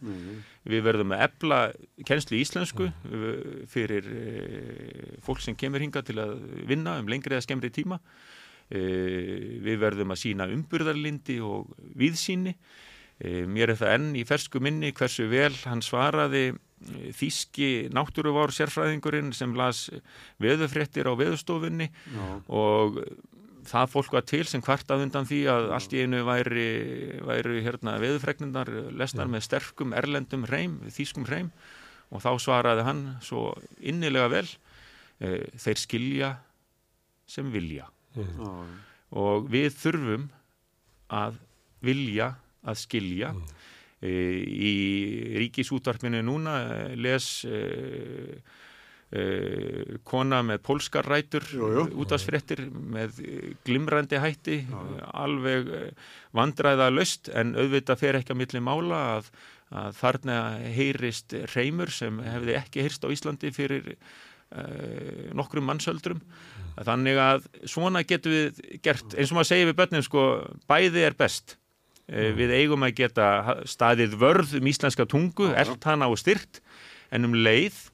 Við 0.66 0.82
verðum 0.86 1.12
að 1.14 1.24
ebla 1.26 1.60
kennslu 2.08 2.38
í 2.38 2.42
íslensku 2.42 2.88
uh, 2.88 3.28
fyrir 3.70 4.08
fólk 5.22 5.44
sem 5.44 5.54
kemur 5.58 5.84
hinga 5.84 6.02
til 6.06 6.18
að 6.22 6.34
vinna 6.66 6.96
um 7.00 7.10
lengri 7.10 7.36
eða 7.36 7.44
skemmri 7.46 7.70
tíma. 7.74 8.00
Við 8.66 9.76
verðum 9.78 10.10
að 10.10 10.22
sína 10.24 10.48
umburðarlindi 10.50 11.36
og 11.44 11.70
viðsýni 11.94 12.56
uh, 12.56 13.44
mér 13.46 13.76
er 13.76 13.78
það 13.78 13.94
enn 13.94 14.08
í 14.18 14.24
fersku 14.26 14.62
minni 14.64 14.90
hversu 14.96 15.28
vel 15.30 15.52
hann 15.68 15.84
svaraði 15.84 16.48
þýski 17.16 17.88
náttúruvár 17.94 18.52
sérfræðingurinn 18.52 19.30
sem 19.34 19.54
las 19.56 19.86
veðufréttir 20.42 21.08
á 21.08 21.12
veðustofunni 21.16 21.88
og 22.52 23.00
það 23.70 23.90
fólk 23.92 24.14
var 24.16 24.24
til 24.28 24.44
sem 24.48 24.62
kvartað 24.64 25.04
undan 25.06 25.26
því 25.28 25.40
að 25.52 25.68
allt 25.76 25.94
í 25.96 26.02
einu 26.04 26.22
væri, 26.26 26.68
væri 27.26 27.62
hérna, 27.64 27.96
veðufregnindar 28.02 28.70
lesnar 28.96 29.30
með 29.30 29.46
sterkum 29.48 29.94
erlendum 29.96 30.46
hreim, 30.48 30.78
þýskum 30.92 31.26
hreim. 31.28 31.50
Og 32.14 32.22
þá 32.22 32.30
svaraði 32.38 32.86
hann 32.86 33.02
svo 33.24 33.50
innilega 33.82 34.30
vel 34.30 34.46
e, 34.46 35.48
þeir 35.58 35.80
skilja 35.82 36.32
sem 37.26 37.50
vilja. 37.50 37.90
Já. 38.16 38.48
og 39.12 39.50
við 39.52 39.74
þurfum 39.76 40.22
að 41.12 41.34
vilja 41.84 42.30
að 42.64 42.78
skilja. 42.80 43.32
E, 44.00 44.12
í 44.46 44.72
ríkisútvarpinu 45.42 46.22
núna 46.24 46.54
eh, 46.62 46.94
les 46.96 47.26
kona 50.02 50.40
með 50.42 50.58
pólskar 50.66 51.06
rætur 51.06 51.44
Jú, 51.54 51.68
jú. 51.76 51.82
útvarsfréttir 52.02 52.64
með 52.74 53.20
eh, 53.22 53.52
glimrandi 53.64 54.18
hætti 54.18 54.56
eh, 54.66 55.02
alveg 55.14 55.68
vandræða 56.34 56.88
löst 56.90 57.30
en 57.30 57.54
auðvitað 57.54 58.00
fer 58.02 58.18
ekki 58.18 58.34
að 58.34 58.40
milli 58.42 58.62
mála 58.66 58.98
að, 59.16 59.28
að 59.70 59.92
þarna 60.00 60.38
heyrist 60.74 61.36
reymur 61.54 61.94
sem 61.94 62.18
hefði 62.24 62.58
ekki 62.58 62.82
heyrst 62.82 63.06
á 63.06 63.08
Íslandi 63.14 63.52
fyrir 63.54 63.92
uh, 63.94 65.30
nokkrum 65.38 65.64
mannsöldrum 65.70 66.20
þannig 66.76 67.16
að 67.22 67.46
svona 67.66 68.02
getum 68.04 68.34
við 68.34 68.60
gert 68.84 69.14
eins 69.16 69.30
og 69.32 69.38
maður 69.38 69.52
segir 69.54 69.70
við 69.70 69.78
börnum 69.80 70.04
sko 70.06 70.26
bæði 70.70 71.06
er 71.08 71.16
best 71.18 71.56
uh, 72.10 72.30
við 72.36 72.52
eigum 72.58 72.84
að 72.86 72.98
geta 73.04 73.28
staðið 73.70 74.18
vörð 74.20 74.58
um 74.60 74.66
íslenska 74.70 75.06
tungu, 75.08 75.48
Já, 75.50 75.56
já. 75.56 75.60
elt 75.64 75.88
hana 75.88 76.10
og 76.12 76.18
styrt 76.20 76.60
en 77.14 77.30
um 77.30 77.38
leið 77.38 77.86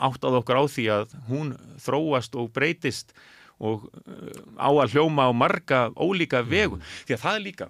áttað 0.00 0.38
okkur 0.40 0.60
á 0.60 0.64
því 0.70 0.84
að 0.94 1.14
hún 1.28 1.54
þróast 1.84 2.34
og 2.40 2.50
breytist 2.56 3.14
og 3.62 3.86
uh, 3.86 4.34
á 4.58 4.68
að 4.72 4.94
hljóma 4.96 5.28
á 5.28 5.32
marga 5.34 5.80
ólíka 5.94 6.42
vegu. 6.46 6.80
Því 7.06 7.14
að 7.16 7.22
það 7.24 7.36
er 7.38 7.44
líka 7.44 7.68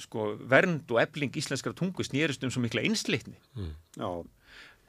sko, 0.00 0.30
vernd 0.48 0.88
og 0.94 1.00
ebling 1.02 1.34
íslenskra 1.36 1.74
tungu 1.76 2.04
snýrist 2.06 2.44
um 2.46 2.52
svo 2.54 2.62
mikla 2.64 2.80
einsleitni. 2.86 3.34
Já. 3.98 4.08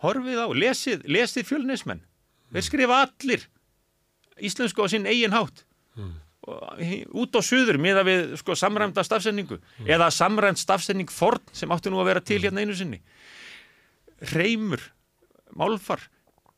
horfið 0.02 0.40
á, 0.40 0.48
lesið, 0.56 1.04
lesið 1.12 1.46
fjölnismenn. 1.50 2.00
Þeir 2.54 2.64
skrifa 2.66 3.02
allir 3.06 3.44
íslensku 4.42 4.82
á 4.82 4.88
sinn 4.90 5.06
eigin 5.10 5.36
hátt. 5.36 5.66
Og, 6.42 6.80
he- 6.82 7.04
út 7.14 7.36
á 7.38 7.42
suður 7.46 7.78
miða 7.78 8.02
við 8.08 8.32
sko, 8.40 8.56
samræmda 8.58 9.04
stafsendingu 9.06 9.60
eða 9.86 10.08
samræmd 10.10 10.58
stafsending 10.58 11.12
forn 11.14 11.44
sem 11.54 11.70
átti 11.70 11.92
nú 11.94 12.00
að 12.02 12.08
vera 12.10 12.24
til 12.26 12.40
hérna 12.42 12.64
einu 12.64 12.74
sinni. 12.74 12.98
Reymur, 14.34 14.82
málfar 15.58 16.04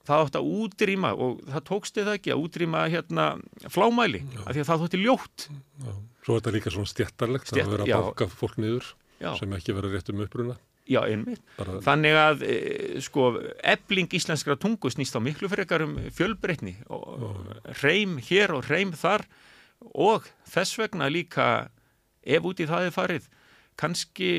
það 0.04 0.26
átti 0.26 0.40
að 0.42 0.50
útrýma 0.60 1.14
og 1.16 1.40
það 1.48 1.64
tókst 1.70 1.98
eða 2.02 2.18
ekki 2.18 2.34
að 2.34 2.42
útrýma 2.44 2.82
hérna 2.92 3.28
flámæli, 3.72 4.20
af 4.44 4.52
því 4.52 4.60
að 4.64 4.70
það 4.72 4.82
þótti 4.84 5.00
ljótt 5.06 5.48
Já. 5.50 5.94
Svo 6.24 6.36
er 6.36 6.40
þetta 6.42 6.52
líka 6.56 6.72
svona 6.72 6.88
stjættarlegt 6.92 7.48
Stétt- 7.52 7.66
að 7.68 7.72
vera 7.78 7.86
já. 7.88 7.96
að 7.98 8.06
banka 8.10 8.28
fólk 8.32 8.58
niður 8.58 8.86
Já. 9.20 9.32
sem 9.40 9.54
ekki 9.56 9.74
vera 9.76 9.90
rétt 9.92 10.10
um 10.12 10.22
uppruna. 10.24 10.56
Já, 10.88 11.00
einmitt. 11.08 11.40
Bara- 11.58 11.80
Þannig 11.80 12.16
að 12.20 12.42
e, 12.44 12.56
sko, 13.00 13.40
ebling 13.64 14.08
íslenskra 14.12 14.58
tungu 14.60 14.92
snýst 14.92 15.16
á 15.16 15.24
miklu 15.24 15.48
frekar 15.48 15.84
um 15.86 15.96
fjölbreytni 16.12 16.76
og 16.92 17.48
reym 17.84 18.18
hér 18.20 18.52
og 18.58 18.68
reym 18.68 18.92
þar 18.92 19.24
og 19.96 20.28
þess 20.52 20.76
vegna 20.80 21.08
líka 21.12 21.70
ef 22.24 22.44
út 22.44 22.60
í 22.60 22.68
það 22.68 22.88
er 22.88 22.92
farið 22.96 23.30
kannski 23.80 24.32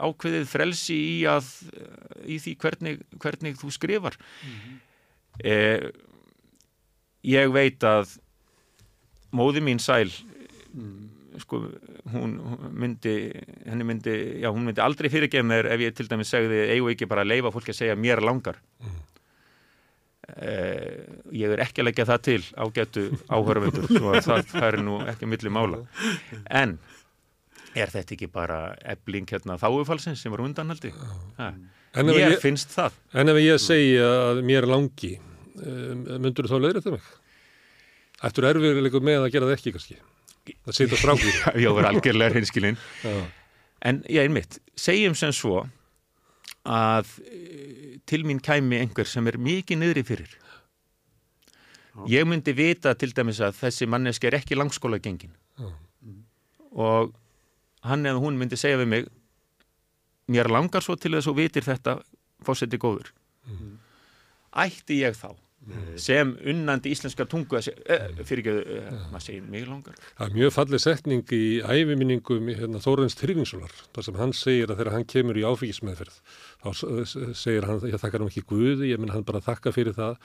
ákveðið 0.00 0.48
frelsi 0.50 0.96
í 0.96 1.16
að 1.28 1.48
í 2.26 2.38
því 2.42 2.56
hvernig, 2.62 3.02
hvernig 3.22 3.58
þú 3.60 3.72
skrifar. 3.74 4.18
Eh, 5.42 5.88
ég 7.26 7.52
veit 7.54 7.84
að 7.86 8.16
móði 9.32 9.62
mín 9.64 9.80
sæl 9.80 10.10
sko, 11.40 11.62
hún, 12.12 12.34
hún 12.44 12.74
myndi 12.76 13.14
henni 13.64 13.86
myndi, 13.88 14.16
já 14.42 14.50
hún 14.52 14.66
myndi 14.66 14.82
aldrei 14.84 15.08
fyrirgefa 15.12 15.46
mér 15.46 15.70
ef 15.72 15.84
ég 15.86 15.94
til 15.96 16.08
dæmis 16.10 16.32
segði 16.32 16.66
eigum 16.74 16.90
við 16.90 16.96
ekki 16.96 17.08
bara 17.08 17.24
að 17.24 17.32
leifa 17.32 17.52
fólki 17.54 17.72
að 17.72 17.78
segja 17.80 17.96
mér 17.96 18.20
langar? 18.24 18.58
Eh, 20.32 21.02
ég 21.34 21.50
er 21.52 21.64
ekki 21.64 21.82
að 21.82 21.88
leggja 21.88 22.08
það 22.08 22.20
til 22.28 22.42
ágætu 22.54 23.02
áhörfundur 23.26 23.88
svo 23.90 24.12
að 24.12 24.26
það 24.28 24.52
færi 24.52 24.84
nú 24.84 25.00
ekki 25.10 25.28
milli 25.28 25.52
mála. 25.52 25.82
En 26.62 26.76
er 27.74 27.92
þetta 27.92 28.16
ekki 28.16 28.28
bara 28.32 28.58
ebling 28.94 29.28
hérna 29.32 29.56
þáufalsins 29.60 30.22
sem 30.22 30.32
var 30.34 30.42
undanhaldi 30.44 30.92
mér 32.08 32.32
ég- 32.34 32.40
finnst 32.40 32.72
það. 32.72 32.92
En 33.14 33.28
ef 33.28 33.36
ég 33.42 33.60
segi 33.60 33.98
að 34.00 34.40
mér 34.48 34.66
langi, 34.68 35.18
um, 35.60 36.06
myndur 36.24 36.48
þú 36.48 36.54
þá 36.54 36.62
leiðrætt 36.64 36.88
um 36.88 36.96
mig? 36.96 37.10
Ættur 38.22 38.46
erfiðleikum 38.48 39.04
með 39.04 39.26
að 39.26 39.32
gera 39.34 39.46
það 39.50 39.56
ekki 39.58 39.72
kannski? 39.76 39.96
Það 40.66 40.76
setja 40.78 40.98
strákur. 40.98 41.38
já, 41.62 41.68
verður 41.70 41.88
algjörlega 41.90 42.38
hinskilinn. 42.38 42.78
En 43.82 44.02
ég 44.08 44.22
einmitt, 44.26 44.60
segjum 44.78 45.14
sem 45.18 45.32
svo 45.34 45.64
að 46.62 47.08
e, 47.26 47.98
til 48.06 48.22
mín 48.24 48.40
kæmi 48.42 48.78
einhver 48.78 49.08
sem 49.10 49.26
er 49.26 49.38
mikið 49.42 49.80
niðri 49.82 50.04
fyrir. 50.06 50.36
Ég 52.08 52.24
myndi 52.24 52.54
vita 52.56 52.94
til 52.96 53.10
dæmis 53.12 53.42
að 53.44 53.58
þessi 53.58 53.88
manneski 53.90 54.30
er 54.30 54.38
ekki 54.38 54.56
langskóla 54.56 54.96
gengin 55.02 55.34
og 56.72 57.10
hann 57.88 58.06
eða 58.06 58.22
hún 58.22 58.38
myndi 58.40 58.58
segja 58.58 58.80
við 58.82 58.90
mig 58.94 59.08
mér 60.32 60.50
langar 60.52 60.84
svo 60.84 60.96
til 60.96 61.14
þess 61.14 61.26
að 61.26 61.30
þú 61.30 61.38
vitir 61.40 61.66
þetta 61.66 61.96
fósetti 62.46 62.80
góður. 62.80 63.12
Ætti 64.52 65.00
ég 65.02 65.16
þá 65.18 65.32
sem 66.00 66.32
unnandi 66.50 66.90
íslenskar 66.90 67.28
tungu 67.30 67.54
að 67.54 67.68
fyrir 68.26 68.40
ekki, 68.42 68.54
uh, 68.74 69.02
maður 69.12 69.24
segir 69.28 69.44
mig 69.46 69.66
langar. 69.68 69.98
Það 70.18 70.24
er 70.26 70.38
mjög 70.40 70.54
fallið 70.56 70.82
setning 70.82 71.34
í 71.36 71.42
æfiminningum 71.62 72.50
hérna, 72.50 72.80
Þórens 72.82 73.14
Tryggvingssonar, 73.20 73.76
þar 73.94 74.06
sem 74.08 74.18
hann 74.18 74.34
segir 74.34 74.72
að 74.72 74.80
þegar 74.80 74.96
hann 74.96 75.06
kemur 75.12 75.38
í 75.38 75.44
áfengismeðferð, 75.46 76.16
þá 76.64 76.68
segir 77.38 77.68
hann, 77.68 77.78
ég 77.86 78.02
þakkar 78.02 78.24
hann 78.24 78.32
ekki 78.32 78.44
Guði, 78.50 78.90
ég 78.90 79.02
menn 79.02 79.14
hann 79.14 79.28
bara 79.28 79.44
þakka 79.44 79.74
fyrir 79.76 79.94
það 79.98 80.18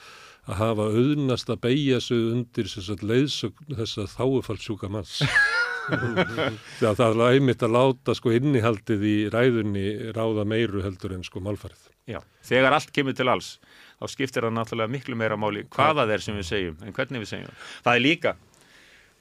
að 0.48 0.60
hafa 0.64 0.90
auðnast 0.98 1.54
að 1.54 1.62
beigja 1.68 2.02
sig 2.02 2.28
undir 2.32 2.74
leiðsögn 3.06 3.78
þess 3.78 4.02
að 4.02 4.12
þáufallsjúka 4.16 4.90
manns. 4.90 5.20
Það 5.88 7.04
er 7.06 7.22
einmitt 7.28 7.62
að 7.64 7.74
láta 7.74 8.14
sko 8.16 8.32
innihaldið 8.36 9.04
í 9.08 9.16
ræðunni 9.32 9.86
ráða 10.16 10.44
meiru 10.48 10.82
heldur 10.84 11.16
en 11.16 11.24
sko 11.26 11.42
málfarið. 11.44 11.88
Já, 12.08 12.20
þegar 12.46 12.78
allt 12.78 12.92
kemur 12.94 13.16
til 13.16 13.28
alls 13.28 13.56
þá 13.98 14.12
skiptir 14.12 14.46
það 14.46 14.54
náttúrulega 14.56 14.92
miklu 14.92 15.16
meira 15.18 15.38
máli 15.40 15.64
hvaða 15.74 16.06
er 16.14 16.22
sem 16.24 16.36
við 16.38 16.46
segjum 16.48 16.84
en 16.84 16.94
hvernig 16.96 17.24
við 17.24 17.32
segjum. 17.32 17.56
Það. 17.82 17.94
Er 17.94 18.04
líka 18.04 18.34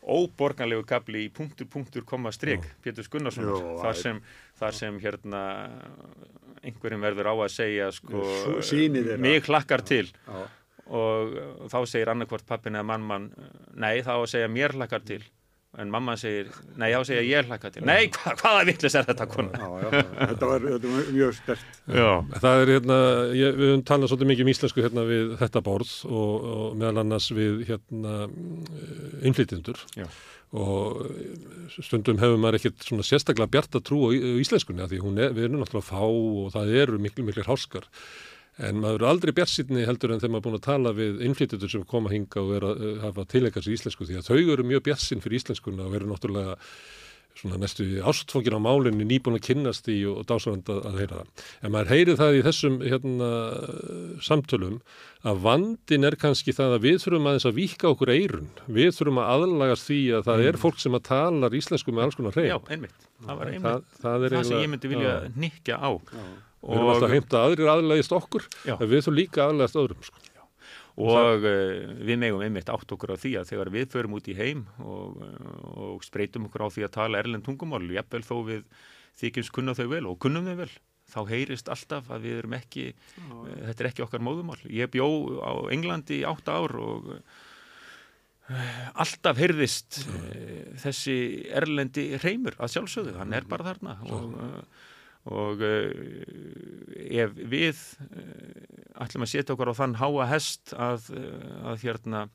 óborganlegu 0.07 0.86
kapli 0.88 1.26
í 1.26 1.32
punktur, 1.34 1.68
punktur, 1.72 2.05
koma, 2.07 2.32
strik, 2.32 2.63
Pétur 2.84 3.07
Gunnarsson, 3.11 3.47
Jó, 3.49 3.57
þar 3.82 3.97
sem, 3.99 4.22
þar 4.59 4.78
sem 4.78 4.99
hérna 5.03 5.41
einhverjum 6.63 7.03
verður 7.03 7.32
á 7.32 7.36
að 7.36 7.49
segja 7.57 7.89
sko, 7.95 8.24
mig 9.20 9.49
hlakkar 9.49 9.84
til. 9.88 10.05
Já. 10.28 10.45
og 10.88 11.34
þá 11.68 11.82
segir 11.91 12.07
annarkvort 12.13 12.45
pappin 12.47 12.78
eða 12.80 12.88
mannmann, 12.88 13.26
nei 13.76 13.99
þá 14.05 14.13
á 14.15 14.20
að 14.22 14.30
segja 14.32 14.47
mér 14.47 14.78
hlakkar 14.78 15.03
til 15.03 15.20
en 15.78 15.91
mamma 15.93 16.15
segir, 16.17 16.47
nei 16.80 16.88
þá 16.89 17.03
segja 17.05 17.23
ég 17.28 17.49
hlakkar 17.49 17.73
til 17.75 17.84
nei, 17.86 18.07
hva, 18.13 18.34
hvaða 18.39 18.63
vittlis 18.69 18.95
er 18.97 19.05
þetta 19.07 19.28
kona 19.30 19.59
Já, 19.61 19.67
já, 19.84 19.89
þetta 20.32 20.49
var, 20.49 20.63
þetta 20.71 20.93
var 20.93 21.11
mjög 21.17 21.36
stert. 21.38 21.67
Já, 21.86 22.07
Það 22.45 22.61
er 22.63 22.71
hérna, 22.73 22.97
ég, 23.38 23.59
við 23.59 23.71
höfum 23.71 23.84
talað 23.91 24.11
svolítið 24.11 24.32
mikið 24.32 24.47
um 24.47 24.53
íslensku 24.53 24.86
hérna 24.86 25.05
við 25.09 25.36
þetta 25.43 25.63
borð 25.67 25.93
og, 26.09 26.47
og 26.55 26.80
meðal 26.82 27.03
annars 27.03 27.30
við 27.38 27.61
hérna 27.69 28.15
innflytjendur 29.28 29.82
Já. 29.97 30.07
og 30.57 31.03
eh, 31.11 31.78
stundum 31.78 32.21
hefur 32.21 32.41
maður 32.41 32.59
ekkert 32.61 32.88
svona 32.88 33.05
sérstaklega 33.05 33.53
bjarta 33.57 33.84
trú 33.84 34.07
á 34.07 34.17
íslenskunni 34.41 34.86
af 34.86 34.91
því 34.93 35.03
hún 35.03 35.21
er, 35.21 35.36
við 35.38 35.47
erum 35.49 35.61
náttúrulega 35.61 35.89
fá 35.89 36.01
og 36.07 36.49
það 36.55 36.73
eru 36.84 37.01
miklu 37.03 37.28
miklu 37.28 37.45
háskar 37.47 37.86
en 38.58 38.80
maður 38.82 39.03
er 39.03 39.10
aldrei 39.12 39.34
bjartsýtni 39.38 39.86
heldur 39.88 40.14
en 40.14 40.22
þegar 40.22 40.34
maður 40.36 40.43
er 40.43 40.47
búin 40.47 40.60
að 40.60 40.68
tala 40.68 40.93
við 40.97 41.26
innflytjendur 41.28 41.74
sem 41.74 41.88
koma 41.89 42.14
hinga 42.14 42.43
og 42.43 42.53
er 42.58 42.70
að 42.70 42.86
eh, 42.86 43.01
hafa 43.05 43.28
tilengar 43.34 43.66
sér 43.66 43.78
íslensku 43.78 44.08
því 44.08 44.22
að 44.22 44.32
þau 44.32 44.53
eru 44.55 44.70
mjög 44.72 44.88
bjartsýn 44.89 45.26
fyrir 45.26 45.41
íslenskuna 45.41 45.89
og 45.89 45.99
eru 45.99 46.10
náttúrulega 46.10 46.55
svona 47.38 47.60
næstu 47.62 47.86
ástfókin 48.01 48.58
á 48.58 48.62
málinni 48.62 49.05
nýbúin 49.05 49.38
að 49.38 49.43
kynnast 49.45 49.86
í 49.93 49.99
og, 50.10 50.24
og 50.24 50.30
dásvarand 50.30 50.70
að, 50.74 50.80
að 50.89 50.95
heyra 51.01 51.20
það. 51.20 51.43
En 51.62 51.74
maður 51.76 51.91
heyri 51.93 52.16
það 52.18 52.38
í 52.38 52.39
þessum 52.47 52.80
hérna, 52.82 53.28
samtölum 54.26 54.80
að 55.28 55.43
vandin 55.45 56.08
er 56.10 56.18
kannski 56.18 56.55
það 56.58 56.78
að 56.80 56.88
við 56.88 56.97
þurfum 57.03 57.30
aðeins 57.30 57.47
að 57.49 57.60
vika 57.60 57.91
okkur 57.91 58.14
eirun. 58.16 58.49
Við 58.66 58.89
þurfum 58.97 59.22
að 59.22 59.32
aðlagast 59.36 59.89
því 59.91 59.99
að 60.18 60.26
það 60.32 60.43
er 60.47 60.60
fólk 60.64 60.82
sem 60.82 60.97
að 60.97 61.05
talar 61.12 61.60
íslensku 61.62 61.93
með 61.93 62.08
alls 62.08 62.18
konar 62.18 62.38
hrein. 62.39 62.49
já, 62.49 62.58
einmitt 62.74 63.08
það 63.22 63.39
var 63.39 63.53
einmitt 63.53 63.70
það, 63.70 63.88
það, 64.01 64.28
er 64.28 64.38
það 64.38 64.49
sem 64.49 64.62
ég 64.62 64.74
myndi 64.74 64.93
vilja 64.95 65.14
Já. 65.14 65.32
nikka 65.45 65.80
á 65.82 65.91
Við 66.64 66.80
erum 66.80 66.89
alltaf 66.91 67.08
að 67.08 67.14
heimta 67.14 67.38
að 67.38 67.51
aðrir 67.51 67.72
aðlægist 67.72 68.16
okkur, 68.18 68.47
Já. 68.66 68.74
en 68.74 68.89
við 68.89 68.97
þurfum 68.97 69.18
líka 69.18 69.43
að 69.43 69.51
aðlægast 69.53 69.80
öðrum. 69.84 70.03
Sko. 70.08 70.24
og 70.97 71.43
uh, 71.45 71.89
við 72.01 72.18
megum 72.18 72.41
einmitt 72.41 72.72
átt 72.74 72.93
okkur 72.95 73.14
á 73.14 73.22
því 73.22 73.34
að 73.38 73.49
þegar 73.51 73.70
við 73.76 73.89
förum 73.93 74.16
út 74.18 74.30
í 74.32 74.34
heim 74.34 74.64
og, 74.82 75.20
og 75.78 76.05
spreytum 76.05 76.47
okkur 76.49 76.66
á 76.66 76.74
því 76.74 76.88
að 76.88 76.95
tala 76.95 77.22
erlend 77.22 77.45
tungumál, 77.45 77.84
jafnvel 77.93 78.24
þó 78.26 78.36
við 78.47 78.64
þykjumst 79.22 79.53
kunna 79.53 79.78
þau 79.78 79.86
vel 79.93 80.05
og 80.10 80.18
kunnum 80.24 80.49
þau 80.49 80.55
vel 80.64 80.72
þá 81.08 81.20
heyrist 81.30 81.70
alltaf 81.72 82.10
að 82.12 82.26
við 82.26 82.39
erum 82.41 82.55
ekki 82.58 82.88
uh, 82.89 83.45
þetta 83.70 83.84
er 83.84 83.91
ekki 83.91 84.08
okkar 84.08 84.26
móðumál 84.26 84.58
ég 84.74 84.89
bjó 84.93 85.05
á 85.39 85.53
Englandi 85.74 86.24
í 86.24 86.26
átta 86.28 86.58
ár 86.58 86.74
og 86.82 87.14
uh, 87.14 88.60
alltaf 89.05 89.38
heyrðist 89.38 90.01
uh, 90.01 90.74
þessi 90.82 91.18
erlendi 91.62 92.10
reymur 92.26 92.58
að 92.58 92.74
sjálfsögðu, 92.74 93.20
hann 93.22 93.38
er 93.38 93.45
bara 93.47 93.70
þarna 93.70 93.99
og 94.10 94.34
og 95.28 95.63
uh, 95.65 95.89
ef 96.95 97.34
við 97.36 97.80
uh, 98.05 99.01
ætlum 99.03 99.25
að 99.25 99.34
setja 99.34 99.55
okkur 99.55 99.73
á 99.73 99.80
þann 99.80 99.97
háa 99.99 100.30
hest 100.32 100.73
að, 100.78 101.11
uh, 101.15 101.73
að 101.73 101.84
hérna 101.88 102.28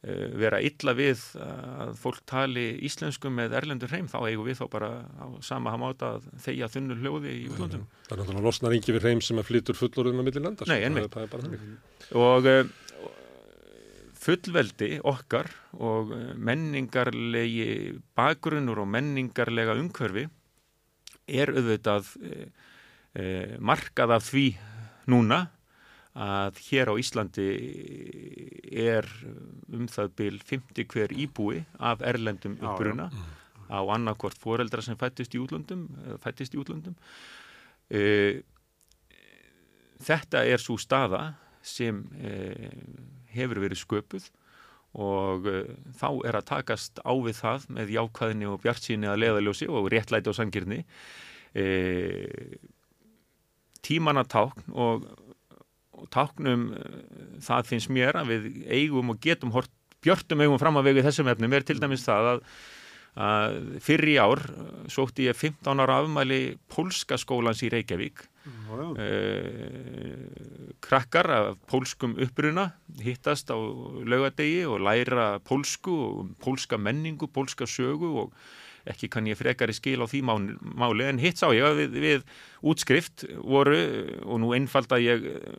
vera 0.00 0.56
illa 0.64 0.94
við 0.96 1.20
að 1.44 1.90
fólk 2.00 2.22
tali 2.24 2.70
íslensku 2.88 3.28
með 3.28 3.52
erlendur 3.58 3.90
hreim 3.92 4.06
þá 4.08 4.14
eigum 4.30 4.46
við 4.46 4.56
þá 4.62 4.62
bara 4.72 4.88
á 5.04 5.28
sama 5.44 5.74
hamáta 5.74 6.14
að 6.14 6.30
þeia 6.40 6.70
þunnu 6.72 6.96
hljóði 7.02 7.34
í 7.34 7.42
útlöndum 7.50 7.82
Það 8.06 8.14
er 8.14 8.22
náttúrulega 8.22 8.46
losnar 8.46 8.76
yngi 8.78 8.94
við 8.96 9.04
hreim 9.04 9.20
sem 9.20 9.42
að 9.42 9.50
flytur 9.50 9.76
fullorðin 9.76 10.24
á 10.24 10.24
milli 10.24 10.40
landa. 10.46 10.64
sko. 10.64 10.72
Nei, 10.72 10.80
og 12.16 12.48
fullveldi 14.24 14.90
okkar 15.12 15.52
og 15.76 16.16
menningarlegi 16.48 18.00
bakgrunnur 18.16 18.80
og 18.80 18.88
menningarlega 18.96 19.76
umhverfi 19.76 20.30
er 21.30 21.52
auðvitað 21.54 22.12
uh, 22.20 22.44
uh, 23.14 23.56
markað 23.62 24.16
af 24.18 24.28
því 24.28 24.46
núna 25.10 25.46
að 26.20 26.58
hér 26.66 26.90
á 26.90 26.94
Íslandi 26.98 27.48
er 28.74 29.06
um 29.70 29.86
það 29.86 30.14
byl 30.18 30.40
50 30.42 30.88
hver 30.90 31.14
íbúi 31.14 31.60
af 31.78 32.02
erlendum 32.02 32.56
Já, 32.58 32.64
já. 32.64 32.70
uppruna 32.72 33.06
á 33.70 33.78
annarkvort 33.94 34.38
foreldra 34.38 34.82
sem 34.82 34.98
fættist 34.98 35.34
í 35.34 35.38
útlöndum, 35.38 35.86
fættist 36.18 36.56
í 36.56 36.58
útlöndum. 36.58 36.96
Uh, 37.90 38.42
þetta 40.02 40.42
er 40.46 40.62
svo 40.62 40.76
staða 40.80 41.36
sem 41.62 42.02
uh, 42.18 42.70
hefur 43.30 43.62
verið 43.62 43.82
sköpuð 43.84 44.26
og 44.98 45.46
uh, 45.46 45.70
þá 46.00 46.08
er 46.26 46.38
að 46.40 46.48
takast 46.50 47.02
á 47.06 47.12
við 47.14 47.38
það 47.38 47.66
með 47.76 47.94
jákvæðinni 47.96 48.50
og 48.50 48.60
bjartsýni 48.64 49.10
að 49.10 49.22
leðaljósi 49.24 49.70
og 49.70 49.90
réttlæti 49.92 50.32
og 50.32 50.38
sangirni 50.38 50.80
uh, 50.82 52.56
tímanna 53.86 54.26
tákn 54.26 54.74
og, 54.74 55.06
og 55.94 56.10
táknum 56.14 56.70
uh, 56.74 56.98
það 57.44 57.70
finnst 57.70 57.92
mér 57.94 58.18
að 58.18 58.34
við 58.34 58.50
eigum 58.66 59.14
og 59.14 59.22
getum 59.22 59.54
hort 59.54 59.72
björtum 60.00 60.42
eigum 60.42 60.60
fram 60.60 60.80
að 60.80 60.90
vegu 60.90 61.06
þessum 61.06 61.28
efnum 61.30 61.54
er 61.54 61.66
til 61.68 61.80
dæmis 61.80 62.06
það 62.06 62.34
að 62.34 62.38
að 62.40 62.44
fyrir 63.82 64.14
í 64.14 64.16
ár 64.22 64.42
uh, 64.52 64.68
sótti 64.90 65.26
ég 65.28 65.36
15 65.36 65.82
ára 65.82 66.00
afmæli 66.02 66.58
pólska 66.70 67.18
skólans 67.20 67.62
í 67.66 67.72
Reykjavík. 67.72 68.26
Já. 68.40 68.86
uh, 68.86 68.96
krakkar 70.80 71.28
af 71.30 71.58
pólskum 71.68 72.16
uppruna 72.22 72.70
hittast 73.02 73.50
á 73.52 73.58
laugadegi 74.06 74.64
og 74.64 74.80
læra 74.80 75.38
pólsku 75.44 75.92
og 75.92 76.34
pólska 76.40 76.78
menningu, 76.78 77.28
pólska 77.28 77.66
sögu 77.68 78.14
og 78.24 78.32
ekki 78.88 79.10
kann 79.12 79.28
ég 79.28 79.38
frekari 79.38 79.74
skil 79.76 80.00
á 80.00 80.06
því 80.08 80.22
máli, 80.24 81.04
en 81.06 81.20
hitt 81.20 81.40
sá 81.40 81.50
ég 81.52 81.66
að 81.66 81.82
við, 81.82 81.98
við 82.00 82.22
útskrift 82.72 83.26
voru 83.36 83.80
og 84.24 84.40
nú 84.40 84.54
einfalda 84.56 85.00
ég 85.02 85.26
eh, 85.34 85.58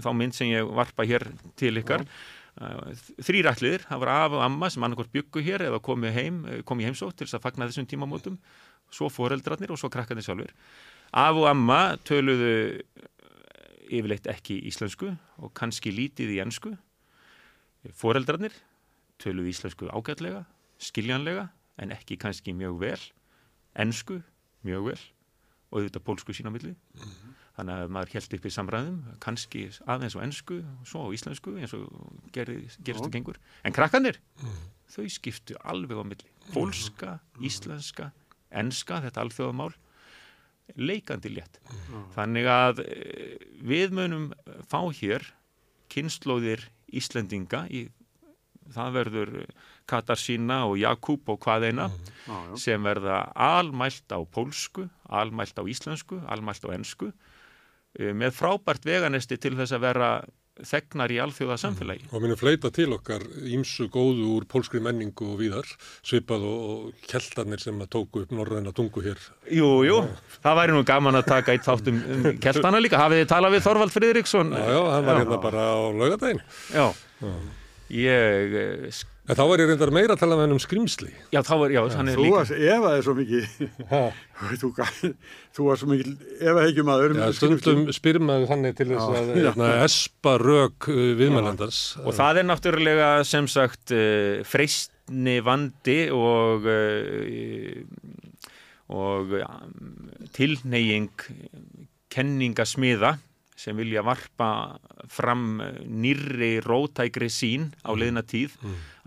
þá 0.00 0.10
mynd 0.16 0.36
sem 0.36 0.52
ég 0.52 0.72
varpa 0.72 1.06
hér 1.08 1.28
til 1.60 1.76
ykkar 1.82 2.06
þrýrætliðir, 2.52 3.86
það 3.88 4.02
var 4.02 4.10
af 4.12 4.36
og 4.36 4.42
amma 4.44 4.68
sem 4.70 4.84
annarkort 4.84 5.12
byggu 5.12 5.40
hér 5.44 5.64
eða 5.70 5.80
komið 5.84 6.16
heim, 6.18 6.40
komið 6.68 6.90
heimsótt 6.90 7.16
til 7.16 7.26
þess 7.26 7.38
að 7.38 7.46
fagna 7.46 7.68
þessum 7.70 7.88
tímamótum. 7.88 8.36
Svo 8.92 9.08
foreldrarnir 9.08 9.72
og 9.72 9.80
svo 9.80 9.88
krakkarnir 9.88 10.26
sjálfur 10.26 10.52
af 11.12 11.36
og 11.36 11.46
amma 11.48 11.96
töluðu 12.08 12.80
yfirleitt 13.92 14.28
ekki 14.32 14.58
íslensku 14.68 15.10
og 15.12 15.52
kannski 15.56 15.92
lítið 15.92 16.36
í 16.36 16.40
ennsku 16.44 16.72
foreldrarnir 17.98 18.54
töluðu 19.20 19.52
íslensku 19.52 19.90
ágætlega 19.92 20.44
skiljanlega 20.82 21.48
en 21.82 21.92
ekki 21.94 22.18
kannski 22.20 22.54
mjög 22.56 22.80
vel. 22.80 23.00
Ennsku 23.78 24.20
mjög 24.66 24.88
vel 24.90 25.00
og 25.72 25.80
auðvitað 25.80 26.04
pólsku 26.04 26.36
sína 26.36 26.52
milli 26.52 26.74
þannig 27.56 27.82
að 27.82 27.92
maður 27.92 28.12
held 28.16 28.36
upp 28.38 28.46
í 28.48 28.52
samræðum 28.54 28.98
kannski 29.20 29.66
aðeins 29.84 30.16
á 30.16 30.24
ennsku 30.24 30.62
svo 30.88 31.04
á 31.04 31.14
íslensku 31.14 31.56
eins 31.60 31.74
og 31.76 31.86
gerði, 32.32 32.62
gerist 32.80 33.04
og 33.04 33.12
gengur. 33.12 33.38
En 33.64 33.76
krakkanir, 33.76 34.18
þau 34.88 35.04
skiptu 35.12 35.56
alveg 35.60 36.00
á 36.00 36.04
milli, 36.06 36.32
pólska, 36.54 37.18
íslenska 37.44 38.10
enska, 38.52 39.00
þetta 39.04 39.24
alþjóðamál 39.24 39.72
leikandi 40.76 41.32
létt. 41.32 41.58
Þannig 42.14 42.48
að 42.48 42.82
eh, 42.84 43.40
við 43.64 43.94
munum 43.96 44.30
fá 44.70 44.80
hér 44.96 45.26
kynnslóðir 45.92 46.68
Íslendinga 46.92 47.66
í, 47.72 47.86
það 48.72 48.96
verður 48.98 49.30
Katarsína 49.88 50.62
og 50.68 50.76
Jakub 50.80 51.28
og 51.32 51.40
hvað 51.42 51.70
eina 51.70 51.86
Já, 51.88 52.36
já. 52.36 52.56
sem 52.60 52.84
verða 52.84 53.22
almælt 53.32 54.12
á 54.12 54.20
pólsku, 54.24 54.86
almælt 55.08 55.56
á 55.56 55.64
íslensku, 55.64 56.20
almælt 56.28 56.64
á 56.68 56.70
ensku. 56.76 57.12
uh, 57.12 57.31
með 57.98 58.36
frábært 58.36 58.86
veganesti 58.88 59.36
til 59.40 59.56
þess 59.58 59.76
að 59.76 59.84
vera 59.88 60.12
þegnar 60.62 61.12
í 61.12 61.16
alþjóða 61.22 61.56
samfélagi. 61.60 62.08
Og 62.12 62.22
minnum 62.22 62.38
fleita 62.38 62.68
til 62.74 62.90
okkar 62.94 63.24
ímsu 63.56 63.86
góðu 63.92 64.26
úr 64.36 64.44
pólskri 64.50 64.82
menningu 64.84 65.30
og 65.32 65.38
víðar, 65.40 65.70
svipað 66.04 66.44
og, 66.48 66.66
og 66.68 67.06
keltarnir 67.08 67.62
sem 67.62 67.80
að 67.80 67.90
tóku 67.94 68.24
upp 68.24 68.34
norðaðina 68.36 68.74
tungu 68.76 69.04
hér. 69.04 69.22
Jú, 69.48 69.70
jú, 69.88 70.02
það 70.44 70.60
væri 70.60 70.76
nú 70.76 70.84
gaman 70.92 71.18
að 71.22 71.30
taka 71.32 71.56
eitt 71.56 71.66
þátt 71.66 71.88
um, 71.92 72.28
keltana 72.44 72.82
líka. 72.84 73.00
Hafið 73.00 73.24
þið 73.24 73.32
talað 73.32 73.56
við 73.56 73.66
Þorvald 73.66 73.96
Friðriksson? 73.96 74.54
Já, 74.60 74.68
já, 74.76 74.82
hann 74.92 75.08
var 75.08 75.22
hérna 75.22 75.40
bara 75.48 75.66
á 75.72 75.78
laugadaginn. 75.88 76.44
Já, 76.76 76.86
ég 77.90 78.54
eh, 78.60 79.02
En 79.30 79.36
þá 79.38 79.42
var 79.46 79.60
ég 79.62 79.68
reyndar 79.70 79.92
meira 79.94 80.16
að 80.16 80.22
tala 80.24 80.34
með 80.34 80.48
hann 80.48 80.54
um 80.56 80.60
skrimsli. 80.60 81.12
Já, 81.30 81.38
þá 81.46 81.52
var, 81.60 81.70
já, 81.70 81.80
hann 81.94 82.08
er 82.10 82.16
Þú 82.18 82.24
líka 82.24 82.38
varst 82.40 82.54
efaði 82.58 83.04
svo 83.06 83.12
mikið, 83.14 83.44
þú, 84.62 84.70
þú 85.54 85.66
var 85.68 85.78
svo 85.78 85.90
mikið 85.92 86.24
efahegjum 86.50 86.90
aður. 86.90 87.14
Já, 87.20 87.26
stundum 87.38 87.84
spyr 87.94 88.18
maður 88.18 88.48
þannig 88.50 88.74
til 88.80 88.88
þess 88.90 89.20
að 89.20 89.30
hérna, 89.36 89.68
espa 89.84 90.34
rök 90.42 90.88
uh, 90.90 91.04
viðmælandars. 91.20 91.80
og 92.02 92.18
það 92.18 92.42
er 92.42 92.48
náttúrulega 92.50 93.12
sem 93.30 93.46
sagt 93.50 93.94
freistni 94.50 95.38
vandi 95.46 96.00
og 96.10 96.66
og 98.92 99.36
ja, 99.38 99.52
tilneying 100.34 101.28
kenningasmiða 102.12 103.16
sem 103.56 103.76
vilja 103.76 104.04
varpa 104.06 104.78
fram 105.10 105.60
uh, 105.60 105.72
nýrri 105.86 106.56
rótækri 106.64 107.30
sín 107.32 107.72
á 107.84 107.92
liðna 107.94 108.24
tíð 108.24 108.56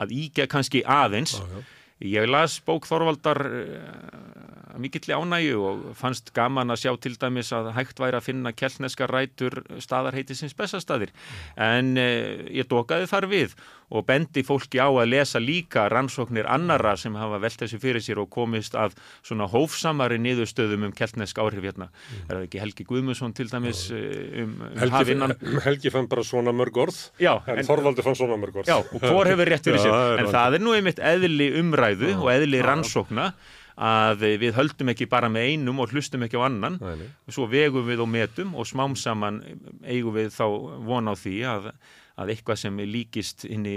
að 0.01 0.13
íkja 0.15 0.49
kannski 0.51 0.83
aðeins 0.85 1.39
já. 1.39 1.65
Ég 2.03 2.27
las 2.27 2.57
bók 2.59 2.83
Þorvaldar 2.89 3.39
uh, 3.47 4.79
mikill 4.83 5.13
ánægju 5.15 5.61
og 5.63 5.83
fannst 5.95 6.33
gaman 6.35 6.73
að 6.73 6.81
sjá 6.81 6.91
til 6.99 7.13
dæmis 7.15 7.53
að 7.55 7.69
hægt 7.77 8.01
væri 8.03 8.19
að 8.19 8.25
finna 8.25 8.51
keltneska 8.51 9.07
rætur 9.07 9.61
staðarheitisins 9.79 10.57
bestastaðir. 10.59 11.13
En 11.55 11.95
uh, 11.95 12.43
ég 12.51 12.67
dokaði 12.67 13.07
þar 13.07 13.29
við 13.31 13.55
og 13.93 14.05
bendi 14.07 14.41
fólki 14.45 14.79
á 14.81 14.89
að 14.89 15.09
lesa 15.11 15.39
líka 15.41 15.85
rannsóknir 15.91 16.47
annara 16.49 16.95
sem 16.97 17.13
hafa 17.15 17.37
velt 17.43 17.59
þessu 17.61 17.77
fyrir 17.83 18.01
sér 18.01 18.21
og 18.23 18.29
komist 18.33 18.73
að 18.79 18.95
svona 19.21 19.45
hófsamari 19.51 20.17
niðurstöðum 20.23 20.87
um 20.87 20.95
keltnesk 20.95 21.37
áhrif 21.41 21.67
hérna. 21.67 21.89
Er 22.25 22.39
það 22.39 22.47
ekki 22.47 22.63
Helgi 22.63 22.87
Guðmundsson 22.89 23.35
til 23.37 23.49
dæmis 23.51 23.83
uh, 23.93 23.99
um, 24.45 24.55
um 24.71 24.79
Helgi, 24.81 24.95
hafinnan? 24.95 25.35
Helgi 25.67 25.93
fann 25.93 26.09
bara 26.11 26.23
svona 26.25 26.53
mörg 26.55 26.79
orð, 26.85 27.01
Já, 27.21 27.35
en, 27.45 27.59
en- 27.59 27.67
Þorvaldur 27.67 28.07
fann 28.07 28.17
svona 28.17 28.39
mörg 28.41 28.61
orð. 28.63 28.71
Já, 28.71 28.79
og 28.81 29.05
hvor 29.05 29.29
hefur 29.29 29.53
rétt 29.53 29.69
fyrir 29.69 29.81
Já, 29.83 29.85
sér. 29.85 29.99
er 30.15 30.23
En 30.25 30.33
það 30.33 30.57
er 30.57 30.65
nú 30.65 30.73
einmitt 30.77 31.03
eðli 31.13 31.51
umræðu 31.61 32.15
og 32.23 32.31
eðli 32.33 32.63
rannsókna 32.65 33.29
að 33.75 34.21
við 34.39 34.53
höldum 34.55 34.89
ekki 34.93 35.05
bara 35.11 35.27
með 35.27 35.49
einum 35.51 35.81
og 35.83 35.91
hlustum 35.91 36.23
ekki 36.23 36.39
á 36.39 36.47
annan. 36.47 36.77
Nei. 36.79 37.09
Svo 37.27 37.43
vegum 37.51 37.83
við 37.89 38.05
og 38.05 38.07
metum 38.07 38.53
og 38.55 38.67
smám 38.69 38.95
saman 38.95 39.41
eigum 39.83 40.15
við 40.15 40.29
þá 40.31 40.45
von 40.87 41.11
á 41.11 41.13
því 41.19 41.33
að, 41.51 41.67
að 42.15 42.31
eitthvað 42.31 42.59
sem 42.61 42.77
líkist 42.87 43.43
inn 43.47 43.65
í 43.67 43.75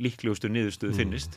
líklegustu 0.00 0.48
niðurstöðu 0.48 0.96
finnist. 0.96 1.36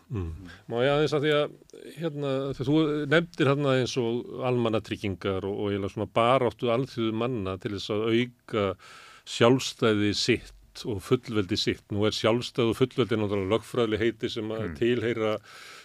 Má 0.72 0.78
ég 0.84 0.93
aðeins 0.93 1.16
að 1.18 1.26
því 1.26 1.34
að 1.36 1.58
hérna, 1.97 2.32
þú 2.56 2.78
nefndir 3.12 3.52
hérna 3.52 3.74
eins 3.82 3.95
og 4.00 4.45
almannatryggingar 4.47 5.47
og, 5.50 5.58
og 5.58 5.74
eiginlega 5.74 5.95
svona 5.95 6.14
baráttu 6.20 6.72
alþjóðu 6.72 7.18
manna 7.20 7.58
til 7.60 7.74
þess 7.76 7.91
að 7.95 8.06
auka 8.14 8.66
sjálfstæði 9.30 10.14
sitt 10.16 10.86
og 10.88 11.02
fullveldi 11.04 11.58
sitt. 11.60 11.84
Nú 11.91 12.06
er 12.08 12.16
sjálfstæð 12.16 12.72
og 12.72 12.80
fullveldi 12.80 13.20
náttúrulega 13.20 13.58
lögfræðli 13.58 14.00
heiti 14.00 14.32
sem 14.32 14.56
að 14.56 14.72
tilheyra 14.80 15.36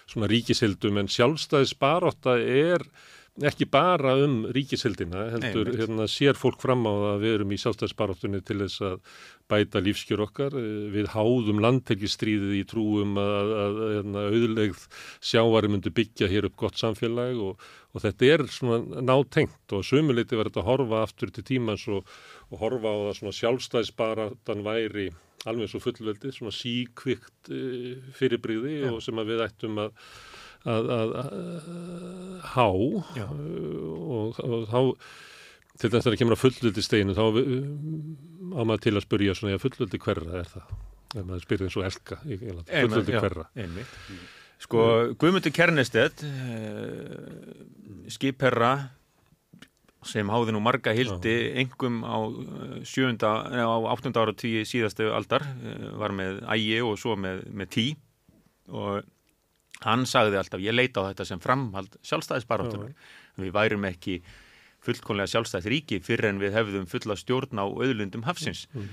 svona 0.06 0.30
ríkisildum 0.30 1.00
en 1.00 1.10
sjálfstæðis 1.10 1.74
barátta 1.80 2.36
er 2.38 2.84
ekki 3.43 3.66
bara 3.66 4.12
um 4.22 4.45
ríkisildina 4.55 5.24
heldur 5.32 5.66
Einmitt. 5.66 5.80
hérna, 5.80 6.05
sér 6.07 6.37
fólk 6.39 6.61
fram 6.62 6.85
á 6.87 6.95
að 7.14 7.24
við 7.24 7.32
erum 7.39 7.55
í 7.55 7.59
sjálfstæðisbaráttunni 7.59 8.41
til 8.47 8.61
þess 8.62 8.85
að 8.87 9.16
bæta 9.51 9.82
lífskjör 9.82 10.22
okkar. 10.28 10.55
Eh, 10.55 10.85
Við 10.95 11.09
háðum 11.11 11.59
landtekistríðið 11.64 12.55
í 12.61 12.62
trúum 12.70 13.18
að, 13.18 13.51
að, 13.64 13.80
að 13.91 14.20
auðlegð 14.30 14.87
sjávari 15.18 15.72
myndi 15.72 15.91
byggja 15.91 16.30
hér 16.30 16.47
upp 16.47 16.57
gott 16.62 16.78
samfélag 16.78 17.43
og, 17.43 17.59
og 17.91 18.05
þetta 18.07 18.30
er 18.37 18.47
svona 18.55 19.03
nátengt 19.03 19.74
og 19.74 19.82
sömuleiti 19.82 20.39
verður 20.39 20.53
þetta 20.55 20.62
að 20.62 20.70
horfa 20.70 21.03
aftur 21.03 21.35
til 21.35 21.45
tímans 21.51 21.89
og, 21.91 22.07
og 22.55 22.62
horfa 22.62 22.95
á 22.95 22.97
það 23.09 23.18
svona 23.18 23.39
sjálfstæðisbaratan 23.41 24.62
væri 24.62 25.09
alveg 25.45 25.68
svo 25.68 25.82
fullveldi, 25.85 26.30
svona 26.32 26.55
síkvikt 26.57 27.51
uh, 27.53 27.99
fyrirbrigði 28.16 28.78
og 28.89 29.03
sem 29.05 29.18
að 29.20 29.35
við 29.35 29.43
ættum 29.45 29.82
að 29.82 29.91
að, 30.64 30.90
að, 30.96 31.14
að 31.20 31.28
há 32.54 32.66
og, 32.68 34.40
og 34.44 34.66
þá 34.70 34.80
til 35.80 35.90
dæmis 35.90 36.06
þegar 36.06 36.18
kemur 36.20 36.36
að 36.36 36.42
fullveldi 36.44 36.84
steginu 36.86 37.16
þá 37.16 37.24
á 37.24 38.60
maður 38.62 38.82
til 38.86 38.94
að 38.94 39.04
spyrja 39.06 39.36
svona, 39.36 39.56
já, 39.56 39.62
fullveldi 39.64 40.00
hverra 40.04 40.40
er 40.40 40.50
það? 40.52 40.74
Ef 41.14 41.22
maður 41.22 41.44
spyrir 41.44 41.68
eins 41.68 41.76
og 41.78 41.86
elka, 41.86 42.16
Já, 42.26 43.20
hverra? 43.22 43.46
einmitt. 43.54 43.98
Sko, 44.64 44.82
Guðmundur 45.20 45.52
Kernestedt, 45.54 46.22
skipherra 48.10 48.72
sem 50.08 50.28
háði 50.28 50.52
nú 50.54 50.60
marga 50.64 50.92
hildi 50.96 51.34
engum 51.62 52.02
á 52.04 52.16
eh, 52.20 52.80
sjöunda, 52.86 53.30
nei, 53.52 53.62
á 53.64 53.72
áttunda 53.92 54.24
ára 54.24 54.34
tíu 54.36 54.64
síðastu 54.68 55.08
aldar, 55.16 55.44
eh, 55.64 55.86
var 56.00 56.14
með 56.16 56.42
ægi 56.54 56.80
og 56.84 56.98
svo 57.00 57.16
með, 57.16 57.44
með 57.56 57.70
tí 57.72 57.86
og 58.68 59.04
hann 59.82 60.06
sagði 60.08 60.38
alltaf, 60.40 60.62
ég 60.62 60.74
leita 60.74 61.02
á 61.02 61.08
þetta 61.10 61.26
sem 61.28 61.42
framhald 61.42 61.98
sjálfstæðisbaráttunar. 62.06 62.94
Við 63.40 63.54
værum 63.54 63.86
ekki 63.88 64.20
fullkonlega 64.84 65.32
sjálfstæðs 65.32 65.70
ríki 65.72 66.00
fyrir 66.04 66.30
en 66.30 66.42
við 66.42 66.54
hefðum 66.58 66.86
fulla 66.90 67.16
stjórn 67.18 67.60
á 67.60 67.66
auðlundum 67.66 68.26
hafsins, 68.28 68.66
mm. 68.74 68.92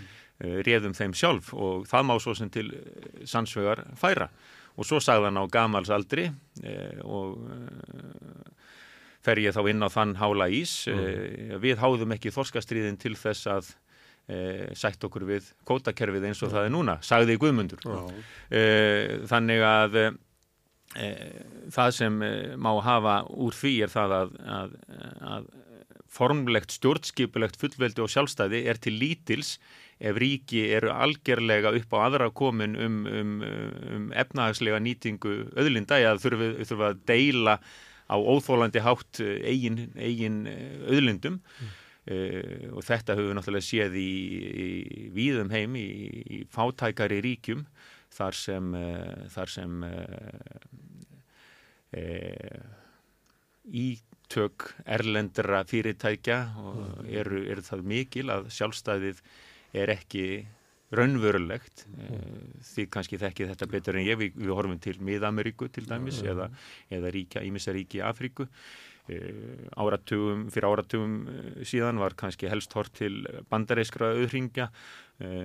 réðum 0.66 0.96
þeim 0.98 1.14
sjálf 1.18 1.52
og 1.54 1.86
það 1.90 2.08
má 2.08 2.16
svo 2.24 2.36
sem 2.38 2.50
til 2.54 2.70
eh, 2.74 3.26
sannsvegar 3.30 3.86
færa. 4.00 4.32
Og 4.80 4.88
svo 4.88 5.02
sagði 5.04 5.28
hann 5.28 5.42
á 5.44 5.46
gamals 5.52 5.92
aldri 5.92 6.30
eh, 6.64 7.02
og 7.04 7.44
eh, 7.52 8.72
fer 9.22 9.44
ég 9.44 9.54
þá 9.54 9.62
inn 9.70 9.86
á 9.86 9.90
þann 9.92 10.18
hála 10.22 10.50
ís. 10.50 10.88
Eh, 10.90 11.58
við 11.62 11.82
háðum 11.84 12.16
ekki 12.16 12.34
þorskastriðin 12.34 13.00
til 13.02 13.14
þess 13.20 13.52
að 13.52 13.72
eh, 14.32 14.72
sætt 14.80 15.04
okkur 15.06 15.28
við 15.28 15.52
kótakerfið 15.68 16.32
eins 16.32 16.42
og 16.48 16.56
það 16.56 16.70
er 16.70 16.76
núna, 16.78 16.98
sagði 17.06 17.38
Guðmundur. 17.42 17.84
Þannig 19.30 19.68
að 19.68 20.00
það 21.72 21.92
sem 21.96 22.22
eh, 22.26 22.56
má 22.60 22.74
hafa 22.84 23.22
úr 23.32 23.56
því 23.56 23.76
er 23.86 23.92
það 23.94 24.16
að, 24.18 24.34
að, 24.58 24.74
að 25.36 25.52
formlegt 26.12 26.76
stjórnskipulegt 26.76 27.56
fullveldi 27.60 28.04
og 28.04 28.12
sjálfstæði 28.12 28.66
er 28.68 28.80
til 28.84 28.98
lítils 29.00 29.56
ef 30.02 30.18
ríki 30.20 30.66
eru 30.76 30.92
algerlega 30.92 31.72
upp 31.78 31.94
á 31.96 31.98
aðra 32.08 32.28
komin 32.36 32.76
um, 32.76 32.98
um, 33.08 33.38
um 33.96 34.10
efnahagslega 34.12 34.82
nýtingu 34.84 35.36
öðlinda 35.56 36.02
eða 36.02 36.18
þurfa, 36.20 36.50
þurfa 36.66 36.90
að 36.92 37.06
deila 37.08 37.56
á 38.12 38.16
óþólandi 38.20 38.84
hátt 38.84 39.22
eh, 39.24 39.40
eigin, 39.48 39.86
eigin 39.96 40.42
eh, 40.52 40.82
öðlindum 40.92 41.40
uh, 41.40 42.76
og 42.76 42.84
þetta 42.84 43.16
höfum 43.16 43.30
við 43.30 43.38
náttúrulega 43.38 43.68
séð 43.70 43.96
í, 44.02 44.12
í 44.52 45.06
víðum 45.16 45.54
heim 45.54 45.78
í, 45.80 45.88
í 46.28 46.42
fátækari 46.52 47.22
ríkjum 47.24 47.64
þar 48.12 48.38
sem, 48.38 48.74
uh, 48.78 49.26
þar 49.34 49.54
sem 49.56 49.84
uh, 49.88 50.62
ítök 53.86 54.70
erlendra 54.86 55.64
fyrirtækja 55.68 56.40
og 56.62 57.06
eru, 57.10 57.44
eru 57.52 57.64
það 57.66 57.86
mikil 57.94 58.28
að 58.32 58.50
sjálfstæðið 58.56 59.22
er 59.82 59.92
ekki 59.96 60.26
raunverulegt. 60.96 61.86
Því 62.68 62.86
kannski 62.92 63.20
þekki 63.22 63.48
þetta 63.52 63.68
betur 63.72 63.98
en 64.00 64.08
ég. 64.08 64.20
Við, 64.20 64.38
við 64.40 64.56
horfum 64.56 64.80
til 64.84 64.98
Mið-Ameríku 65.08 65.70
til 65.72 65.86
dæmis 65.88 66.22
eða, 66.28 66.50
eða 66.92 67.12
ríkja, 67.16 67.44
ímissa 67.48 67.76
ríki 67.76 68.02
í 68.02 68.06
Afríku. 68.06 68.48
Áratugum, 69.82 70.46
fyrir 70.54 70.68
áratugum 70.70 71.16
síðan 71.68 72.00
var 72.00 72.16
kannski 72.20 72.48
helst 72.52 72.76
hort 72.78 72.94
til 73.00 73.24
bandareiskra 73.52 74.12
auðringja 74.20 74.70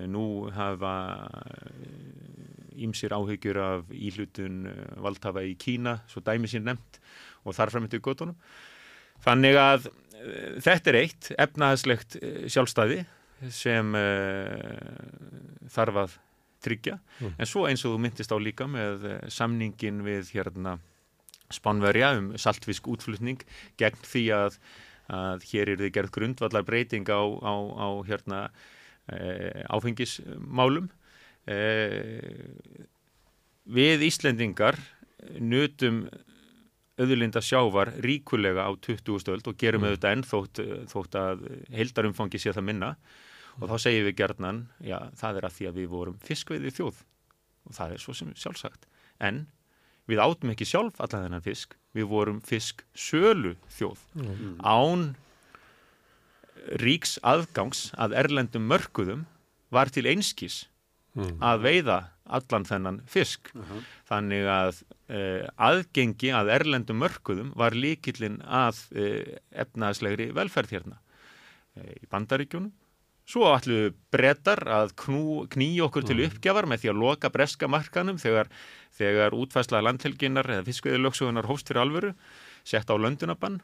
nú 0.09 0.49
hafa 0.55 0.95
ímsir 2.77 3.15
áhyggjur 3.17 3.59
af 3.61 3.93
íhlutun 3.93 4.67
valdhafa 5.01 5.45
í 5.49 5.55
Kína, 5.57 5.99
svo 6.11 6.21
dæmi 6.25 6.49
sín 6.51 6.67
nefnt 6.69 6.99
og 7.47 7.55
þarfram 7.57 7.87
eftir 7.89 8.03
gotunum 8.05 8.37
þannig 9.25 9.57
að 9.57 9.89
þetta 10.65 10.91
er 10.93 10.99
eitt 11.01 11.31
efnahagslegt 11.39 12.19
sjálfstæði 12.53 13.05
sem 13.53 13.93
þarf 15.73 16.03
að 16.05 16.17
tryggja 16.65 16.99
Mm. 17.21 17.33
en 17.39 17.47
svo 17.49 17.67
eins 17.69 17.85
og 17.87 17.95
þú 17.95 17.99
myndist 18.05 18.33
á 18.33 18.37
líka 18.37 18.67
með 18.69 19.05
samningin 19.33 20.03
við 20.05 20.33
hérna 20.37 20.79
Spánverja 21.49 22.11
um 22.19 22.33
saltfisk 22.37 22.89
útflutning 22.91 23.41
gegn 23.79 24.01
því 24.03 24.25
að, 24.35 24.59
að 25.09 25.45
hér 25.53 25.71
er 25.73 25.79
þið 25.85 25.93
gerð 25.95 26.11
grundvallar 26.17 26.65
breyting 26.67 27.07
á, 27.09 27.23
á, 27.23 27.55
á 27.57 27.89
hérna 28.09 28.41
áfengismálum 29.09 30.89
við 33.67 34.03
Íslendingar 34.07 34.79
nutum 35.43 36.05
auðlinda 36.97 37.43
sjávar 37.45 37.91
ríkulega 38.03 38.65
á 38.67 38.73
20. 38.81 39.19
stöld 39.21 39.47
og 39.51 39.57
gerum 39.61 39.83
Mm. 39.85 39.89
auðvitað 39.91 40.13
enn 40.17 40.25
þótt, 40.25 40.61
þótt 40.89 41.15
að 41.21 41.43
heildarumfangi 41.77 42.39
sé 42.41 42.53
það 42.57 42.65
minna 42.65 42.97
og 43.61 43.69
þá 43.69 43.77
segjum 43.81 44.07
við 44.09 44.17
gerðnan, 44.17 44.63
já, 44.81 44.99
það 45.17 45.37
er 45.37 45.45
að 45.49 45.55
því 45.57 45.67
að 45.69 45.77
við 45.81 45.89
vorum 45.93 46.19
fiskveiði 46.25 46.73
þjóð 46.77 46.97
og 47.67 47.73
það 47.77 47.93
er 47.93 47.99
svo 47.99 48.15
sem 48.15 48.33
sjálfsagt. 48.35 48.87
En 49.21 49.47
við 50.09 50.19
átum 50.23 50.51
ekki 50.53 50.65
sjálf 50.69 51.01
allan 51.01 51.25
þennan 51.27 51.43
fisk, 51.45 51.75
við 51.95 52.07
vorum 52.09 52.41
fisk 52.41 52.85
sölu 52.95 53.57
þjóð 53.77 53.99
Mm. 54.15 54.57
án 54.65 55.17
ríks 56.83 57.19
aðgangs 57.23 57.91
að 57.97 58.17
erlendum 58.23 58.67
mörkuðum 58.71 59.27
var 59.75 59.91
til 59.93 60.07
einskís 60.07 60.65
Mm. 61.17 61.39
að 61.41 61.63
veiða 61.65 61.97
allan 62.29 62.67
þennan 62.69 62.97
fisk. 63.09 63.49
Þannig 64.09 64.49
að 64.53 64.81
uh, 65.09 65.47
aðgengi 65.57 66.33
að 66.37 66.51
erlendum 66.59 66.99
mörkuðum 67.01 67.55
var 67.57 67.77
líkillin 67.77 68.43
að 68.45 68.83
uh, 68.93 69.37
efnaðslegri 69.65 70.29
velferð 70.37 70.75
hérna 70.77 70.99
uh, 70.99 71.95
í 71.97 72.05
bandaríkjunum. 72.13 72.75
Svo 73.27 73.49
ætlu 73.51 73.95
brettar 74.15 74.61
að 74.71 74.93
knýja 75.01 75.87
okkur 75.89 76.05
til 76.07 76.21
uppgjafar 76.29 76.69
með 76.71 76.85
því 76.85 76.91
að 76.93 77.01
loka 77.01 77.31
breska 77.35 77.67
markanum 77.67 78.21
þegar, 78.23 78.53
þegar 78.95 79.35
útfæsla 79.35 79.81
landhelginnar 79.83 80.47
eða 80.47 80.67
fiskveiðilöksugunar 80.69 81.49
hófst 81.49 81.73
fyrir 81.73 81.83
alvöru, 81.83 82.13
sett 82.63 82.87
á 82.87 82.95
löndunabann. 82.95 83.59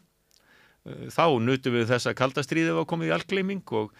Uh, 0.86 1.06
Þá 1.12 1.26
nutum 1.44 1.76
við 1.78 1.88
þess 1.92 2.10
að 2.10 2.18
kaldastríðið 2.20 2.78
var 2.80 2.88
komið 2.90 3.12
í 3.12 3.16
algleiming 3.16 3.74
og 3.78 3.92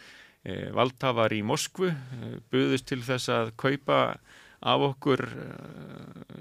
e, 0.43 0.71
valdhafar 0.75 1.35
í 1.37 1.43
Moskvu 1.47 1.93
e, 1.93 2.31
buðust 2.51 2.89
til 2.91 3.03
þess 3.07 3.31
að 3.31 3.53
kaupa 3.61 3.99
af 4.63 4.85
okkur 4.93 5.25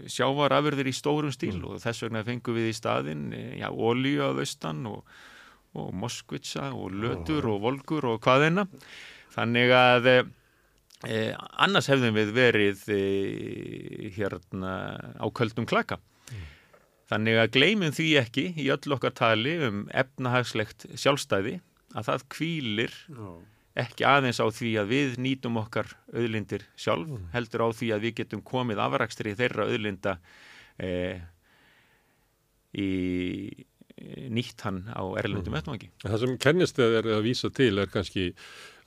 sjávarafurðir 0.09 0.91
í 0.91 0.93
stórum 0.93 1.33
stíl 1.33 1.57
og 1.65 1.79
þess 1.81 2.03
vegna 2.05 2.21
fengum 2.25 2.57
við 2.57 2.69
í 2.69 2.75
staðin 2.77 3.23
já, 3.33 3.65
olíu 3.69 4.21
að 4.27 4.43
austan 4.43 4.83
og, 4.89 5.07
og 5.73 5.89
moskvitsa 5.97 6.69
og 6.77 6.93
lötur 7.01 7.49
og 7.49 7.63
volgur 7.65 8.11
og 8.11 8.21
hvaðina 8.21 8.67
þannig 9.33 9.73
að 9.73 10.09
e, 10.11 10.15
e, 11.07 11.17
annars 11.65 11.89
hefðum 11.91 12.17
við 12.19 12.33
verið 12.35 12.85
e, 12.93 13.01
hérna 14.17 14.73
á 15.17 15.25
köldum 15.33 15.69
klaka 15.69 15.97
Þannig 17.11 17.39
að 17.41 17.49
gleymum 17.57 17.95
því 17.95 18.07
ekki 18.21 18.45
í 18.55 18.69
öll 18.71 18.95
okkar 18.95 19.11
tali 19.17 19.57
um 19.67 19.81
efnahagslegt 19.91 20.85
sjálfstæði 20.95 21.57
að 21.91 22.07
það 22.07 22.29
kvílir 22.31 22.93
ekki 23.81 24.05
aðeins 24.07 24.39
á 24.39 24.47
því 24.51 24.71
að 24.79 24.93
við 24.93 25.17
nýtum 25.23 25.59
okkar 25.59 25.91
auðlindir 26.11 26.63
sjálf, 26.79 27.11
heldur 27.35 27.65
á 27.67 27.69
því 27.75 27.91
að 27.95 28.05
við 28.07 28.15
getum 28.21 28.43
komið 28.47 28.81
afrakstri 28.83 29.35
þeirra 29.39 29.67
auðlinda 29.67 30.15
eh, 30.79 31.19
í 32.75 32.89
nýtt 34.33 34.65
hann 34.65 34.83
á 34.91 35.03
erlendum 35.21 35.55
vettvangi. 35.55 35.91
Það 36.03 36.19
sem 36.23 36.35
kennist 36.41 36.81
er 36.81 37.05
að 37.05 37.25
vísa 37.27 37.51
til 37.53 37.73
er 37.81 37.91
kannski 37.91 38.31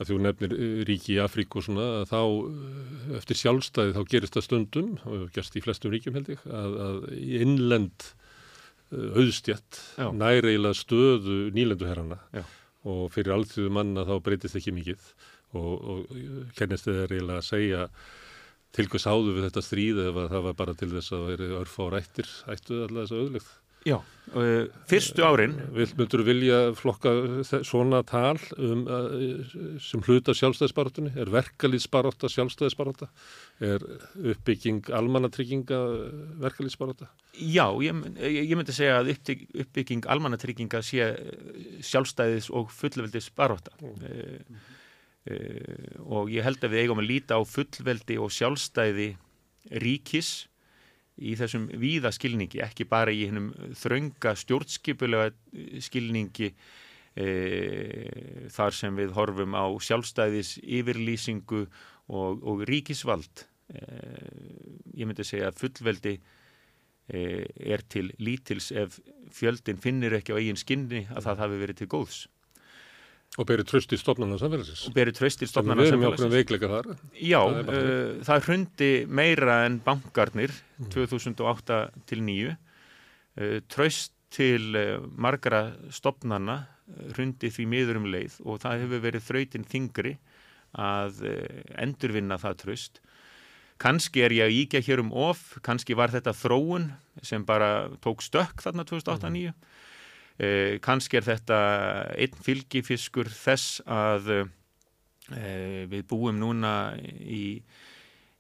að 0.01 0.11
þú 0.11 0.19
nefnir 0.25 0.57
uh, 0.57 0.83
ríki 0.89 1.15
í 1.17 1.23
Afríku 1.23 1.61
og 1.61 1.69
svona 1.69 1.87
að 2.01 2.11
þá 2.11 2.21
uh, 2.25 3.15
eftir 3.21 3.41
sjálfstæði 3.43 3.95
þá 3.97 4.03
gerist 4.11 4.39
það 4.39 4.47
stundum 4.49 4.91
og 5.07 5.25
gerst 5.37 5.57
í 5.59 5.65
flestum 5.65 5.95
ríkjum 5.95 6.19
held 6.19 6.35
ég 6.35 6.45
að, 6.51 6.77
að 6.89 7.01
innlend 7.41 8.11
auðstjætt 8.95 9.81
eiginlega 9.99 10.77
stöðu 10.77 11.39
nýlenduherrana 11.55 12.21
og 12.85 13.09
fyrir 13.15 13.35
alltíðu 13.35 13.73
manna 13.73 14.05
þá 14.07 14.19
breytist 14.23 14.59
ekki 14.61 14.75
mikið. 14.77 15.09
Og, 15.55 15.73
og 15.89 16.53
kennist 16.59 16.89
þegar 16.89 17.15
eiginlega 17.15 17.41
að 17.41 17.49
segja 17.49 17.83
til 18.75 18.89
hvers 18.91 19.07
áðu 19.07 19.37
við 19.37 19.47
þetta 19.47 19.63
stríð 19.63 20.01
ef 20.09 20.17
að 20.19 20.33
það 20.33 20.47
var 20.49 20.57
bara 20.59 20.75
til 20.79 20.91
þess 20.91 21.15
að 21.15 21.29
veri 21.31 21.51
örfa 21.61 21.87
á 21.87 21.93
rættir 21.95 22.31
ættu 22.51 22.81
alltaf 22.83 23.05
þess 23.05 23.15
að 23.15 23.23
auðlegð. 23.23 23.51
Já. 23.85 24.01
Uh, 24.35 24.65
fyrstu 24.89 25.23
árin, 25.23 25.53
Vil, 25.77 25.87
myndur 25.95 26.23
þú 26.23 26.25
vilja 26.27 26.59
flokka 26.75 27.11
svona 27.63 28.01
tal 28.09 28.39
um, 28.57 28.81
uh, 28.89 29.77
sem 29.85 30.01
hluta 30.03 30.33
sjálfstæðisbarátunni? 30.35 31.13
Er 31.21 31.29
verkalýðsbaráta 31.31 32.31
sjálfstæðisbaráta? 32.33 33.11
Er 33.63 33.85
uppbygging 34.33 34.89
almannatrygginga 34.97 35.79
verkalýðsbaráta? 36.43 37.11
já, 37.35 37.67
ég, 37.85 38.01
ég 38.49 38.55
myndi 38.57 38.75
segja 38.75 38.97
að 39.03 39.13
uppbygg, 39.15 39.45
uppbygging 39.65 40.09
almannatrygginga 40.11 40.81
sé 40.87 41.05
eh, 41.05 41.77
sjálfstæðis 41.85 42.49
og 42.55 42.73
fullveldis 42.75 43.29
baróta. 43.37 43.77
Uh, 43.85 44.41
uh, 45.29 46.01
og 46.09 46.33
ég 46.33 46.47
held 46.47 46.65
að 46.65 46.75
við 46.75 46.87
eigum 46.87 47.05
að 47.05 47.11
líta 47.13 47.39
á 47.39 47.43
fullveldi 47.45 48.19
og 48.23 48.33
sjálfstæði 48.35 49.13
ríkis 49.85 50.49
í 51.23 51.35
þessum 51.39 51.69
víða 51.79 52.11
skilningi, 52.15 52.61
ekki 52.65 52.87
bara 52.91 53.13
í 53.15 53.27
hennum 53.29 53.53
þrönga 53.79 54.35
stjórnskipulega 54.39 55.31
skilningi 55.85 56.51
e, 57.15 57.27
þar 58.55 58.75
sem 58.75 58.99
við 58.99 59.15
horfum 59.17 59.55
á 59.55 59.67
sjálfstæðis 59.79 60.57
yfirlýsingu 60.63 61.65
og, 61.65 62.43
og 62.43 62.65
ríkisvald. 62.69 63.47
E, 63.71 63.85
ég 64.99 65.07
myndi 65.07 65.27
segja 65.27 65.53
að 65.53 65.61
fullveldi 65.63 66.17
e, 66.19 67.25
er 67.63 67.87
til 67.87 68.11
lítils 68.19 68.73
ef 68.75 68.99
fjöldin 69.35 69.79
finnir 69.83 70.19
ekki 70.19 70.35
á 70.35 70.41
eigin 70.41 70.59
skinni 70.59 71.07
að 71.15 71.31
það 71.31 71.45
hafi 71.45 71.63
verið 71.63 71.83
til 71.83 71.93
góðs 71.95 72.25
Og 73.35 73.47
beri 73.49 73.65
tröst 73.67 73.91
í 73.91 73.99
stofnana 73.99 74.37
samfélagsins? 74.39 74.85
og 74.87 74.95
beri 74.95 75.11
tröstir 75.11 75.49
Þannig 75.49 75.51
stofnana 75.51 75.83
við 75.83 75.89
erum 75.91 76.03
hjá 76.05 76.09
okkur 76.13 76.23
samfélagsins. 76.23 76.37
veikleika 76.39 76.69
þar. 76.71 76.91
Já, 77.19 77.41
Það 77.43 77.73
uh, 77.75 78.21
það 78.29 78.45
hrundi 78.49 78.91
meira 79.21 79.57
en 79.67 79.79
bankarnir 79.83 80.53
2008 80.95 81.81
til 82.07 82.23
9. 82.23 82.53
Uh, 83.35 83.57
tröst 83.75 84.13
til 84.35 84.79
uh, 84.79 85.03
margra 85.19 85.65
stopnana 85.91 86.61
uh, 86.63 87.09
hrundi 87.17 87.51
því 87.51 87.67
miður 87.73 87.99
um 88.03 88.07
leið 88.15 88.39
og 88.45 88.63
það 88.63 88.85
hefur 88.85 89.03
verið 89.09 89.27
þrautin 89.27 89.67
þingri 89.67 90.15
að 90.75 91.21
endurvinna 91.79 92.35
það 92.43 92.57
tröst. 92.65 92.97
Kanski 93.79 94.23
er 94.27 94.33
ég 94.35 94.47
að 94.49 94.57
íkja 94.59 94.81
hér 94.83 95.03
um 95.05 95.13
of, 95.15 95.57
kannski 95.63 95.95
var 95.99 96.11
þetta 96.11 96.33
þróun 96.35 96.89
sem 97.23 97.45
bara 97.47 97.89
tók 98.03 98.23
stökk 98.23 98.63
þarna 98.63 98.83
2008-2009. 98.87 99.53
Eh, 100.35 100.81
kannski 100.83 101.21
er 101.21 101.27
þetta 101.29 101.59
einn 102.19 102.39
fylgifiskur 102.43 103.29
þess 103.31 103.79
að 103.87 104.33
eh, 104.35 105.85
við 105.87 106.07
búum 106.11 106.41
núna 106.41 106.95
í 106.99 107.63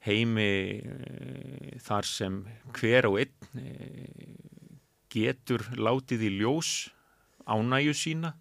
heimi 0.05 0.51
eh, 0.83 1.77
þar 1.85 2.09
sem 2.09 2.41
hver 2.77 3.09
og 3.09 3.21
einn 3.23 3.63
eh, 3.63 4.35
getur 5.15 5.63
látið 5.79 6.27
í 6.27 6.33
ljós 6.41 6.73
ánægju 7.45 7.93
sína 7.97 8.33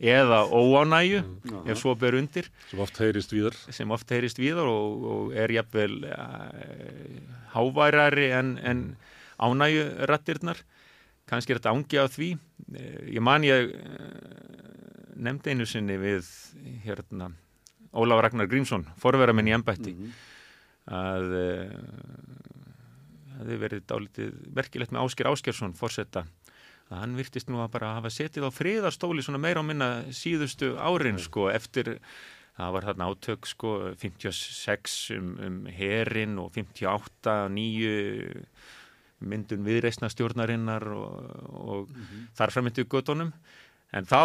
eða 0.00 0.40
óánægju 0.48 1.20
ef 1.68 1.80
svo 1.80 1.92
ber 2.00 2.16
undir. 2.16 2.48
Sem 2.70 2.80
oft 2.80 2.96
heyrist 3.02 3.32
víðar. 3.32 3.56
sem 3.70 3.90
oft 3.92 4.10
heyrist 4.10 4.40
víðar 4.40 4.70
og, 4.72 5.04
og 5.12 5.34
er 5.36 5.52
jafnvel 5.52 5.98
uh, 6.08 7.18
háværari 7.52 8.30
en, 8.32 8.56
en 8.64 8.80
ánægjurattirnar 9.36 10.64
kannski 11.28 11.54
er 11.54 11.60
þetta 11.60 11.74
ángi 11.74 12.00
á 12.00 12.06
því. 12.10 12.30
Uh, 12.72 13.02
ég 13.14 13.24
man 13.24 13.46
ég 13.46 13.74
uh, 13.74 15.12
nefndi 15.18 15.54
einu 15.54 15.68
sinni 15.68 15.98
við 16.00 16.28
hérna 16.84 17.32
Ólaf 17.98 18.20
Ragnar 18.20 18.48
Grímsson, 18.50 18.84
forvera 19.00 19.32
minn 19.32 19.48
í 19.48 19.54
embætti 19.56 19.94
að 20.88 21.32
uh, 21.36 21.72
það 23.38 23.52
hefur 23.52 23.62
verið 23.64 23.86
dálítið 23.88 24.36
merkilegt 24.56 24.92
með 24.94 25.06
Ásker 25.06 25.30
Áskersson 25.30 25.76
forsetta 25.78 26.24
að 26.88 27.02
hann 27.02 27.16
virtist 27.18 27.50
nú 27.52 27.60
að 27.62 27.72
bara 27.76 27.94
hafa 27.98 28.10
setið 28.12 28.48
á 28.48 28.50
friðarstóli 28.54 29.24
svona 29.24 29.40
meira 29.42 29.60
á 29.60 29.64
minna 29.66 29.88
síðustu 30.14 30.72
árin 30.80 31.20
sko 31.20 31.48
eftir 31.52 31.98
það 32.58 32.74
var 32.74 32.88
þarna 32.88 33.08
átök 33.12 33.48
sko 33.48 33.72
56 34.00 34.96
um, 35.18 35.32
um 35.44 35.58
herin 35.70 36.38
og 36.42 36.50
58 36.56 37.36
nýju 37.54 37.92
myndun 39.18 39.64
viðreisna 39.66 40.10
stjórnarinnar 40.12 40.84
og, 40.94 41.32
og 41.48 41.96
þar 42.38 42.54
framöndu 42.54 42.86
göttunum 42.86 43.32
en 43.96 44.04
þá, 44.04 44.20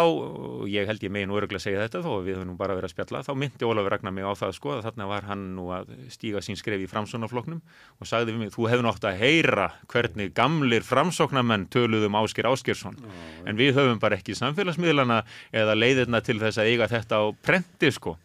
ég 0.68 0.84
held 0.84 1.04
ég 1.06 1.12
megin 1.12 1.32
öruglega 1.32 1.56
að 1.56 1.64
segja 1.64 1.84
þetta 1.86 2.02
þó 2.04 2.10
við 2.26 2.36
höfum 2.36 2.56
bara 2.60 2.74
verið 2.76 2.90
að 2.90 2.92
spjalla 2.92 3.22
þá 3.24 3.30
myndi 3.40 3.64
Ólafur 3.64 3.94
Ragnar 3.94 4.12
mig 4.12 4.26
á 4.28 4.32
það 4.36 4.52
sko 4.58 4.72
að 4.74 4.82
þarna 4.84 5.06
var 5.08 5.28
hann 5.30 5.44
nú 5.56 5.64
að 5.72 5.94
stíga 6.12 6.42
sín 6.44 6.58
skref 6.60 6.84
í 6.84 6.88
framsónafloknum 6.90 7.62
og 7.96 8.10
sagði 8.10 8.34
við 8.34 8.42
mig, 8.42 8.52
þú 8.52 8.68
hefði 8.68 8.84
nátt 8.84 9.08
að 9.08 9.22
heyra 9.22 9.70
hvernig 9.88 10.34
gamlir 10.36 10.84
framsóknarmenn 10.84 11.64
töluðum 11.72 12.20
Ásker 12.20 12.50
Áskersson 12.50 13.00
en 13.48 13.60
við 13.60 13.78
höfum 13.78 14.02
bara 14.02 14.20
ekki 14.20 14.36
samfélagsmiðlana 14.36 15.22
eða 15.56 15.78
leiðirna 15.80 16.20
til 16.24 16.36
þess 16.44 16.60
að 16.60 16.68
eiga 16.74 16.90
þetta 16.92 17.24
á 17.24 17.26
prenti 17.40 17.92
sko. 17.94 18.18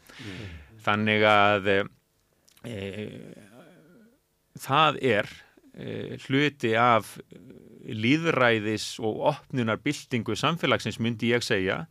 Þannig 0.83 1.23
að 1.27 1.71
e, 1.71 1.77
e, 2.67 2.75
það 4.59 4.99
er 5.07 5.31
hluti 6.25 6.73
af 6.79 7.17
líðræðis 7.89 8.97
og 8.99 9.21
opnunar 9.33 9.79
byltingu 9.83 10.35
samfélagsins 10.37 10.99
myndi 10.99 11.31
ég 11.33 11.45
segja 11.45 11.85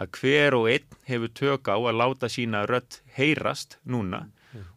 að 0.00 0.18
hver 0.18 0.56
og 0.56 0.68
einn 0.72 0.98
hefur 1.08 1.32
tök 1.36 1.70
á 1.72 1.76
að 1.76 1.98
láta 2.00 2.30
sína 2.32 2.64
rödd 2.68 3.00
heyrast 3.16 3.78
núna. 3.84 4.26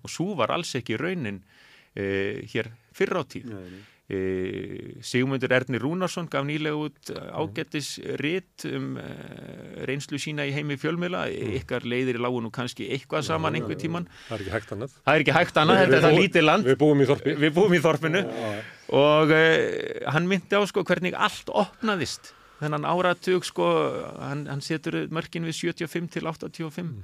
Og 0.03 0.11
svo 0.11 0.35
var 0.39 0.53
alls 0.55 0.75
ekki 0.77 0.97
raunin 0.99 1.41
e, 1.95 2.45
hér 2.51 2.71
fyrr 2.95 3.19
á 3.19 3.23
tíð. 3.27 3.51
E, 3.51 3.81
Sigmundur 4.05 5.49
Ernir 5.55 5.81
Rúnarsson 5.81 6.27
gaf 6.29 6.43
nýlega 6.45 6.77
út 6.77 7.09
ágættis 7.09 7.95
ritt 8.21 8.67
um 8.69 8.99
e, 9.01 9.05
reynslu 9.89 10.19
sína 10.21 10.45
í 10.45 10.51
heimi 10.53 10.77
fjölmiðla, 10.77 11.23
ykkar 11.57 11.87
leiðir 11.89 12.19
lágu 12.21 12.43
nú 12.45 12.51
kannski 12.53 12.85
eitthvað 12.93 13.25
saman 13.25 13.57
einhver 13.57 13.79
tíman 13.81 14.05
Það 14.27 14.35
er 14.35 14.43
ekki 14.43 14.53
hægt 14.53 14.75
annað. 14.75 14.93
það 14.99 15.15
er 15.15 15.25
ekki 15.25 15.35
hægt 15.39 15.57
annað, 15.57 15.81
þetta 15.81 15.97
er 15.97 16.05
það 16.05 16.17
lítið 16.19 16.45
land. 16.45 16.69
Við 16.69 16.77
búum 16.83 17.01
í 17.01 17.09
þorpi. 17.09 17.35
við 17.41 17.53
búum 17.57 17.73
í 17.73 17.81
þorpinu. 17.81 18.23
Og 19.01 19.33
uh, 19.33 19.51
hann 20.13 20.29
myndi 20.29 20.53
á 20.53 20.61
sko 20.69 20.85
hvernig 20.85 21.17
allt 21.17 21.49
opnaðist. 21.49 22.35
Þennan 22.61 22.85
áratug 22.85 23.45
sko 23.49 23.69
hann, 24.21 24.45
hann 24.45 24.61
setur 24.61 25.01
mörkin 25.09 25.49
við 25.49 25.57
75 25.73 26.13
til 26.13 26.29
85 26.29 26.77
mm. 26.85 27.01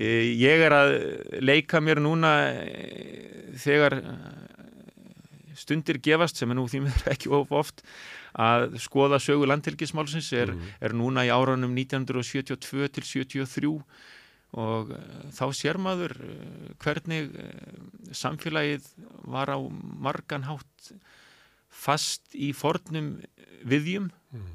ég 0.00 0.64
er 0.64 0.74
að 0.74 0.94
leika 1.44 1.78
mér 1.84 2.00
núna 2.02 2.32
eh, 2.48 3.52
þegar 3.62 4.00
eh, 4.00 4.71
stundir 5.58 6.00
gefast 6.02 6.40
sem 6.40 6.50
er 6.50 6.58
nú 6.58 6.66
því 6.70 6.84
mér 6.86 7.06
ekki 7.14 7.30
of 7.34 7.52
oft 7.54 7.82
að 8.32 8.78
skoða 8.82 9.20
sögu 9.22 9.46
landhelgismálsins 9.48 10.32
er, 10.36 10.54
er 10.80 10.96
núna 10.96 11.26
í 11.28 11.32
áraunum 11.32 11.74
1972 11.76 12.88
til 12.96 13.08
73 13.08 13.72
og 14.60 14.92
eh, 14.92 15.28
þá 15.32 15.44
sér 15.56 15.80
maður 15.80 16.14
eh, 16.26 16.72
hvernig 16.82 17.32
eh, 17.40 17.76
samfélagið 18.12 18.88
var 19.32 19.52
á 19.52 19.58
margan 19.72 20.44
hátt 20.48 20.92
fast 21.72 22.34
í 22.36 22.52
fornum 22.52 23.14
viðjum. 23.64 24.10
Mm. 24.32 24.50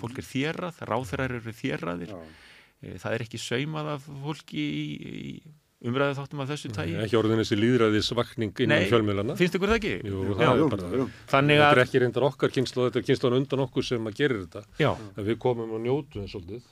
fólk 0.00 0.18
er 0.20 0.26
þérrað, 0.26 0.76
ráþærar 0.86 1.32
eru 1.36 1.52
þérraðir 1.54 2.12
það 3.02 3.14
er 3.14 3.24
ekki 3.24 3.40
saumað 3.42 3.88
af 3.96 4.04
fólki 4.22 4.62
í, 4.62 4.84
í 5.10 5.32
umræðu 5.80 6.16
þáttum 6.18 6.42
af 6.44 6.50
þessu 6.50 6.70
tægi 6.76 6.96
Ekki 7.04 7.16
orðin 7.20 7.40
þessi 7.40 7.56
líðræðis 7.60 8.10
vakning 8.18 8.58
innan 8.64 8.84
fjölmjölana. 8.90 9.36
finnst 9.38 9.54
ykkur 9.56 9.70
það 9.72 9.78
ekki? 9.80 9.92
Jú, 10.10 10.18
Já. 10.26 10.34
það 10.40 10.58
jú, 10.60 10.66
er 10.66 10.74
bara... 10.74 10.90
jú. 11.00 11.06
Þannig 11.30 11.56
Þetta 11.60 11.70
að 11.70 11.76
er 11.78 11.82
ekki 11.86 12.02
reyndar 12.04 12.26
okkar 12.28 12.52
kynslu, 12.56 12.84
þetta 12.90 13.00
er 13.00 13.06
kynsluan 13.08 13.38
undan 13.40 13.64
okkur 13.64 13.86
sem 13.88 14.10
að 14.10 14.18
gerir 14.20 14.42
þetta. 14.44 14.62
Já. 14.82 14.90
En 15.16 15.26
við 15.30 15.38
komum 15.46 15.72
og 15.78 15.82
njótu 15.86 16.20
þess 16.20 16.36
svolítið. 16.36 16.68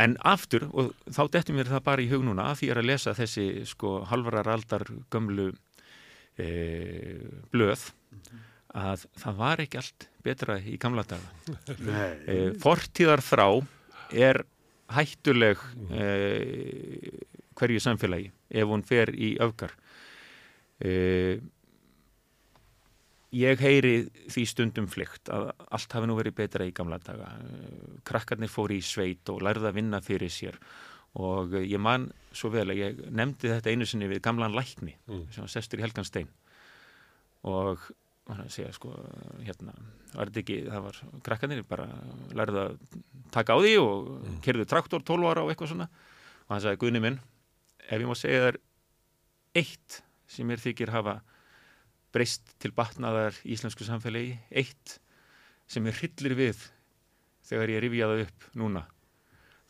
En 0.00 0.16
aftur, 0.24 0.64
og 0.72 0.94
þá 1.12 1.20
dettum 1.36 1.58
mér 1.58 1.68
það 1.68 1.82
bara 1.90 2.00
í 2.00 2.08
hug 2.08 2.22
núna 2.24 2.46
að 2.48 2.62
því 2.62 2.68
ég 2.70 2.72
er 2.76 2.80
að 2.80 2.88
lesa 2.94 3.12
þessi 3.18 3.46
sko 3.68 3.90
halvarar 4.08 4.48
aldar 4.54 4.86
gömlu 5.12 5.50
e, 6.40 6.46
blöð 7.52 7.82
að 8.76 9.04
það 9.20 9.36
var 9.42 9.62
ekki 9.66 9.80
allt 9.82 10.08
betra 10.24 10.56
í 10.64 10.78
gamla 10.80 11.04
daga. 11.08 11.28
Nei. 11.84 12.12
E, 12.24 12.36
fortíðar 12.62 13.20
þrá 13.24 13.46
er 14.16 14.40
hættuleg 14.96 15.60
e, 15.92 16.06
hverju 17.56 17.82
samfélagi 17.82 18.30
ef 18.50 18.70
hún 18.70 18.84
fer 18.86 19.12
í 19.12 19.34
öfgar. 19.42 19.74
E, 20.80 21.38
ég 23.36 23.62
heyri 23.64 23.94
því 24.32 24.44
stundum 24.48 24.88
flykt 24.90 25.30
að 25.32 25.50
allt 25.66 25.96
hafi 25.96 26.08
nú 26.08 26.16
verið 26.18 26.38
betra 26.42 26.68
í 26.68 26.74
gamla 26.76 27.00
daga. 27.02 27.32
Krakkarnir 28.06 28.52
fóru 28.52 28.76
í 28.76 28.84
sveit 28.84 29.28
og 29.32 29.42
lærði 29.44 29.70
að 29.70 29.80
vinna 29.80 30.02
fyrir 30.04 30.32
sér 30.32 30.60
og 31.16 31.54
ég 31.62 31.80
man 31.80 32.10
svo 32.36 32.50
vel 32.52 32.68
að 32.68 32.80
ég 32.82 32.98
nefndi 33.08 33.48
þetta 33.48 33.72
einu 33.72 33.86
sinni 33.88 34.08
við 34.10 34.20
gamlan 34.24 34.56
lækni 34.56 34.98
sem 35.06 35.44
var 35.44 35.52
sestur 35.52 35.80
í 35.80 35.86
Helgan 35.86 36.04
Stein 36.04 36.28
og 37.46 37.80
hann 38.26 38.50
segja 38.50 38.72
sko 38.74 38.90
hérna, 39.46 39.72
var 40.12 40.30
þetta 40.30 40.42
ekki, 40.42 40.58
það 40.66 40.84
var 40.88 40.98
krakkarnir 41.28 41.62
bara 41.68 41.86
lærði 42.36 42.62
að 42.64 42.76
taka 43.34 43.54
á 43.54 43.58
því 43.62 43.72
og 43.80 44.10
mm. 44.16 44.38
kerðu 44.44 44.66
traktor 44.68 45.04
12 45.06 45.30
ára 45.30 45.44
og 45.46 45.52
eitthvað 45.52 45.72
svona 45.72 45.86
og 45.86 46.54
hann 46.54 46.64
sagði 46.64 46.80
Guðni 46.82 47.02
minn 47.04 47.20
ef 47.86 48.00
ég 48.00 48.08
má 48.08 48.16
segja 48.18 48.44
þér 48.48 48.60
eitt 49.62 50.00
sem 50.30 50.48
mér 50.48 50.62
þykir 50.62 50.92
hafa 50.94 51.20
breyst 52.14 52.54
til 52.62 52.72
batnaðar 52.76 53.36
í 53.44 53.54
íslensku 53.56 53.86
samfélagi 53.86 54.36
eitt 54.50 54.98
sem 55.70 55.86
er 55.86 55.98
hryllir 55.98 56.36
við 56.38 56.62
þegar 57.46 57.74
ég 57.74 57.84
rifja 57.84 58.08
það 58.10 58.24
upp 58.26 58.48
núna 58.58 58.86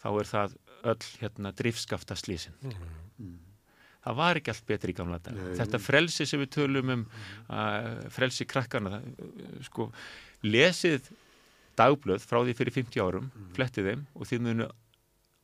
þá 0.03 0.09
er 0.13 0.31
það 0.31 0.57
öll 0.87 1.11
hérna 1.21 1.53
drifskafta 1.57 2.17
slísin 2.19 2.57
það 4.07 4.19
var 4.21 4.39
ekki 4.39 4.53
allt 4.53 4.67
betri 4.69 4.95
í 4.95 4.97
gamla 4.97 5.19
dag 5.23 5.37
Nei. 5.37 5.55
þetta 5.59 5.83
frelsi 5.83 6.27
sem 6.29 6.43
við 6.43 6.53
tölum 6.59 6.93
um 6.95 7.05
uh, 7.51 8.09
frelsi 8.15 8.47
krakkana 8.49 9.01
sko, 9.67 9.91
lesið 10.47 11.11
dagblöð 11.77 12.25
frá 12.25 12.41
því 12.45 12.57
fyrir 12.57 12.77
50 12.79 13.03
árum 13.03 13.31
flettið 13.57 13.91
þeim 13.91 14.05
og 14.15 14.31
þið 14.31 14.45
munu 14.47 14.69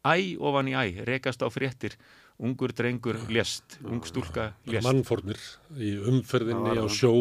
æ 0.07 0.15
ofan 0.39 0.71
í 0.71 0.77
æ 0.79 0.85
rekast 1.09 1.43
á 1.43 1.49
fréttir 1.53 1.99
ungur 2.43 2.73
drengur 2.75 3.17
lést, 3.31 3.79
ung 3.87 4.03
stúlka 4.07 4.49
lést. 4.67 4.83
Mannfórnir 4.87 5.39
í 5.79 5.93
umferðinni 6.11 6.75
á 6.83 6.87
sjó 6.91 7.13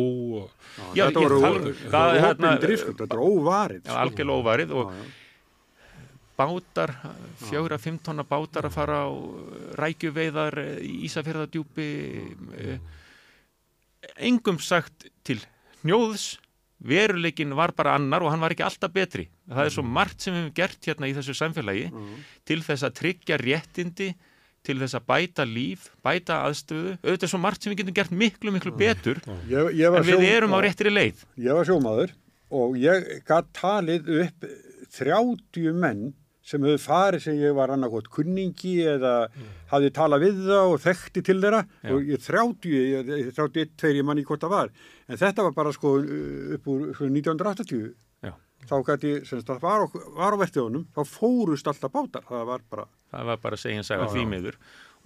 og 0.42 0.52
Já, 0.98 1.06
þetta 1.12 1.22
tala 1.22 1.36
um- 1.38 1.68
er 1.68 1.68
opin 1.70 2.24
hérna- 2.26 2.54
drifsköld, 2.64 2.98
þetta 3.04 3.18
er 3.18 3.26
óvarið. 3.28 3.84
Já, 3.86 3.94
algjörlega 4.02 4.40
óvarið 4.42 4.72
og 4.80 4.94
bátar, 6.42 6.96
fjóra, 7.38 7.78
fimm 7.78 8.00
tonna 8.02 8.24
bátar 8.26 8.66
að 8.66 8.74
fara 8.74 9.04
á 9.06 9.10
rækjuveiðar 9.78 10.58
í 10.82 11.06
Ísafjörðardjúpi 11.06 11.90
eh, 12.58 12.80
engum 14.18 14.58
sagt 14.60 15.06
til 15.24 15.40
hnjóðs. 15.84 16.40
Veruleikin 16.82 17.54
var 17.54 17.76
bara 17.78 17.94
annar 17.94 18.24
og 18.26 18.32
hann 18.34 18.42
var 18.42 18.56
ekki 18.56 18.66
alltaf 18.66 18.90
betri. 18.92 19.28
Það 19.46 19.68
er 19.68 19.70
svo 19.76 19.84
margt 19.86 20.24
sem 20.26 20.34
við 20.34 20.40
hefum 20.48 20.54
gert 20.58 20.88
hérna 20.90 21.10
í 21.12 21.14
þessu 21.14 21.36
samfélagi 21.38 21.92
til 22.50 22.58
þess 22.66 22.88
að 22.88 22.96
tryggja 22.98 23.38
réttindi 23.38 24.08
til 24.66 24.78
þess 24.82 24.97
að 24.99 25.05
bæta 25.09 25.45
líf, 25.47 25.89
bæta 26.05 26.41
aðstöðu 26.47 26.95
auðvitað 27.01 27.28
er 27.28 27.34
svo 27.34 27.41
margt 27.41 27.64
sem 27.64 27.74
við 27.74 27.82
getum 27.82 27.97
gert 27.97 28.16
miklu, 28.24 28.53
miklu 28.53 28.74
betur 28.78 29.22
Ég, 29.49 29.72
ég 29.80 29.99
en 29.99 30.07
við 30.07 30.26
erum 30.30 30.53
á 30.53 30.59
réttri 30.64 30.93
leið 30.93 31.26
Ég 31.41 31.57
var 31.57 31.70
sjómaður 31.70 32.16
og 32.51 32.76
ég 32.80 33.07
gætt 33.28 33.53
talið 33.57 34.12
upp 34.26 34.49
30 34.91 35.78
menn 35.82 36.12
sem 36.45 36.64
höfðu 36.66 36.82
farið 36.82 37.24
sem 37.26 37.39
ég 37.39 37.53
var 37.55 37.72
annarkot 37.74 38.09
kunningi 38.12 38.80
eða 38.89 39.14
hafði 39.72 39.91
talað 39.95 40.26
við 40.26 40.39
það 40.47 40.72
og 40.74 40.80
þekkti 40.84 41.24
til 41.28 41.38
þeirra 41.43 41.62
Já. 41.64 41.91
og 41.93 42.09
ég 42.09 42.24
30, 42.26 42.72
ég, 42.74 43.12
ég 43.12 43.30
31, 43.38 43.76
2, 43.84 43.91
ég 43.99 44.07
manni 44.07 44.26
hvort 44.28 44.41
það 44.41 44.55
var. 44.55 44.72
En 45.07 45.22
þetta 45.22 45.45
var 45.47 45.53
bara 45.59 45.74
sko 45.76 45.93
upp 46.01 46.72
úr 46.74 46.88
sko, 46.95 47.12
1980. 47.12 47.93
Þá 48.70 48.76
gæti, 48.88 49.12
semst 49.28 49.49
það 49.49 49.64
var, 49.64 49.84
var 50.18 50.38
á 50.38 50.41
vertiðunum, 50.41 50.86
þá 50.93 51.01
fórust 51.09 51.68
alltaf 51.68 51.93
bátar. 51.93 52.26
Það 52.28 52.47
var 52.51 52.64
bara, 52.70 52.86
það 53.12 53.28
var 53.32 53.43
bara 53.43 53.59
saga 53.62 54.05
Já, 54.05 54.12
því 54.14 54.26
miður. 54.30 54.57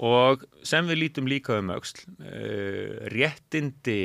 Og 0.06 0.44
sem 0.68 0.88
við 0.90 1.02
lítum 1.06 1.30
líka 1.32 1.60
um 1.62 1.72
öxl 1.72 2.04
uh, 2.20 3.06
réttindi 3.14 4.00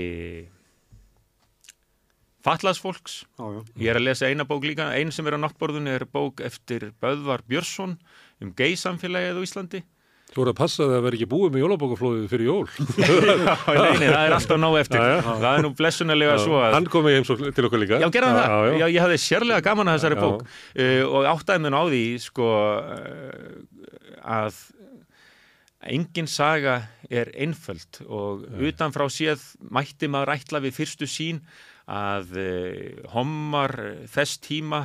fatlasfólks 2.47 3.25
já, 3.27 3.45
já. 3.53 3.61
ég 3.83 3.91
er 3.93 3.99
að 3.99 4.07
lesa 4.07 4.31
eina 4.31 4.47
bók 4.49 4.65
líka. 4.65 4.91
Einn 4.97 5.11
sem 5.13 5.27
er 5.27 5.37
á 5.37 5.43
náttborðunni 5.43 5.93
er 5.93 6.07
bók 6.09 6.41
eftir 6.47 6.93
Böðvar 7.03 7.43
Björnsson 7.49 7.99
um 8.41 8.55
geisamfélagið 8.57 9.43
á 9.43 9.45
Íslandi 9.45 9.83
þú 10.31 10.39
voru 10.39 10.53
að 10.53 10.59
passa 10.61 10.85
að 10.85 10.93
það 10.95 11.05
veri 11.07 11.19
ekki 11.19 11.29
búið 11.31 11.55
með 11.55 11.65
jólabókaflóðið 11.65 12.27
fyrir 12.31 12.47
jól. 12.47 12.67
Já, 13.01 13.81
nei, 13.81 13.97
nei, 13.99 14.07
það 14.07 14.25
er 14.25 14.35
alltaf 14.37 14.61
nóg 14.63 14.77
eftir 14.81 15.01
Já, 15.01 15.07
já. 15.11 15.23
það 15.29 15.49
er 15.51 15.65
nú 15.65 15.71
blessunarlega 15.81 16.37
svo 16.43 16.61
að 16.63 16.77
Hann 16.77 16.91
kom 16.93 17.09
í 17.11 17.15
heimsókn 17.17 17.55
til 17.57 17.65
okkur 17.67 17.83
líka. 17.83 18.01
Já, 18.03 18.09
gerðan 18.15 18.39
það. 18.39 18.67
Já, 18.79 18.87
ég 18.87 19.01
hafði 19.05 19.23
sérlega 19.25 19.65
gaman 19.67 19.91
að 19.91 19.99
þessari 19.99 20.21
bók 20.21 20.45
uh, 20.45 21.03
og 21.09 21.31
áttaði 21.33 21.65
mér 21.67 21.79
á 21.79 21.83
því 21.89 22.05
sko 22.27 22.51
uh, 22.51 23.49
að 24.39 24.63
engin 25.91 26.29
saga 26.31 26.77
er 27.11 27.33
einföld 27.41 28.03
og 28.07 28.47
utanfrá 28.61 29.09
séð 29.11 29.43
mætti 29.73 30.11
maður 30.13 30.35
ætla 30.37 30.63
við 30.63 30.77
fyrstu 30.77 31.09
sín 31.11 31.43
að 31.91 32.37
uh, 32.39 33.05
hommar 33.17 33.75
þess 34.13 34.39
tíma 34.45 34.85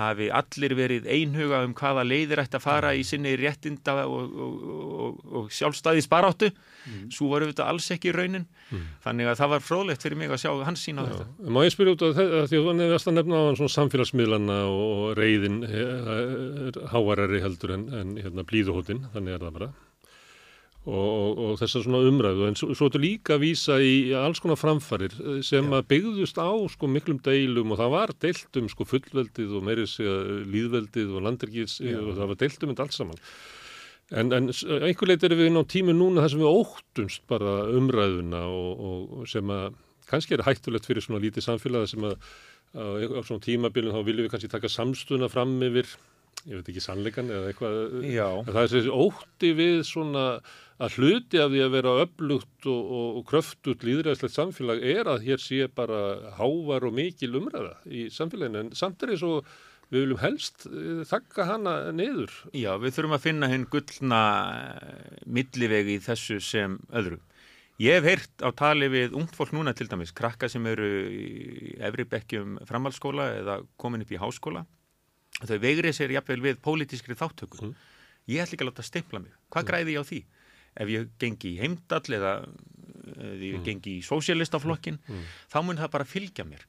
hafi 0.00 0.30
allir 0.32 0.74
verið 0.78 1.08
einhuga 1.10 1.62
um 1.66 1.74
hvaða 1.76 2.04
leiðir 2.08 2.42
ætti 2.42 2.58
að 2.58 2.64
fara 2.64 2.92
í 2.96 3.04
sinni 3.06 3.34
réttinda 3.38 3.96
og, 4.08 4.32
og, 4.46 4.62
og, 5.04 5.20
og 5.40 5.50
sjálfstæði 5.54 6.04
sparáttu 6.06 6.50
svo 7.12 7.28
varum 7.30 7.50
við 7.50 7.54
þetta 7.54 7.68
alls 7.70 7.90
ekki 7.94 8.14
raunin. 8.16 8.46
Þannig 9.04 9.30
að 9.30 9.40
það 9.42 9.52
var 9.54 9.64
fróðlegt 9.66 10.06
fyrir 10.06 10.20
mig 10.20 10.32
að 10.32 10.42
sjá 10.44 10.50
hans 10.66 10.84
sín 10.86 11.00
á 11.00 11.04
þetta. 11.04 11.26
Má 11.52 11.60
ég 11.66 11.74
spyrja 11.74 11.96
út 11.96 12.06
af 12.06 12.16
þetta, 12.16 12.40
því 12.50 12.60
að 12.60 12.66
þú 12.68 12.74
nefnast 12.80 13.10
að 13.10 13.16
nefna 13.18 13.40
á 13.40 13.42
hann 13.46 13.60
svona 13.60 13.74
samfélagsmiðlana 13.76 14.58
og 14.70 15.04
reyðin 15.18 15.60
er 15.68 16.80
hávarari 16.94 17.42
heldur 17.44 17.76
en, 17.76 17.86
en 18.00 18.16
hérna, 18.20 18.46
blíðuhóttin, 18.48 19.04
þannig 19.14 19.36
er 19.36 19.46
það 19.46 19.56
bara. 19.58 19.70
Og, 20.90 20.96
og, 20.96 21.40
og 21.44 21.58
þessar 21.60 21.84
svona 21.84 22.00
umræðu, 22.08 22.46
en 22.48 22.56
svo, 22.58 22.72
svo 22.74 22.88
ertu 22.88 22.98
líka 22.98 23.36
að 23.36 23.44
vísa 23.44 23.76
í 23.84 24.10
alls 24.16 24.40
konar 24.42 24.58
framfarir 24.58 25.12
eh, 25.20 25.38
sem 25.46 25.68
að 25.76 25.84
byggðust 25.92 26.40
á 26.40 26.50
sko 26.72 26.88
miklum 26.90 27.20
deilum 27.22 27.74
og 27.74 27.78
það 27.78 27.92
var 27.94 28.12
deilt 28.24 28.58
um 28.58 28.70
sko 28.72 28.86
fullveldið 28.88 29.54
og 29.54 29.66
meiri 29.68 29.86
segja 29.86 30.16
líðveldið 30.50 31.14
og 31.14 31.26
landirgis 31.28 31.78
og 31.84 32.10
það 32.16 32.32
var 32.32 32.40
deilt 32.40 32.64
um 32.64 32.72
þetta 32.72 32.86
allt 32.88 32.96
saman. 32.96 33.22
En, 34.10 34.32
en 34.34 34.50
einhver 34.50 35.06
leit 35.12 35.24
erum 35.26 35.38
við 35.38 35.52
inn 35.52 35.60
á 35.62 35.70
tími 35.70 35.94
núna 35.94 36.24
þar 36.24 36.32
sem 36.32 36.42
við 36.42 36.56
óttumst 36.58 37.26
bara 37.30 37.52
umræðuna 37.78 38.40
og, 38.50 38.80
og, 38.90 39.26
sem 39.30 39.52
að 39.54 39.76
kannski 40.10 40.34
er 40.34 40.42
hættulegt 40.48 40.88
fyrir 40.90 41.04
svona 41.04 41.22
lítið 41.22 41.46
samfélag 41.46 41.86
sem 41.92 42.06
að 42.08 42.16
á, 42.74 43.22
svona 43.22 43.44
tímabilin 43.44 43.94
þá 43.94 44.00
viljum 44.02 44.26
við 44.26 44.32
kannski 44.32 44.50
taka 44.50 44.72
samstuna 44.72 45.30
fram 45.30 45.54
yfir 45.62 45.86
ég 46.48 46.56
veit 46.56 46.72
ekki 46.72 46.82
sannleikan 46.82 47.30
eða 47.30 47.52
eitthvað 47.52 47.78
Já. 48.08 48.26
það 48.48 48.60
er 48.62 48.72
þessi 48.74 48.92
ótti 48.96 49.52
við 49.58 49.80
svona 49.86 50.24
að 50.80 50.96
hluti 50.96 51.40
af 51.40 51.50
því 51.52 51.62
að 51.64 51.74
vera 51.74 51.96
öflugt 52.04 52.68
og, 52.70 52.92
og, 52.98 53.08
og 53.20 53.24
kröftut 53.28 53.82
líðræðslegt 53.84 54.36
samfélag 54.36 54.84
er 54.94 55.10
að 55.12 55.26
hér 55.26 55.42
sé 55.42 55.66
bara 55.76 56.32
hávar 56.38 56.86
og 56.88 56.94
mikil 56.96 57.34
umræða 57.40 57.74
í 57.84 58.06
samfélaginu 58.14 58.64
en 58.64 58.72
samt 58.78 59.02
er 59.04 59.12
eins 59.14 59.24
og 59.26 59.44
við 59.90 60.06
viljum 60.06 60.22
helst 60.22 60.64
eh, 60.70 61.02
þakka 61.10 61.48
hana 61.48 61.74
niður 61.92 62.32
Já, 62.56 62.72
við 62.80 62.96
þurfum 62.96 63.16
að 63.18 63.26
finna 63.26 63.50
hinn 63.52 63.66
gullna 63.70 64.22
eh, 64.78 65.20
millivegi 65.26 65.98
í 65.98 66.04
þessu 66.04 66.40
sem 66.44 66.78
öðru. 66.88 67.20
Ég 67.80 67.96
hef 67.96 68.08
heyrt 68.08 68.44
á 68.44 68.48
tali 68.52 68.90
við 68.92 69.14
ungt 69.16 69.36
fólk 69.36 69.54
núna 69.56 69.72
til 69.76 69.88
dæmis, 69.88 70.12
krakka 70.12 70.50
sem 70.52 70.66
eru 70.68 70.88
í 71.08 71.76
efri 71.80 72.04
bekkjum 72.08 72.58
framhaldsskóla 72.68 73.30
eða 73.38 73.60
komin 73.80 74.04
upp 74.04 74.12
í 74.12 74.20
háskóla. 74.20 74.66
Þau 75.40 75.56
vegrið 75.62 75.96
sér 75.96 76.12
jafnvel 76.12 76.42
við 76.44 76.60
pólitískri 76.60 77.16
þáttöku. 77.16 77.70
Mm. 77.70 77.78
Ég 78.28 78.44
ætla 78.44 78.58
ekki 78.58 78.66
að 78.66 78.68
láta 78.68 78.84
stimpla 78.84 79.22
mig. 79.24 79.32
Hvað 79.48 79.70
græði 79.70 79.96
ég 79.96 80.04
á 80.04 80.10
því? 80.10 80.20
Ef 80.80 80.88
ég 80.88 81.08
gengi 81.20 81.54
í 81.54 81.60
heimdall 81.60 82.16
eða 82.16 82.34
ef 83.20 83.40
ég 83.44 83.64
gengi 83.66 83.98
í 83.98 84.04
sósélistaflokkin, 84.06 85.00
þá 85.52 85.58
mun 85.66 85.80
það 85.80 85.92
bara 85.96 86.08
fylgja 86.08 86.46
mér. 86.48 86.62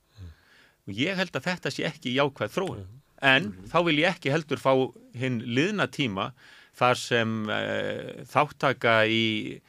Og 0.88 0.98
ég 0.98 1.16
held 1.16 1.36
að 1.38 1.46
þetta 1.48 1.72
sé 1.72 1.86
ekki 1.88 2.16
jákvæð 2.18 2.56
þróun. 2.56 2.88
En 3.22 3.52
þá 3.70 3.78
vil 3.86 4.00
ég 4.02 4.10
ekki 4.10 4.32
heldur 4.34 4.58
fá 4.58 4.72
hinn 5.14 5.44
liðna 5.46 5.86
tíma 5.94 6.32
þar 6.74 6.98
sem 6.98 7.36
uh, 7.46 8.26
þáttaka 8.32 8.96
í 9.06 9.60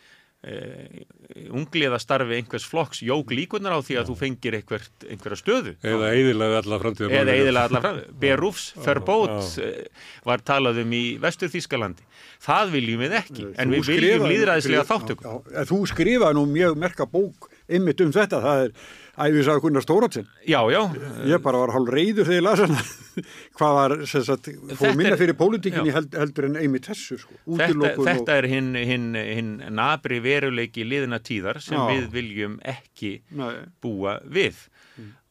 ungliðastarfi 1.53 2.37
einhvers 2.41 2.65
flokks 2.69 3.03
jók 3.07 3.31
líkunar 3.35 3.77
á 3.77 3.81
því 3.85 3.99
að 4.01 4.09
þú 4.11 4.17
fengir 4.19 4.57
einhvert, 4.59 5.07
einhverja 5.07 5.39
stöðu. 5.39 5.75
eða 5.87 6.09
eiðilega 6.17 6.61
alla 6.63 6.79
framtíða 6.83 7.11
Eða 7.21 7.37
eiginlega 7.37 7.69
allar 7.69 7.85
fram. 7.85 8.01
Berufs, 8.23 8.65
Verbót 8.85 9.37
já. 9.57 9.69
uh, 9.69 10.09
var 10.27 10.43
talað 10.47 10.83
um 10.83 10.93
í 10.99 11.03
Vestur 11.23 11.53
Þískalandi. 11.53 12.07
Það 12.43 12.75
viljum 12.75 13.05
við 13.05 13.17
ekki, 13.21 13.47
en 13.55 13.71
Þú 13.71 13.79
við 13.79 13.93
viljum 13.93 14.27
líðræðislega 14.33 14.83
Já, 14.83 14.89
þáttöku. 14.91 15.23
já, 15.23 15.57
en 15.63 15.71
Þú 15.73 15.81
skrifaði 15.93 16.39
nú 16.41 16.45
mjög 16.51 16.77
merka 16.83 17.07
bók 17.07 17.51
ymmit 17.73 18.01
um 18.03 18.13
þetta, 18.13 18.43
það 18.43 18.65
er 18.67 18.75
æfisaga 19.19 19.61
Gunnar 19.61 19.85
Stóratsin. 19.85 20.27
Já, 20.49 20.61
já, 20.73 20.81
Ég 21.29 21.43
bara 21.45 21.61
var 21.61 21.73
hálf 21.75 21.91
reyður 21.93 22.29
þegar 22.29 22.39
ég 22.39 22.45
las 22.47 22.63
hana. 22.65 22.83
Hvað 23.59 23.75
var, 23.77 23.95
sem 24.09 24.25
sagt, 24.25 24.49
Þetta 24.49 24.79
fóð 24.81 24.97
minna 24.97 25.19
fyrir 25.21 25.37
pólitíkinni 25.37 25.93
held, 25.93 26.15
heldur 26.17 26.49
en 26.49 26.57
einmitt 26.63 26.89
þessu, 26.89 27.19
sko. 27.21 27.37
þetta, 27.61 27.93
þetta 28.09 28.37
er 28.41 28.49
hinn 28.49 28.71
hin, 28.79 29.09
hin 29.17 29.51
nabri 29.77 30.23
veruleiki 30.25 30.87
liðina 30.89 31.21
tíðar 31.21 31.61
sem 31.61 31.77
Já. 31.77 31.85
við 31.93 32.07
viljum 32.15 32.57
ekki 32.73 33.19
Nei, 33.37 33.67
búa 33.85 34.17
við 34.25 34.69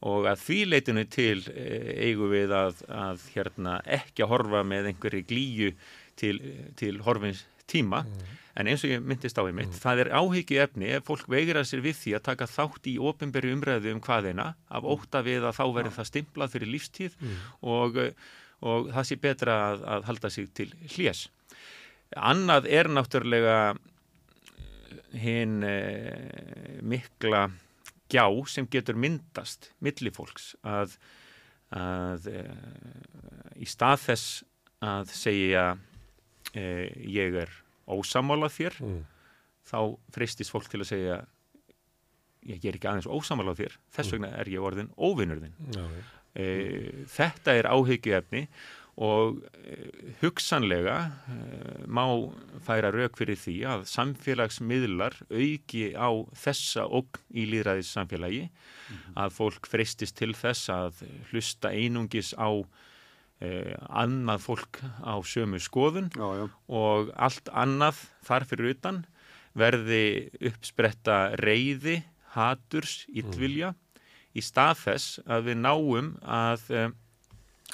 og 0.02 0.26
að 0.26 0.40
því 0.42 0.58
leitinu 0.66 1.04
til 1.10 1.40
eh, 1.52 1.90
eigum 2.08 2.32
við 2.32 2.54
að, 2.58 2.80
að 2.90 3.26
hérna, 3.34 3.76
ekki 3.98 4.24
að 4.24 4.32
horfa 4.32 4.62
með 4.66 4.88
einhverju 4.90 5.26
glíju 5.30 5.74
til, 6.18 6.36
til 6.78 6.96
horfins 7.06 7.44
tíma 7.70 8.02
en 8.58 8.68
eins 8.68 8.84
og 8.84 8.92
ég 8.92 9.04
myndist 9.04 9.38
á 9.40 9.44
í 9.48 9.54
mitt 9.56 9.76
það 9.80 10.04
er 10.04 10.12
áhyggju 10.18 10.60
efni 10.64 10.90
ef 10.96 11.06
fólk 11.08 11.30
veigur 11.32 11.60
að 11.60 11.68
sér 11.70 11.84
við 11.84 11.98
því 12.00 12.14
að 12.18 12.26
taka 12.28 12.50
þátt 12.50 12.90
í 12.92 12.98
ofinberi 13.00 13.52
umræðu 13.56 13.94
um 13.94 14.02
hvaðina 14.04 14.48
af 14.68 14.88
ótta 14.94 15.22
við 15.24 15.46
að 15.48 15.56
þá 15.60 15.64
verður 15.78 15.96
það 15.98 16.10
stimplað 16.10 16.54
fyrir 16.56 16.72
lífstíð 16.74 17.16
og, 17.60 17.98
eh, 18.02 18.12
og 18.60 18.92
það 18.92 19.08
sé 19.08 19.20
betra 19.22 19.58
að, 19.70 19.86
að 19.96 20.06
halda 20.10 20.30
sig 20.30 20.52
til 20.52 20.68
hlés. 20.96 21.26
Annað 22.12 22.68
er 22.68 22.90
náttúrulega 22.92 23.58
hinn 25.16 25.62
eh, 25.64 26.78
mikla 26.84 27.46
gjá 28.12 28.26
sem 28.50 28.68
getur 28.70 28.98
myndast 29.00 29.70
millifólks 29.84 30.52
að, 30.66 30.96
að 31.72 32.28
e, 32.28 32.44
í 33.62 33.68
stað 33.68 34.04
þess 34.06 34.42
að 34.84 35.12
segja 35.16 35.64
e, 36.52 36.64
ég 37.08 37.38
er 37.44 37.52
ósamála 37.98 38.48
þér 38.52 38.78
Mm. 38.82 39.02
þá 39.68 39.78
freistist 40.14 40.50
fólk 40.52 40.68
til 40.72 40.80
að 40.82 40.90
segja 40.92 41.20
ég 42.48 42.64
er 42.66 42.74
ekki 42.78 42.88
aðeins 42.90 43.06
ósamála 43.06 43.54
þér 43.54 43.76
þess 43.94 44.10
vegna 44.16 44.32
er 44.40 44.48
ég 44.50 44.64
orðin 44.66 44.88
óvinnur 44.98 45.38
þinn 45.44 45.54
Já, 45.76 45.84
já. 45.86 46.02
e, 46.34 46.46
þetta 47.06 47.54
er 47.60 47.68
áhyggjuefni 47.70 48.46
og 49.02 49.38
e, 49.62 49.76
hugsanlega 50.20 50.96
e, 51.30 51.36
má 51.86 52.02
færa 52.66 52.90
rauk 52.92 53.14
fyrir 53.16 53.38
því 53.40 53.54
að 53.70 53.86
samfélagsmiðlar 53.92 55.14
auki 55.30 55.92
á 55.94 56.10
þessa 56.42 56.84
ógn 56.90 57.22
í 57.32 57.46
líðræðis 57.54 57.94
samfélagi 57.94 58.48
að 59.16 59.32
fólk 59.38 59.70
freistist 59.70 60.18
til 60.18 60.34
þess 60.36 60.66
að 60.74 61.04
hlusta 61.30 61.70
einungis 61.72 62.34
á 62.36 62.50
e, 63.42 63.74
annað 63.90 64.44
fólk 64.46 64.80
á 65.02 65.18
sömu 65.26 65.60
skoðun 65.62 66.10
já, 66.14 66.26
já. 66.38 66.46
og 66.70 67.12
allt 67.16 67.50
annað 67.50 68.00
þar 68.26 68.48
fyrir 68.50 68.74
utan 68.76 69.02
verði 69.58 70.04
uppspretta 70.48 71.18
reyði, 71.42 72.00
haturs, 72.36 73.02
illvilja 73.12 73.74
í 74.32 74.44
stað 74.44 74.78
þess 74.86 75.22
að 75.26 75.48
við 75.50 75.58
náum 75.66 76.12
að 76.22 76.68
e, 76.70 76.84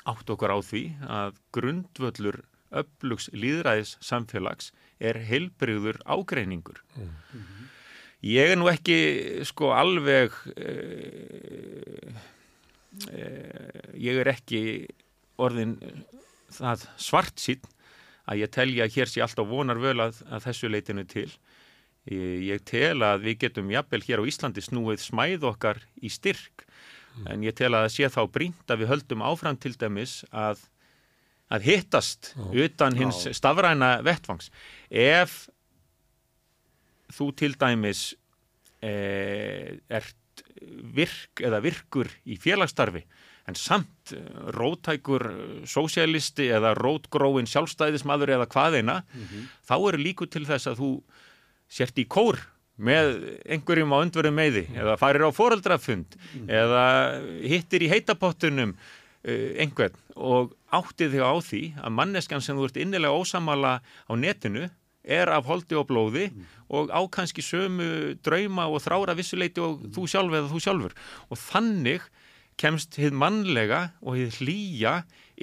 átt 0.09 0.33
okkur 0.33 0.55
á 0.55 0.59
því 0.65 0.85
að 1.07 1.43
grundvöllur 1.55 2.43
upplugs 2.69 3.29
líðræðis 3.33 3.97
samfélags 4.05 4.73
er 4.99 5.21
heilbrigður 5.29 6.01
ágreiningur. 6.05 6.83
Ég 8.25 8.53
er 8.53 8.59
nú 8.59 8.67
ekki 8.71 8.99
sko 9.47 9.71
alveg 9.79 10.35
e, 10.59 10.73
e, 13.07 13.27
ég 13.95 14.19
er 14.25 14.33
ekki 14.35 14.63
orðin 15.39 15.77
það 16.55 16.87
svart 17.01 17.43
sín 17.43 17.65
að 18.29 18.43
ég 18.43 18.53
telja 18.53 18.87
að 18.87 18.97
hér 18.97 19.11
sé 19.11 19.23
alltaf 19.25 19.49
vonar 19.49 19.81
völ 19.81 19.97
að, 20.05 20.23
að 20.29 20.49
þessu 20.49 20.71
leitinu 20.71 21.05
til. 21.09 21.29
Ég, 22.09 22.63
tel 22.69 23.05
að 23.05 23.27
við 23.27 23.43
getum 23.45 23.71
jafnvel 23.73 24.01
hér 24.07 24.23
á 24.25 24.29
Íslandi 24.29 24.65
snúið 24.65 25.03
smæð 25.03 25.45
okkar 25.51 25.83
í 26.01 26.09
styrk 26.13 26.65
en 27.29 27.43
ég 27.45 27.57
tel 27.59 27.73
að 27.75 27.85
það 27.85 27.95
sé 27.97 28.09
þá 28.15 28.21
brínt 28.33 28.73
að 28.73 28.83
við 28.83 28.91
höldum 28.93 29.25
áfram 29.27 29.59
til 29.61 29.75
dæmis 29.77 30.23
að, 30.31 30.63
að 31.53 31.67
hittast 31.69 32.33
utan 32.49 32.97
hins 32.97 33.25
Já. 33.27 33.35
stafræna 33.37 33.99
vettfangs. 34.07 34.49
Ef 34.89 35.49
þú 37.13 37.29
til 37.37 37.53
dæmis 37.61 38.13
e, 38.81 38.93
ert 39.89 40.45
virk 40.95 41.43
eða 41.45 41.61
virkur 41.65 42.11
í 42.25 42.39
félagsstarfi 42.41 43.05
en 43.49 43.57
samt 43.59 44.13
eh, 44.13 44.29
rótækur 44.57 45.25
eh, 45.31 45.41
sósialisti 45.69 46.51
eða 46.59 46.75
rótgróin 46.79 47.49
sjálfstæðismadur 47.49 48.37
eða 48.37 48.51
hvaðina 48.53 49.01
þá 49.67 49.75
eru 49.79 50.05
líku 50.05 50.29
til 50.29 50.45
þess 50.49 50.71
að 50.71 50.83
þú 50.83 50.93
sért 51.69 51.99
í 52.01 52.07
kór 52.09 52.41
með 52.79 53.17
einhverjum 53.51 53.91
á 53.91 53.99
undverðum 54.05 54.39
meði 54.39 54.65
eða 54.79 54.95
farir 55.01 55.27
á 55.27 55.31
foreldrafund 55.35 56.15
eða 56.47 56.85
hittir 57.43 57.83
í 57.83 57.91
heitapottunum 57.91 58.77
uh, 59.27 59.49
einhvern. 59.59 59.97
Og 60.15 60.55
áttið 60.71 61.17
þig 61.17 61.25
á 61.27 61.35
því 61.43 61.63
að 61.83 61.97
manneskjan 61.99 62.45
sem 62.45 62.59
þú 62.59 62.69
ert 62.69 62.79
innilega 62.79 63.19
ósamala 63.19 63.73
á 63.83 64.13
netinu 64.15 64.69
er 65.09 65.31
af 65.33 65.49
holdi 65.49 65.75
og 65.79 65.89
blóði 65.89 66.29
og 66.69 66.93
á 66.93 67.01
kannski 67.11 67.43
sömu 67.43 68.15
drauma 68.23 68.69
og 68.69 68.83
þrára 68.85 69.17
vissuleiti 69.17 69.63
og 69.65 69.87
þú 69.95 70.07
sjálf 70.11 70.35
eða 70.37 70.51
þú 70.53 70.63
sjálfur. 70.63 70.97
Og 71.33 71.41
þannig 71.41 72.05
kemst 72.59 72.99
hið 72.99 73.15
mannlega 73.17 73.81
og 74.03 74.19
hið 74.19 74.41
hlýja 74.43 74.95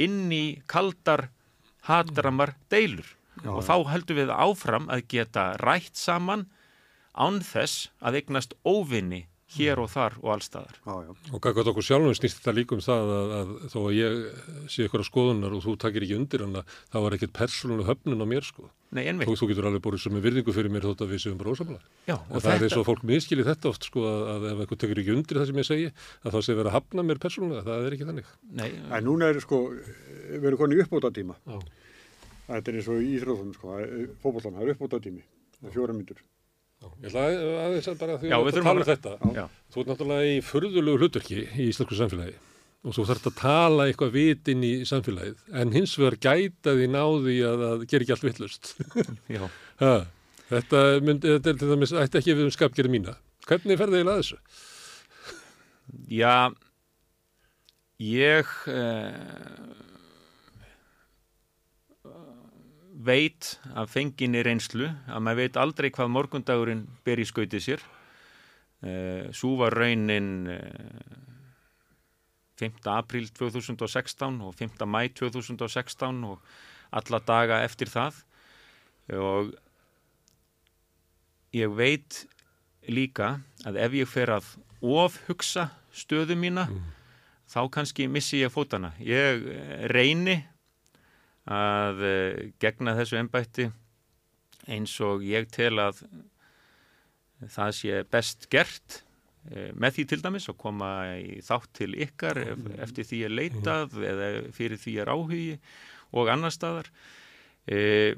inn 0.05 0.31
í 0.33 0.59
kaldar 0.67 1.29
hatramar 1.87 2.55
deilur. 2.71 3.07
Og 3.43 3.63
þá 3.67 3.75
heldum 3.91 4.19
við 4.21 4.31
áfram 4.31 4.89
að 4.91 5.07
geta 5.11 5.45
rætt 5.59 5.97
saman 5.99 6.45
án 7.15 7.41
þess 7.43 7.89
að 7.99 8.21
eignast 8.21 8.55
óvinni 8.63 9.25
hér 9.55 9.81
og 9.83 9.89
þar 9.91 10.15
og 10.21 10.31
allstaðar. 10.35 10.77
já, 10.85 10.93
já. 11.05 11.11
Og 11.33 11.41
gagvað 11.43 11.69
okkur 11.71 11.85
sjálfum 11.87 12.15
snýst 12.17 12.39
þetta 12.39 12.53
líka 12.55 12.75
um 12.77 12.83
það 12.85 13.11
að, 13.15 13.33
að 13.39 13.53
þó 13.73 13.77
að 13.81 13.95
ég 13.97 14.11
sé 14.71 14.87
ykkur 14.87 15.03
á 15.03 15.09
skoðunar 15.09 15.55
og 15.55 15.63
þú 15.65 15.75
takir 15.81 16.05
ekki 16.05 16.17
undir 16.19 16.43
hana, 16.45 16.65
þá 16.91 16.97
var 17.05 17.15
ekkert 17.17 17.33
persónuleg 17.39 17.89
höfnun 17.89 18.23
á 18.23 18.27
mér 18.29 18.45
sko. 18.47 18.69
Nei, 18.95 19.03
einmitt. 19.09 19.27
Þú, 19.27 19.35
þú 19.41 19.47
getur 19.49 19.65
alveg 19.67 19.81
búið 19.83 20.03
sem 20.05 20.15
er 20.15 20.23
virðingu 20.23 20.53
fyrir 20.55 20.71
mér 20.71 20.85
þótt 20.85 21.01
að 21.03 21.09
við 21.15 21.23
séum 21.25 21.39
bara 21.41 21.51
ósamlega. 21.55 21.89
Já, 22.07 22.15
Og 22.15 22.37
það 22.45 22.53
er 22.53 22.65
eins 22.67 22.77
og 22.79 22.85
fólk 22.87 23.01
miskili 23.09 23.43
þetta 23.43 23.71
oft 23.73 23.87
sko 23.89 24.05
að, 24.07 24.21
að 24.35 24.45
ef 24.51 24.61
eitthvað 24.63 24.81
tekur 24.85 25.01
ekki 25.01 25.15
undir 25.15 25.39
það 25.41 25.49
sem 25.49 25.59
ég 25.59 25.67
segi, 25.67 25.89
að 26.23 26.37
þá 26.37 26.39
sé 26.45 26.55
verið 26.55 26.69
að 26.69 26.77
hafna 26.77 27.05
mér 27.09 27.19
persónulega, 27.25 27.65
það 27.65 27.89
er 27.89 27.97
ekki 27.97 28.07
þannig. 28.11 28.29
Nei, 28.61 28.69
En 28.95 29.03
núna 29.09 29.31
er 29.33 29.41
sko, 29.43 29.59
við 30.31 30.47
erum 30.51 30.61
konið 30.61 30.85
uppbóta 30.85 31.11
Þetta 36.81 37.05
ég 37.05 37.07
ætla 37.09 37.23
að, 37.25 37.53
aðeins 37.65 37.87
að 37.89 38.01
bara 38.01 38.17
því 38.19 38.31
Já, 38.31 38.35
að 38.35 38.57
tala 38.57 38.73
um 38.75 38.89
þetta. 38.89 39.13
Já. 39.35 39.45
Þú 39.71 39.81
ert 39.81 39.91
náttúrulega 39.91 40.27
í 40.31 40.35
furðulegu 40.45 41.01
hlutverki 41.01 41.37
í 41.45 41.69
íslensku 41.69 41.97
samfélagi 41.99 42.35
og 42.85 42.93
þú 42.93 43.05
þarft 43.09 43.29
að 43.31 43.37
tala 43.39 43.87
eitthvað 43.89 44.11
vit 44.13 44.51
inn 44.53 44.65
í 44.65 44.73
samfélagið 44.85 45.55
en 45.61 45.71
hins 45.73 45.95
vegar 45.97 46.17
gæta 46.21 46.75
því 46.77 46.89
náði 46.93 47.37
að 47.49 47.63
það 47.63 47.85
ger 47.91 48.05
ekki 48.05 48.15
allt 48.15 48.27
vittlust. 48.27 48.73
þetta, 50.51 50.83
myndi, 51.01 51.31
þetta 51.37 51.55
til 51.61 51.71
dæmis 51.71 51.95
ætti 51.97 52.21
ekki 52.21 52.35
við 52.37 52.45
um 52.45 52.53
skapgerði 52.53 52.93
mína. 52.93 53.17
Hvernig 53.49 53.81
ferði 53.81 54.01
eiginlega 54.01 54.19
að 54.19 54.21
þessu? 54.21 54.39
Já, 56.09 56.35
ég, 58.01 58.53
uh, 58.69 59.84
veit 63.05 63.55
að 63.75 63.91
fenginni 63.93 64.41
reynslu 64.45 64.89
að 64.89 65.23
maður 65.23 65.41
veit 65.43 65.59
aldrei 65.61 65.89
hvað 65.93 66.13
morgundagurinn 66.13 66.85
ber 67.05 67.21
í 67.21 67.27
skautið 67.27 67.65
sér. 67.65 67.85
Uh, 68.85 69.31
Sú 69.35 69.55
var 69.59 69.75
raunin 69.77 70.49
uh, 70.51 71.25
5. 72.59 72.79
apríl 72.91 73.27
2016 73.35 74.41
og 74.41 74.55
5. 74.55 74.85
mæ 74.87 75.07
2016 75.13 76.23
og 76.29 76.41
alla 76.95 77.19
daga 77.19 77.63
eftir 77.65 77.91
það 77.91 78.21
og 79.15 79.51
ég 81.55 81.71
veit 81.75 82.25
líka 82.87 83.39
að 83.65 83.79
ef 83.83 83.97
ég 83.99 84.09
fer 84.09 84.31
að 84.37 84.51
ofhugsa 84.85 85.69
stöðu 85.95 86.37
mína 86.39 86.67
þá 87.49 87.61
kannski 87.71 88.07
missi 88.11 88.41
ég 88.41 88.53
fótana. 88.53 88.93
Ég 88.99 89.45
eh, 89.45 89.85
reyni 89.91 90.39
að 91.45 92.05
eh, 92.05 92.53
gegna 92.61 92.95
þessu 92.97 93.19
ennbætti 93.19 93.67
eins 94.71 94.93
og 95.05 95.25
ég 95.25 95.49
tel 95.53 95.77
að 95.81 96.01
það 97.51 97.73
sé 97.77 97.99
best 98.09 98.47
gert 98.49 99.01
eh, 99.51 99.69
með 99.77 99.97
því 99.97 100.05
til 100.09 100.21
dæmis 100.23 100.49
að 100.49 100.59
koma 100.63 100.91
í 101.21 101.41
þátt 101.45 101.73
til 101.81 101.91
ykkar 102.07 102.41
ef, 102.41 102.63
eftir 102.87 103.09
því 103.11 103.21
er 103.27 103.35
leitað 103.35 103.99
eða 104.13 104.31
fyrir 104.55 104.81
því 104.81 104.95
er 105.03 105.13
áhugi 105.13 105.45
og 106.15 106.31
annar 106.31 106.53
staðar. 106.53 106.87
E, 107.65 108.15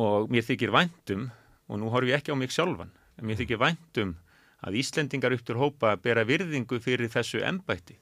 og 0.00 0.30
mér 0.32 0.44
þykir 0.46 0.72
væntum 0.74 1.28
og 1.68 1.80
nú 1.80 1.90
horf 1.92 2.08
ég 2.08 2.18
ekki 2.18 2.32
á 2.32 2.36
mig 2.40 2.52
sjálfan 2.52 2.90
en 3.20 3.28
mér 3.28 3.38
þykir 3.42 3.60
væntum 3.60 4.14
að 4.64 4.78
Íslendingar 4.80 5.34
upp 5.36 5.44
til 5.44 5.60
hópa 5.60 5.92
bera 6.00 6.24
virðingu 6.26 6.80
fyrir 6.82 7.12
þessu 7.12 7.44
ennbætti 7.44 7.98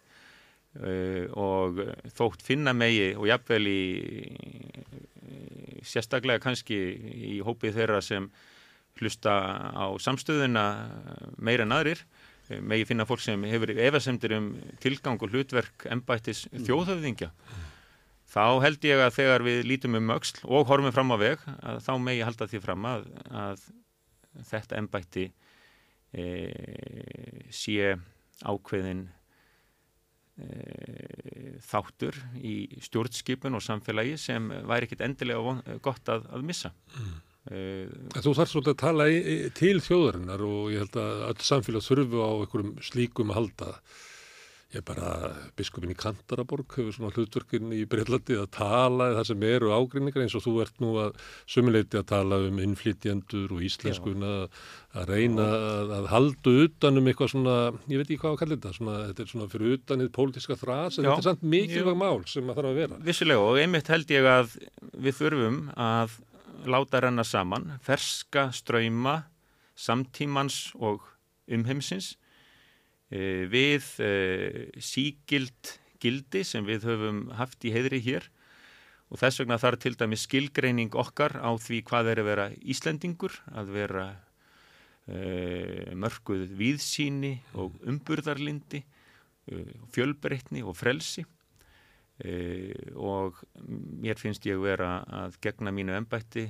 og 0.73 1.83
þótt 2.17 2.43
finna 2.47 2.73
megi 2.73 3.11
og 3.13 3.27
jafnvel 3.29 3.67
í, 3.69 3.83
sérstaklega 5.85 6.41
kannski 6.41 6.79
í 7.37 7.41
hópið 7.45 7.77
þeirra 7.77 8.01
sem 8.05 8.31
hlusta 9.01 9.33
á 9.73 9.87
samstöðuna 10.01 10.65
meira 11.43 11.67
en 11.67 11.75
aðrir 11.77 12.01
uh, 12.03 12.61
megi 12.61 12.87
finna 12.89 13.07
fólk 13.09 13.23
sem 13.25 13.45
hefur 13.49 13.73
efasemdir 13.75 14.37
um 14.37 14.49
tilgang 14.83 15.21
og 15.23 15.33
hlutverk 15.33 15.87
ennbættis 15.91 16.47
þjóðhöfðingja. 16.53 17.31
Þá 18.33 18.45
held 18.65 18.85
ég 18.89 19.01
að 19.05 19.15
þegar 19.19 19.45
við 19.45 19.63
lítum 19.69 19.99
um 19.99 20.13
öxl 20.15 20.41
og 20.49 20.69
horfum 20.71 20.95
fram 20.95 21.13
á 21.13 21.17
veg 21.21 21.43
að 21.61 21.81
þá 21.85 21.93
megi 22.01 22.25
halda 22.25 22.49
því 22.49 22.61
fram 22.65 22.87
að, 22.89 23.09
að 23.29 23.67
þetta 24.49 24.79
ennbætti 24.81 25.27
e, 26.17 26.25
sé 27.53 27.93
ákveðin 28.41 29.11
þáttur 31.63 32.17
í 32.41 32.55
stjórnskipun 32.81 33.59
og 33.59 33.65
samfélagi 33.65 34.17
sem 34.21 34.49
væri 34.69 34.89
ekkit 34.89 35.05
endilega 35.05 35.45
von, 35.45 35.61
gott 35.85 36.09
að, 36.09 36.25
að 36.33 36.47
missa. 36.49 36.73
Mm. 36.97 37.13
Þú 38.15 38.33
þarf 38.39 38.53
svolítið 38.53 38.73
að 38.73 38.81
tala 38.85 39.09
í, 39.11 39.19
í, 39.19 39.37
til 39.59 39.75
þjóðarinnar 39.83 40.45
og 40.47 40.71
ég 40.71 40.85
held 40.85 40.99
að 41.03 41.23
öll 41.27 41.47
samfélag 41.49 41.85
þurfu 41.85 42.23
á 42.23 42.31
einhverjum 42.37 42.73
slíkum 42.87 43.33
að 43.33 43.39
halda 43.41 43.71
ég 44.73 44.85
bara, 44.89 45.09
biskupin 45.59 45.93
í 45.93 45.97
Kantaraborg 45.99 46.73
hefur 46.79 46.95
svona 46.97 47.13
hlutverkinn 47.13 47.73
í 47.77 47.83
Breitlandi 47.89 48.39
að 48.41 48.49
tala 48.57 49.11
það 49.19 49.27
sem 49.29 49.45
eru 49.49 49.73
ágrinningar 49.75 50.25
eins 50.25 50.37
og 50.39 50.45
þú 50.47 50.55
ert 50.65 50.81
nú 50.81 50.93
að 51.03 51.19
sömuleiti 51.51 52.01
að 52.01 52.07
tala 52.13 52.39
um 52.47 52.61
innflytjendur 52.65 53.53
og 53.53 53.67
íslenskuna 53.69 54.33
að 54.97 55.13
reyna 55.13 55.49
að, 55.59 55.93
að 55.99 56.09
halda 56.13 56.55
utanum 56.65 57.13
eitthvað 57.13 57.33
svona, 57.35 57.59
ég 57.93 58.01
veit 58.01 58.07
ekki 58.07 58.21
hvað 58.23 58.35
að 58.35 58.41
kalla 58.43 58.59
þetta 58.59 58.75
svona, 58.79 58.97
þetta 59.11 59.25
er 59.25 59.33
svona 59.35 59.51
fyrir 59.53 59.77
utanið 59.77 60.11
pólitíska 60.17 60.59
þrás 60.61 60.97
en 60.97 61.09
þetta 61.09 61.19
er 61.19 61.29
samt 61.29 61.47
mikilvæg 61.55 62.01
mál 62.01 62.25
sem 62.33 62.49
að 62.49 62.61
þarf 62.61 62.73
að 62.73 62.81
vera. 62.81 63.01
Vissilega 63.11 63.47
og 63.51 63.61
einmitt 63.61 63.93
held 63.93 64.17
ég 64.17 64.31
að 64.33 64.57
við 64.97 65.19
þurfum 65.21 65.63
að 65.77 66.19
láta 66.73 67.05
renna 67.05 67.25
saman 67.27 67.73
ferska 67.85 68.49
ströyma 68.57 69.23
samtímans 69.77 70.71
og 70.81 71.05
umheimsins 71.53 72.15
við 73.13 73.85
sígild 74.81 75.73
gildi 76.03 76.43
sem 76.47 76.65
við 76.67 76.87
höfum 76.89 77.27
haft 77.39 77.65
í 77.67 77.73
heidri 77.75 78.01
hér. 78.03 78.27
Og 79.13 79.21
þess 79.21 79.43
vegna 79.43 79.59
þarf 79.61 79.83
til 79.83 79.95
dæmi 80.01 80.17
skilgreining 80.17 80.95
okkar 80.97 81.37
á 81.37 81.53
því 81.61 81.83
hvað 81.89 82.13
er 82.15 82.23
að 82.23 82.29
vera 82.31 82.47
Íslendingur, 82.73 83.35
að 83.53 83.75
vera 83.75 84.07
uh, 84.17 85.93
mörguð 86.01 86.47
víðsíni 86.57 87.35
og 87.61 87.77
umburðarlindi, 87.85 88.81
uh, 89.53 89.75
fjölbreytni 89.93 90.65
og 90.65 90.79
frelsi. 90.81 91.27
Uh, 92.25 92.73
og 92.97 93.43
mér 93.61 94.17
finnst 94.21 94.49
ég 94.49 94.65
vera 94.65 95.03
að 95.05 95.37
gegna 95.45 95.75
mínu 95.75 95.97
ennbætti 95.99 96.49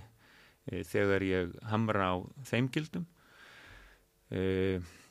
þegar 0.63 1.25
ég 1.27 1.55
hamra 1.67 2.13
á 2.15 2.17
þeim 2.47 2.69
gildum. 2.71 3.09
Og 4.31 5.02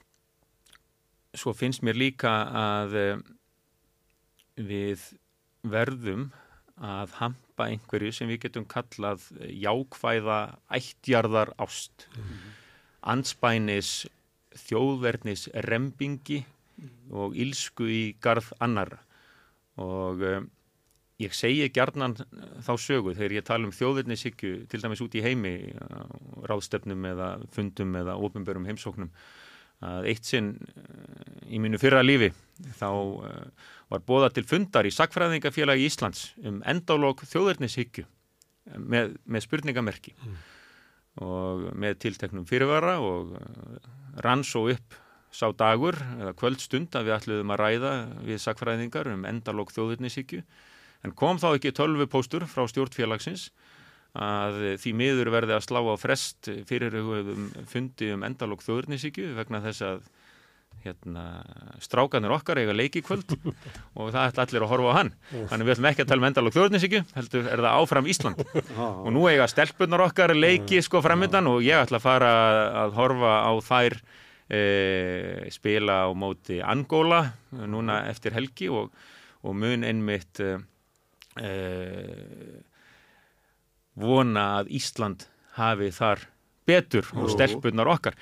svo 1.38 1.53
finnst 1.56 1.84
mér 1.86 1.99
líka 1.99 2.32
að 2.58 2.95
eh, 2.99 3.18
við 4.62 5.03
verðum 5.64 6.30
að 6.82 7.14
hampa 7.20 7.68
einhverju 7.70 8.14
sem 8.16 8.30
við 8.32 8.48
getum 8.48 8.66
kallað 8.70 9.28
jákvæða 9.40 10.40
ættjarðar 10.74 11.53
ást 11.62 12.08
mm 12.10 12.24
-hmm. 12.24 12.56
anspænis 13.14 13.91
þjóðverðnis 14.68 15.48
rembingi 15.53 16.41
mm 16.41 16.88
-hmm. 16.88 17.14
og 17.14 17.36
ílsku 17.36 17.86
í 17.86 18.16
garð 18.20 18.52
annara 18.60 18.99
og 19.78 20.22
um, 20.22 20.49
ég 21.22 21.34
segi 21.34 21.70
gjarnan 21.70 22.16
þá 22.66 22.74
sögu 22.78 23.14
þegar 23.14 23.32
ég 23.32 23.45
tala 23.45 23.68
um 23.68 23.76
þjóðverðnishyggju 23.76 24.66
til 24.68 24.82
dæmis 24.82 25.02
út 25.02 25.16
í 25.16 25.22
heimi 25.22 25.74
ráðstefnum 26.49 27.06
eða 27.06 27.30
fundum 27.52 27.95
eða 27.95 28.18
ofinbörum 28.18 28.66
heimsóknum 28.66 29.12
að 29.82 30.08
eitt 30.12 30.28
sinn 30.28 30.53
eh, 30.56 31.53
í 31.56 31.62
mínu 31.62 31.80
fyrra 31.82 32.03
lífi 32.06 32.32
þá 32.78 32.88
uh, 32.91 33.70
var 33.91 34.03
bóða 34.08 34.30
til 34.36 34.45
fundar 34.48 34.88
í 34.88 34.94
Sakfræðingafélagi 34.94 35.88
Íslands 35.90 36.32
um 36.45 36.62
endálók 36.70 37.26
þjóðurnishyggju 37.28 38.06
með, 38.78 39.16
með 39.26 39.45
spurningamerki 39.48 40.14
mm. 40.14 40.36
og 41.26 41.66
með 41.82 41.98
tilteknum 42.06 42.45
fyrirvara 42.48 42.99
og 43.02 43.34
rann 44.22 44.45
svo 44.48 44.68
upp 44.72 44.99
sá 45.32 45.48
dagur 45.56 45.95
eða 46.20 46.36
kvöldstund 46.38 46.95
að 46.95 47.08
við 47.08 47.16
ætluðum 47.18 47.53
að 47.56 47.62
ræða 47.64 47.94
við 48.28 48.41
Sakfræðingar 48.44 49.10
um 49.12 49.26
endálók 49.28 49.74
þjóðurnishyggju 49.76 50.44
en 51.08 51.16
kom 51.18 51.40
þá 51.41 51.53
ekki 51.56 51.74
tölvu 51.76 52.08
póstur 52.12 52.45
frá 52.52 52.68
stjórnfélagsins 52.70 53.49
að 54.12 54.58
því 54.82 54.92
miður 55.00 55.32
verði 55.32 55.56
að 55.56 55.68
slá 55.68 55.80
á 55.80 55.96
frest 56.00 56.50
fyrir 56.68 56.98
fundi 57.72 58.12
um 58.12 58.26
endalók 58.28 58.64
þjóðurnisíkju 58.66 59.32
vegna 59.38 59.62
þess 59.64 59.86
að 59.88 60.02
hérna, 60.82 61.26
strákanir 61.84 62.34
okkar 62.34 62.62
eiga 62.62 62.74
leikikvöld 62.74 63.36
og 64.00 64.10
það 64.14 64.24
ætla 64.24 64.46
allir 64.46 64.66
að 64.66 64.72
horfa 64.72 64.94
á 64.94 64.98
hann. 64.98 65.12
Þannig 65.52 65.68
við 65.68 65.74
ætlum 65.76 65.90
ekki 65.92 66.04
að 66.04 66.10
tala 66.10 66.24
um 66.24 66.28
endalók 66.32 66.56
þjóðurnisíkju 66.56 67.04
heldur 67.18 67.52
er 67.52 67.64
það 67.66 67.78
áfram 67.84 68.10
Ísland. 68.12 68.42
Og 69.06 69.12
nú 69.14 69.28
eiga 69.30 69.48
stelpunar 69.52 70.06
okkar 70.08 70.34
leiki 70.38 70.82
sko 70.84 71.04
framöndan 71.06 71.50
og 71.52 71.62
ég 71.66 71.84
ætla 71.86 72.02
að 72.02 72.08
fara 72.08 72.34
að 72.84 72.98
horfa 72.98 73.36
á 73.46 73.52
þær 73.68 73.98
e, 74.50 74.62
spila 75.54 76.02
á 76.08 76.10
móti 76.18 76.60
Angóla 76.66 77.24
núna 77.52 78.02
eftir 78.10 78.36
helgi 78.36 78.72
og, 78.74 78.90
og 79.46 79.58
mun 79.58 79.86
einmitt 79.88 80.42
e, 80.42 80.56
e 81.38 81.54
vona 83.99 84.45
að 84.59 84.72
Ísland 84.77 85.26
hafi 85.57 85.89
þar 85.95 86.27
betur 86.68 87.07
og 87.18 87.31
stelpunar 87.34 87.89
okkar. 87.91 88.15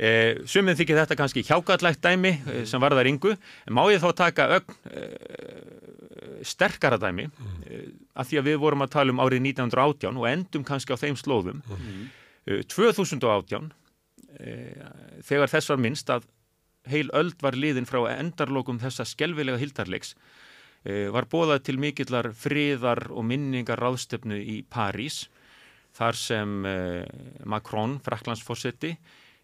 Eh, 0.00 0.40
Sumið 0.48 0.80
þykir 0.80 1.00
þetta 1.02 1.18
kannski 1.18 1.44
hjákallægt 1.46 2.02
dæmi 2.04 2.32
eh, 2.40 2.64
sem 2.68 2.82
var 2.82 2.96
þar 2.96 3.10
yngu, 3.12 3.34
má 3.70 3.82
ég 3.92 4.02
þá 4.02 4.08
taka 4.22 4.48
ögn 4.58 4.76
eh, 4.90 6.42
sterkara 6.48 6.98
dæmi? 7.00 7.28
Eh, 7.68 7.86
að 8.16 8.32
því 8.32 8.40
að 8.40 8.48
við 8.50 8.60
vorum 8.64 8.84
að 8.86 8.94
tala 8.96 9.14
um 9.14 9.22
árið 9.22 9.44
1918 9.52 10.20
og 10.20 10.28
endum 10.30 10.66
kannski 10.66 10.96
á 10.96 11.02
þeim 11.02 11.18
slóðum. 11.20 11.62
Mm. 11.68 12.10
2018, 12.72 13.68
þegar 15.22 15.50
þess 15.52 15.70
var 15.70 15.78
minnst 15.78 16.08
að 16.10 16.24
heil 16.90 17.06
öld 17.14 17.36
var 17.44 17.54
liðin 17.54 17.86
frá 17.86 18.00
endarlokum 18.16 18.80
þessa 18.82 19.06
skelvilega 19.06 19.60
hildarleiks, 19.60 20.16
Eh, 20.16 20.41
var 20.82 21.28
bóðað 21.30 21.60
til 21.68 21.76
mikillar 21.78 22.32
friðar 22.34 23.04
og 23.14 23.22
minningar 23.28 23.78
ráðstöfnu 23.78 24.34
í 24.34 24.56
París 24.66 25.28
þar 25.96 26.18
sem 26.18 26.66
eh, 26.66 27.04
Macron, 27.48 27.98
fraklandsfossetti, 28.02 28.92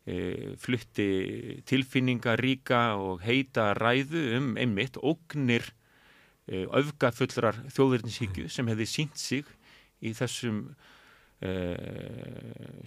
eh, 0.08 0.54
flutti 0.60 1.08
tilfinningaríka 1.68 2.82
og 2.98 3.22
heita 3.24 3.72
ræðu 3.78 4.24
um 4.38 4.54
einmitt 4.60 4.98
ógnir 4.98 5.74
öfgafullrar 6.48 7.58
þjóðverðinshyggju 7.74 8.46
sem 8.48 8.68
hefði 8.70 8.84
sínt 8.88 9.18
sig 9.20 9.44
í 10.00 10.14
þessum 10.16 10.62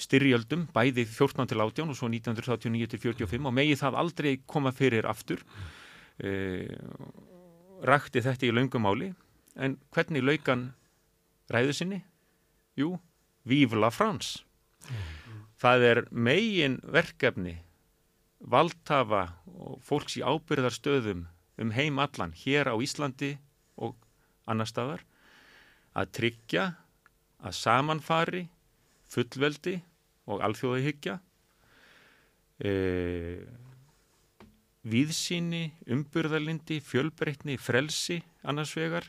styrjöldum 0.02 0.64
bæði 0.74 1.06
14 1.06 1.46
til 1.52 1.62
18 1.62 1.94
og 1.94 2.00
svo 2.00 2.10
1939 2.10 2.90
til 2.90 3.02
45 3.06 3.46
og 3.46 3.54
megi 3.54 3.78
það 3.78 4.00
aldrei 4.02 4.32
koma 4.50 4.74
fyrir 4.74 5.06
aftur 5.06 5.46
rakti 7.88 8.22
þetta 8.24 8.48
í 8.48 8.54
laungumáli 8.54 9.12
en 9.62 9.78
hvernig 9.94 10.24
laukan 10.24 10.70
ræðu 11.52 11.76
sinni 11.76 12.02
Jú, 12.80 12.96
Vive 13.44 13.76
la 13.76 13.90
France. 13.92 14.46
Það 15.60 15.84
er 15.90 16.00
megin 16.12 16.80
verkefni 16.88 17.58
valdhafa 18.42 19.26
og 19.46 19.82
fólks 19.86 20.16
í 20.18 20.24
ábyrðarstöðum 20.26 21.26
um 21.62 21.74
heim 21.76 22.00
allan 22.02 22.34
hér 22.34 22.72
á 22.74 22.76
Íslandi 22.82 23.36
og 23.78 23.98
annar 24.50 24.70
staðar 24.70 25.04
að 25.94 26.14
tryggja 26.18 26.66
að 27.42 27.58
samanfari 27.60 28.46
fullveldi 29.12 29.76
og 30.32 30.42
alþjóðahyggja 30.48 31.18
e, 32.64 32.72
víðsýni, 34.88 35.72
umbyrðalindi, 35.94 36.80
fjölbreytni, 36.82 37.58
frelsi 37.62 38.22
annars 38.48 38.74
vegar 38.78 39.06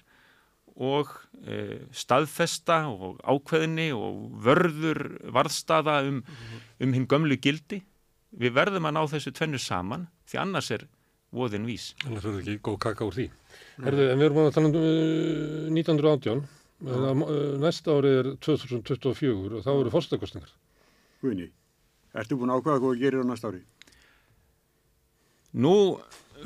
og 0.73 1.11
e, 1.45 1.83
staðfesta 1.93 2.83
og 2.89 3.21
ákveðinni 3.25 3.91
og 3.97 4.39
vörður 4.45 5.03
varðstaða 5.33 5.99
um, 6.09 6.23
um 6.81 6.97
hinn 6.97 7.09
gömlu 7.09 7.39
gildi. 7.41 7.83
Við 8.33 8.57
verðum 8.57 8.89
að 8.89 8.97
ná 8.97 9.03
þessu 9.13 9.33
tvennu 9.37 9.61
saman 9.61 10.07
því 10.29 10.41
annars 10.45 10.71
er 10.73 10.87
voðin 11.33 11.69
vís. 11.69 11.93
Annars 12.07 12.25
verður 12.25 12.43
ekki 12.45 12.65
góð 12.69 12.79
kaka 12.87 13.09
úr 13.09 13.17
því. 13.17 13.29
Herðu, 13.85 14.09
en 14.09 14.21
við 14.21 14.29
erum 14.29 14.43
að 14.43 14.55
tala 14.57 14.71
um 14.71 14.79
uh, 14.81 15.73
1918, 15.73 16.45
uh, 16.89 17.27
næsta 17.61 17.97
ári 17.97 18.15
er 18.21 18.31
2024 18.45 19.61
og 19.61 19.65
þá 19.65 19.73
eru 19.75 19.93
fórstakostningar. 19.93 20.57
Guðni, 21.23 21.51
ertu 22.17 22.41
búin 22.41 22.53
að 22.53 22.63
ákvaða 22.63 22.81
hvað 22.81 22.97
þú 22.97 23.05
gerir 23.05 23.25
á 23.25 23.27
næsta 23.29 23.53
ári? 23.53 23.63
Nú 25.53 25.75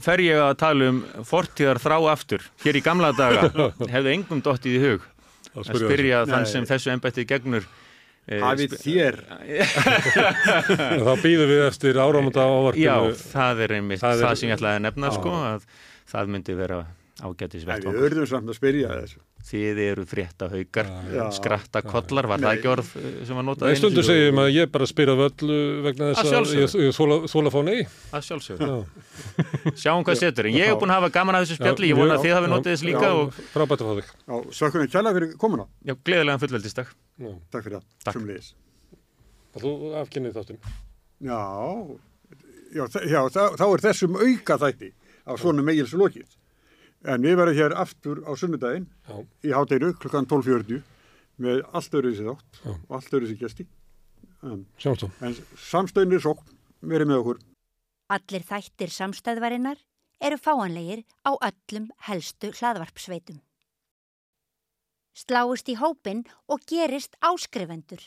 fer 0.03 0.20
ég 0.24 0.37
að 0.43 0.55
tala 0.61 0.89
um 0.93 0.99
fortíðar 1.24 1.78
þrá 1.81 1.97
aftur. 2.12 2.43
Hér 2.65 2.77
í 2.81 2.83
gamla 2.85 3.12
daga 3.16 3.47
hefðu 3.95 4.12
engum 4.12 4.43
dottið 4.45 4.77
í 4.77 4.81
hug 4.83 5.07
að 5.57 5.70
spyrja 5.81 6.24
þann 6.28 6.45
Nei. 6.45 6.51
sem 6.53 6.66
þessu 6.69 6.91
embætti 6.93 7.24
gegnur 7.31 7.65
eh, 8.28 8.43
Hafið 8.43 8.74
þér. 8.83 9.16
Þá 11.07 11.12
býðum 11.23 11.49
við 11.53 11.62
eftir 11.69 12.01
áramönda 12.03 12.45
Já, 12.45 12.51
ávarpinu. 12.59 13.15
það 13.33 13.62
er 13.66 13.74
einmitt 13.78 14.03
Það 14.03 14.20
það, 14.20 14.31
er- 14.33 14.41
sem 14.43 14.51
ég 14.51 14.59
ætlaði 14.59 14.81
að 14.81 14.85
nefna 14.89 15.11
Já. 15.12 15.16
sko 15.16 15.35
að 15.53 15.66
það 16.12 16.33
myndi 16.35 16.59
vera 16.59 16.81
vettvang. 17.73 17.95
við 17.97 18.07
örðum 18.11 18.28
samt 18.28 18.53
að 18.53 18.59
spyrja 18.59 18.93
þessu. 19.01 19.23
Þið 19.47 19.78
eru 19.78 20.02
frétta 20.10 20.48
haukar, 20.51 20.89
Já. 21.14 21.23
skratta 21.36 21.78
kollar, 21.86 22.27
var 22.27 22.40
það 22.43 22.48
Nei. 22.48 22.56
ekki 22.56 22.70
orð 22.73 22.89
eh, 22.98 23.05
sem 23.28 23.36
var 23.39 23.44
notað 23.47 23.68
Nei, 23.68 23.74
einu 23.77 23.78
stundu 23.78 24.02
segjum 24.02 24.40
að 24.43 24.48
ég 24.56 24.70
bara 24.74 24.89
spyr 24.90 25.12
af 25.12 25.20
öllu 25.28 25.59
vegna 25.85 26.09
Að 26.09 26.16
þess 26.18 26.35
að 26.35 26.55
ég, 26.59 26.73
ég 26.82 26.97
þóla, 26.97 27.18
þóla 27.31 27.52
fá 27.55 27.59
nei. 27.68 27.77
Að 28.10 28.24
sjálfsögðu. 28.27 28.66
Já. 28.66 29.77
Sjáum 29.85 30.02
hvað 30.09 30.18
setur. 30.18 30.48
Ég 30.51 30.73
hef 30.73 30.81
búin 30.81 30.90
að 30.90 30.98
hafa 30.98 31.10
gaman 31.14 31.39
að 31.39 31.44
þessu 31.47 31.59
spjalli, 31.60 31.90
ég 31.93 32.01
vona 32.01 32.16
að 32.16 32.27
þið 32.27 32.35
hafi 32.40 32.51
notið 32.51 32.74
þess 32.74 32.86
líka 32.89 33.12
og 33.20 33.39
Frábært 33.52 33.85
að 33.85 33.93
fá 33.93 34.01
þig. 34.01 34.10
Já, 34.27 34.36
sökkunum 34.59 34.90
kjalla 34.97 35.12
fyrir 35.14 35.36
komuna. 35.44 35.66
já, 35.86 35.94
gleðilegan 36.09 36.43
fullveldistak. 36.43 36.90
Já. 37.23 37.31
Takk 37.55 37.68
fyrir 37.68 37.78
það. 38.43 38.51
Og 39.56 39.62
þú 39.62 39.73
afkynnið 40.02 40.35
þáttinn. 40.40 40.59
Já, 41.23 41.39
já, 42.74 43.20
þá, 43.31 43.43
þá 43.56 43.64
er 43.70 43.85
þessum 43.86 44.18
auka 44.18 44.59
þætti 44.66 44.90
af 45.27 45.39
svona 45.40 45.62
meils 45.64 45.94
lokið. 45.97 46.27
En 47.07 47.23
við 47.23 47.37
verðum 47.39 47.59
hér 47.61 47.74
aftur 47.78 48.20
á 48.27 48.33
sunnudaginn 48.35 48.87
Já. 49.07 49.16
í 49.47 49.53
háteiru 49.55 49.93
klukkan 50.03 50.27
12.40 50.27 50.81
með 51.39 51.61
allt 51.77 51.95
öðru 51.95 52.11
þessi 52.12 52.27
þátt 52.27 52.61
Já. 52.65 52.70
og 52.74 52.95
allt 52.99 53.12
öðru 53.15 53.28
þessi 53.28 53.41
gesti. 53.43 53.66
En, 54.47 54.65
Sjáumst 54.78 55.05
þú. 55.05 55.11
en 55.27 55.37
samstöðnir 55.70 56.23
sókn 56.24 56.57
verið 56.83 57.11
með 57.12 57.20
okkur. 57.23 57.39
Allir 58.16 58.45
þættir 58.47 58.93
samstæðvarinnar 58.95 59.78
eru 60.27 60.39
fáanlegir 60.41 61.05
á 61.27 61.31
öllum 61.37 61.89
helstu 62.09 62.51
hlaðvarpsveitum. 62.59 63.41
Sláist 65.16 65.69
í 65.73 65.77
hópin 65.81 66.24
og 66.53 66.61
gerist 66.69 67.16
áskrifendur. 67.24 68.03